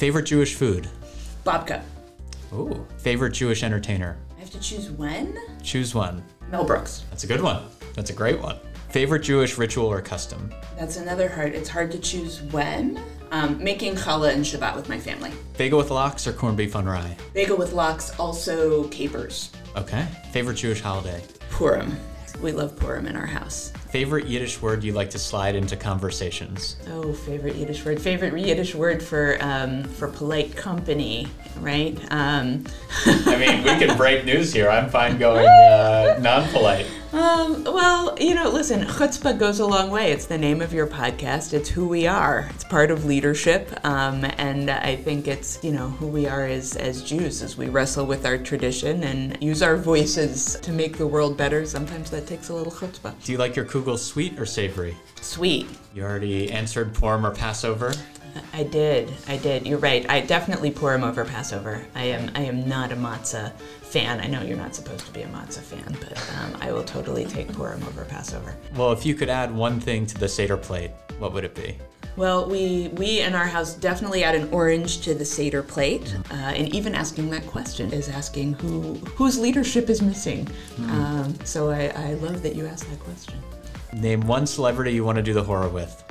Favorite 0.00 0.24
Jewish 0.24 0.54
food? 0.54 0.88
Babka 1.44 1.82
Ooh. 2.54 2.86
Favorite 2.96 3.34
Jewish 3.34 3.62
entertainer? 3.62 4.16
I 4.34 4.40
have 4.40 4.48
to 4.48 4.58
choose 4.58 4.88
when 4.90 5.38
Choose 5.62 5.94
one. 5.94 6.24
Mel 6.50 6.64
Brooks 6.64 7.04
That's 7.10 7.24
a 7.24 7.26
good 7.26 7.42
one. 7.42 7.64
That's 7.92 8.08
a 8.08 8.14
great 8.14 8.40
one. 8.40 8.56
Favorite 8.88 9.20
Jewish 9.20 9.58
ritual 9.58 9.84
or 9.84 10.00
custom? 10.00 10.50
That's 10.78 10.96
another 10.96 11.28
hard. 11.28 11.54
It's 11.54 11.68
hard 11.68 11.92
to 11.92 11.98
choose 11.98 12.40
when. 12.44 12.98
Um, 13.30 13.62
making 13.62 13.94
challah 13.94 14.32
and 14.32 14.42
Shabbat 14.42 14.74
with 14.74 14.88
my 14.88 14.98
family. 14.98 15.32
Bagel 15.58 15.76
with 15.76 15.90
lox 15.90 16.26
or 16.26 16.32
corned 16.32 16.56
beef 16.56 16.74
on 16.74 16.86
rye? 16.86 17.14
Bagel 17.34 17.58
with 17.58 17.74
lox, 17.74 18.18
also 18.18 18.84
capers. 18.84 19.52
Okay. 19.76 20.06
Favorite 20.32 20.56
Jewish 20.56 20.80
holiday? 20.80 21.22
Purim. 21.50 21.94
We 22.40 22.52
love 22.52 22.74
Purim 22.74 23.06
in 23.06 23.16
our 23.16 23.26
house. 23.26 23.70
Favorite 23.90 24.26
Yiddish 24.26 24.62
word 24.62 24.84
you 24.84 24.92
like 24.92 25.10
to 25.10 25.18
slide 25.18 25.56
into 25.56 25.76
conversations? 25.76 26.76
Oh, 26.90 27.12
favorite 27.12 27.56
Yiddish 27.56 27.84
word. 27.84 28.00
Favorite 28.00 28.38
Yiddish 28.38 28.72
word 28.72 29.02
for 29.02 29.36
um, 29.40 29.82
for 29.82 30.06
polite 30.06 30.54
company, 30.54 31.26
right? 31.58 31.98
Um, 32.12 32.66
I 33.06 33.36
mean, 33.36 33.64
we 33.64 33.84
can 33.84 33.96
break 33.98 34.24
news 34.24 34.52
here. 34.52 34.70
I'm 34.70 34.88
fine 34.88 35.18
going 35.18 35.44
uh, 35.44 36.18
non 36.20 36.48
polite. 36.50 36.86
Um, 37.12 37.64
well, 37.64 38.16
you 38.20 38.36
know, 38.36 38.48
listen, 38.50 38.82
chutzpah 38.82 39.36
goes 39.36 39.58
a 39.58 39.66
long 39.66 39.90
way. 39.90 40.12
It's 40.12 40.26
the 40.26 40.38
name 40.38 40.62
of 40.62 40.72
your 40.72 40.86
podcast. 40.86 41.52
It's 41.52 41.68
who 41.68 41.88
we 41.88 42.06
are. 42.06 42.48
It's 42.54 42.62
part 42.62 42.92
of 42.92 43.04
leadership, 43.04 43.68
um, 43.84 44.24
and 44.38 44.70
I 44.70 44.94
think 44.94 45.26
it's 45.26 45.58
you 45.64 45.72
know 45.72 45.88
who 45.88 46.06
we 46.06 46.28
are 46.28 46.46
as 46.46 46.76
as 46.76 47.02
Jews 47.02 47.42
as 47.42 47.56
we 47.56 47.68
wrestle 47.68 48.06
with 48.06 48.24
our 48.24 48.38
tradition 48.38 49.02
and 49.02 49.36
use 49.42 49.60
our 49.60 49.76
voices 49.76 50.60
to 50.60 50.70
make 50.70 50.98
the 50.98 51.06
world 51.06 51.36
better. 51.36 51.66
Sometimes 51.66 52.12
that 52.12 52.28
takes 52.28 52.48
a 52.48 52.54
little 52.54 52.72
chutzpah. 52.72 53.20
Do 53.24 53.32
you 53.32 53.38
like 53.38 53.56
your 53.56 53.64
kugel 53.80 53.98
sweet 53.98 54.38
or 54.38 54.46
savory? 54.46 54.96
Sweet. 55.20 55.66
You 55.94 56.02
already 56.02 56.50
answered 56.50 56.94
Purim 56.94 57.24
or 57.24 57.34
Passover. 57.34 57.92
I 58.52 58.62
did. 58.62 59.12
I 59.26 59.38
did. 59.38 59.66
You're 59.66 59.78
right. 59.78 60.08
I 60.08 60.20
definitely 60.20 60.70
Purim 60.70 61.02
over 61.02 61.24
Passover. 61.24 61.84
I 61.94 62.04
am. 62.04 62.30
I 62.36 62.42
am 62.42 62.68
not 62.68 62.92
a 62.92 62.96
matzah 62.96 63.52
fan. 63.82 64.20
I 64.20 64.28
know 64.28 64.42
you're 64.42 64.56
not 64.56 64.74
supposed 64.74 65.04
to 65.06 65.12
be 65.12 65.22
a 65.22 65.28
matzah 65.28 65.62
fan, 65.62 65.96
but 65.98 66.16
um, 66.38 66.56
I 66.60 66.70
will 66.70 66.84
totally 66.84 67.24
take 67.24 67.52
Purim 67.52 67.82
over 67.84 68.04
Passover. 68.04 68.54
Well, 68.76 68.92
if 68.92 69.04
you 69.04 69.14
could 69.14 69.28
add 69.28 69.52
one 69.52 69.80
thing 69.80 70.06
to 70.06 70.18
the 70.18 70.28
Seder 70.28 70.56
plate, 70.56 70.92
what 71.18 71.32
would 71.32 71.44
it 71.44 71.56
be? 71.56 71.76
Well, 72.16 72.48
we 72.48 72.88
we 72.94 73.20
in 73.20 73.34
our 73.34 73.46
house 73.46 73.74
definitely 73.74 74.22
add 74.22 74.34
an 74.34 74.48
orange 74.52 75.00
to 75.02 75.14
the 75.14 75.24
Seder 75.24 75.62
plate, 75.62 76.14
uh, 76.30 76.34
and 76.34 76.72
even 76.74 76.94
asking 76.94 77.30
that 77.30 77.46
question 77.46 77.92
is 77.92 78.08
asking 78.08 78.54
who 78.54 78.94
whose 79.16 79.38
leadership 79.38 79.90
is 79.90 80.02
missing. 80.02 80.46
Um, 80.78 81.34
so 81.44 81.70
I, 81.70 81.86
I 81.96 82.14
love 82.14 82.42
that 82.42 82.54
you 82.54 82.66
asked 82.66 82.88
that 82.90 83.00
question. 83.00 83.40
Name 83.92 84.20
one 84.22 84.46
celebrity 84.46 84.92
you 84.92 85.04
want 85.04 85.16
to 85.16 85.22
do 85.22 85.32
the 85.32 85.42
hora 85.42 85.68
with. 85.68 86.04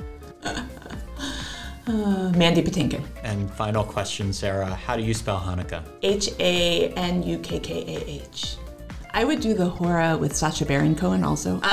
Uh, 1.86 2.30
Mandy 2.36 2.62
Patinkin, 2.62 3.02
And 3.24 3.50
final 3.50 3.82
question, 3.82 4.32
Sarah, 4.32 4.66
how 4.66 4.96
do 4.96 5.02
you 5.02 5.12
spell 5.12 5.40
Hanukkah? 5.40 5.82
H 6.02 6.28
A 6.38 6.90
N 6.90 7.22
U 7.24 7.38
K 7.38 7.58
K 7.58 7.82
A 7.82 8.10
H. 8.10 8.56
I 9.12 9.24
would 9.24 9.40
do 9.40 9.54
the 9.54 9.68
Hora 9.68 10.16
with 10.16 10.36
Sacha 10.36 10.64
Baron 10.64 10.94
Cohen 10.94 11.24
also. 11.24 11.56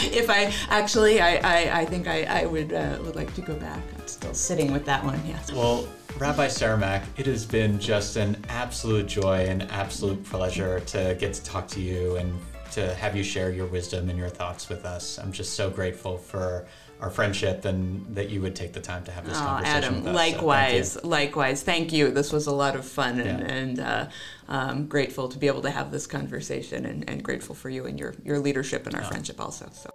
if 0.00 0.30
I 0.30 0.54
actually, 0.68 1.20
I, 1.20 1.36
I, 1.38 1.80
I 1.80 1.84
think 1.86 2.06
I, 2.06 2.22
I 2.24 2.46
would 2.46 2.72
uh, 2.72 2.98
would 3.02 3.16
like 3.16 3.34
to 3.34 3.40
go 3.40 3.54
back. 3.54 3.82
I'm 3.98 4.06
still 4.06 4.34
sitting 4.34 4.72
with 4.72 4.84
that 4.84 5.02
one. 5.04 5.20
Yes. 5.26 5.50
Well, 5.50 5.88
Rabbi 6.18 6.46
Sarah 6.46 6.78
Mack, 6.78 7.04
it 7.16 7.26
has 7.26 7.44
been 7.44 7.80
just 7.80 8.16
an 8.16 8.36
absolute 8.48 9.06
joy 9.06 9.46
and 9.46 9.64
absolute 9.70 10.22
pleasure 10.24 10.80
to 10.80 11.16
get 11.18 11.34
to 11.34 11.42
talk 11.42 11.66
to 11.68 11.80
you 11.80 12.16
and 12.16 12.32
to 12.72 12.94
have 12.94 13.16
you 13.16 13.22
share 13.22 13.50
your 13.50 13.66
wisdom 13.66 14.08
and 14.10 14.18
your 14.18 14.28
thoughts 14.28 14.68
with 14.68 14.84
us. 14.84 15.18
I'm 15.18 15.32
just 15.32 15.54
so 15.54 15.70
grateful 15.70 16.18
for 16.18 16.66
our 17.00 17.10
friendship 17.10 17.64
and 17.64 18.04
that 18.14 18.28
you 18.28 18.40
would 18.42 18.56
take 18.56 18.72
the 18.72 18.80
time 18.80 19.04
to 19.04 19.12
have 19.12 19.24
this 19.24 19.36
Oh, 19.38 19.40
conversation 19.40 19.76
Adam, 19.84 19.94
with 19.96 20.06
us. 20.08 20.12
So 20.14 20.18
thank 20.18 20.34
likewise, 20.34 21.04
likewise. 21.04 21.62
Thank 21.62 21.92
you. 21.92 22.10
This 22.10 22.32
was 22.32 22.46
a 22.48 22.52
lot 22.52 22.74
of 22.74 22.84
fun, 22.84 23.20
and, 23.20 23.40
Yeah. 23.40 23.54
and 23.54 23.80
uh, 23.80 24.06
I'm 24.48 24.86
grateful 24.86 25.28
to 25.28 25.38
be 25.38 25.46
able 25.46 25.62
to 25.62 25.70
have 25.70 25.92
this 25.92 26.06
conversation, 26.06 26.86
and, 26.86 27.08
and 27.08 27.22
grateful 27.22 27.54
for 27.54 27.70
you 27.70 27.86
and 27.86 27.98
your, 28.00 28.14
your 28.24 28.38
leadership 28.40 28.86
and 28.86 28.96
our 28.96 29.04
friendship 29.04 29.40
also. 29.40 29.68
So. 29.72 29.90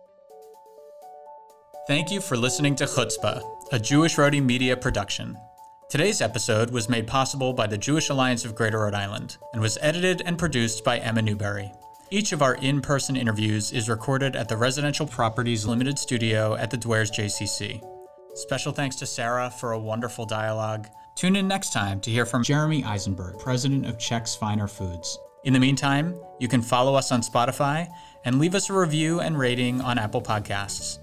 Thank 1.88 2.10
you 2.10 2.22
for 2.22 2.38
listening 2.38 2.76
to 2.78 2.86
Chutzpah, 2.86 3.44
a 3.74 3.80
Jewish 3.80 4.18
Rhody 4.18 4.40
Media 4.40 4.78
production. 4.78 5.36
Today's 5.90 6.22
episode 6.22 6.72
was 6.72 6.88
made 6.88 7.06
possible 7.06 7.52
by 7.52 7.68
the 7.68 7.78
Jewish 7.78 8.10
Alliance 8.10 8.46
of 8.46 8.56
Greater 8.56 8.80
Rhode 8.80 8.96
Island 8.96 9.36
and 9.52 9.62
was 9.62 9.78
edited 9.82 10.22
and 10.26 10.40
produced 10.40 10.86
by 10.86 10.98
Emma 11.00 11.22
Newberry. 11.22 11.70
Each 12.14 12.32
of 12.32 12.44
our 12.44 12.54
in 12.58 12.80
person 12.80 13.16
interviews 13.16 13.72
is 13.72 13.90
recorded 13.90 14.36
at 14.36 14.48
the 14.48 14.56
Residential 14.56 15.08
Properties 15.08 15.66
Limited 15.66 15.98
Studio 15.98 16.54
at 16.54 16.70
the 16.70 16.78
Dwares 16.78 17.12
JCC. 17.12 17.84
Special 18.36 18.72
thanks 18.72 18.96
to 18.98 19.08
Sarah 19.08 19.50
for 19.50 19.72
a 19.72 19.80
wonderful 19.80 20.24
dialogue. 20.24 20.88
Tune 21.16 21.36
in 21.36 21.48
next 21.48 21.74
time 21.74 22.00
to 22.02 22.12
hear 22.12 22.28
from 22.28 22.44
Jeremy 22.44 22.84
Eisenberg, 22.84 23.40
president 23.40 23.88
of 23.88 23.98
Check's 23.98 24.36
Finer 24.36 24.68
Foods. 24.68 25.18
In 25.46 25.54
the 25.54 25.60
meantime, 25.60 26.14
you 26.40 26.48
can 26.48 26.62
follow 26.62 26.94
us 26.94 27.12
on 27.12 27.24
Spotify 27.24 27.90
and 28.26 28.38
leave 28.38 28.54
us 28.54 28.70
a 28.70 28.74
review 28.74 29.20
and 29.20 29.36
rating 29.36 29.82
on 29.82 29.98
Apple 29.98 30.22
Podcasts. 30.22 31.00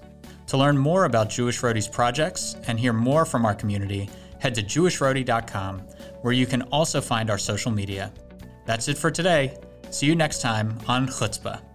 To 0.47 0.55
learn 0.55 0.77
more 0.77 1.03
about 1.03 1.29
Jewish 1.29 1.61
Rhody's 1.61 1.89
projects 1.89 2.55
and 2.67 2.79
hear 2.79 2.93
more 2.93 3.25
from 3.25 3.45
our 3.45 3.53
community, 3.53 4.09
head 4.39 4.55
to 4.55 4.63
jewishrhody.com, 4.63 5.79
where 6.21 6.31
you 6.31 6.45
can 6.45 6.61
also 6.71 7.01
find 7.01 7.29
our 7.29 7.37
social 7.37 7.69
media. 7.69 8.13
That's 8.65 8.87
it 8.87 8.97
for 8.97 9.11
today. 9.11 9.57
See 9.91 10.05
you 10.05 10.15
next 10.15 10.39
time 10.41 10.77
on 10.87 11.07
Chutzpah. 11.07 11.70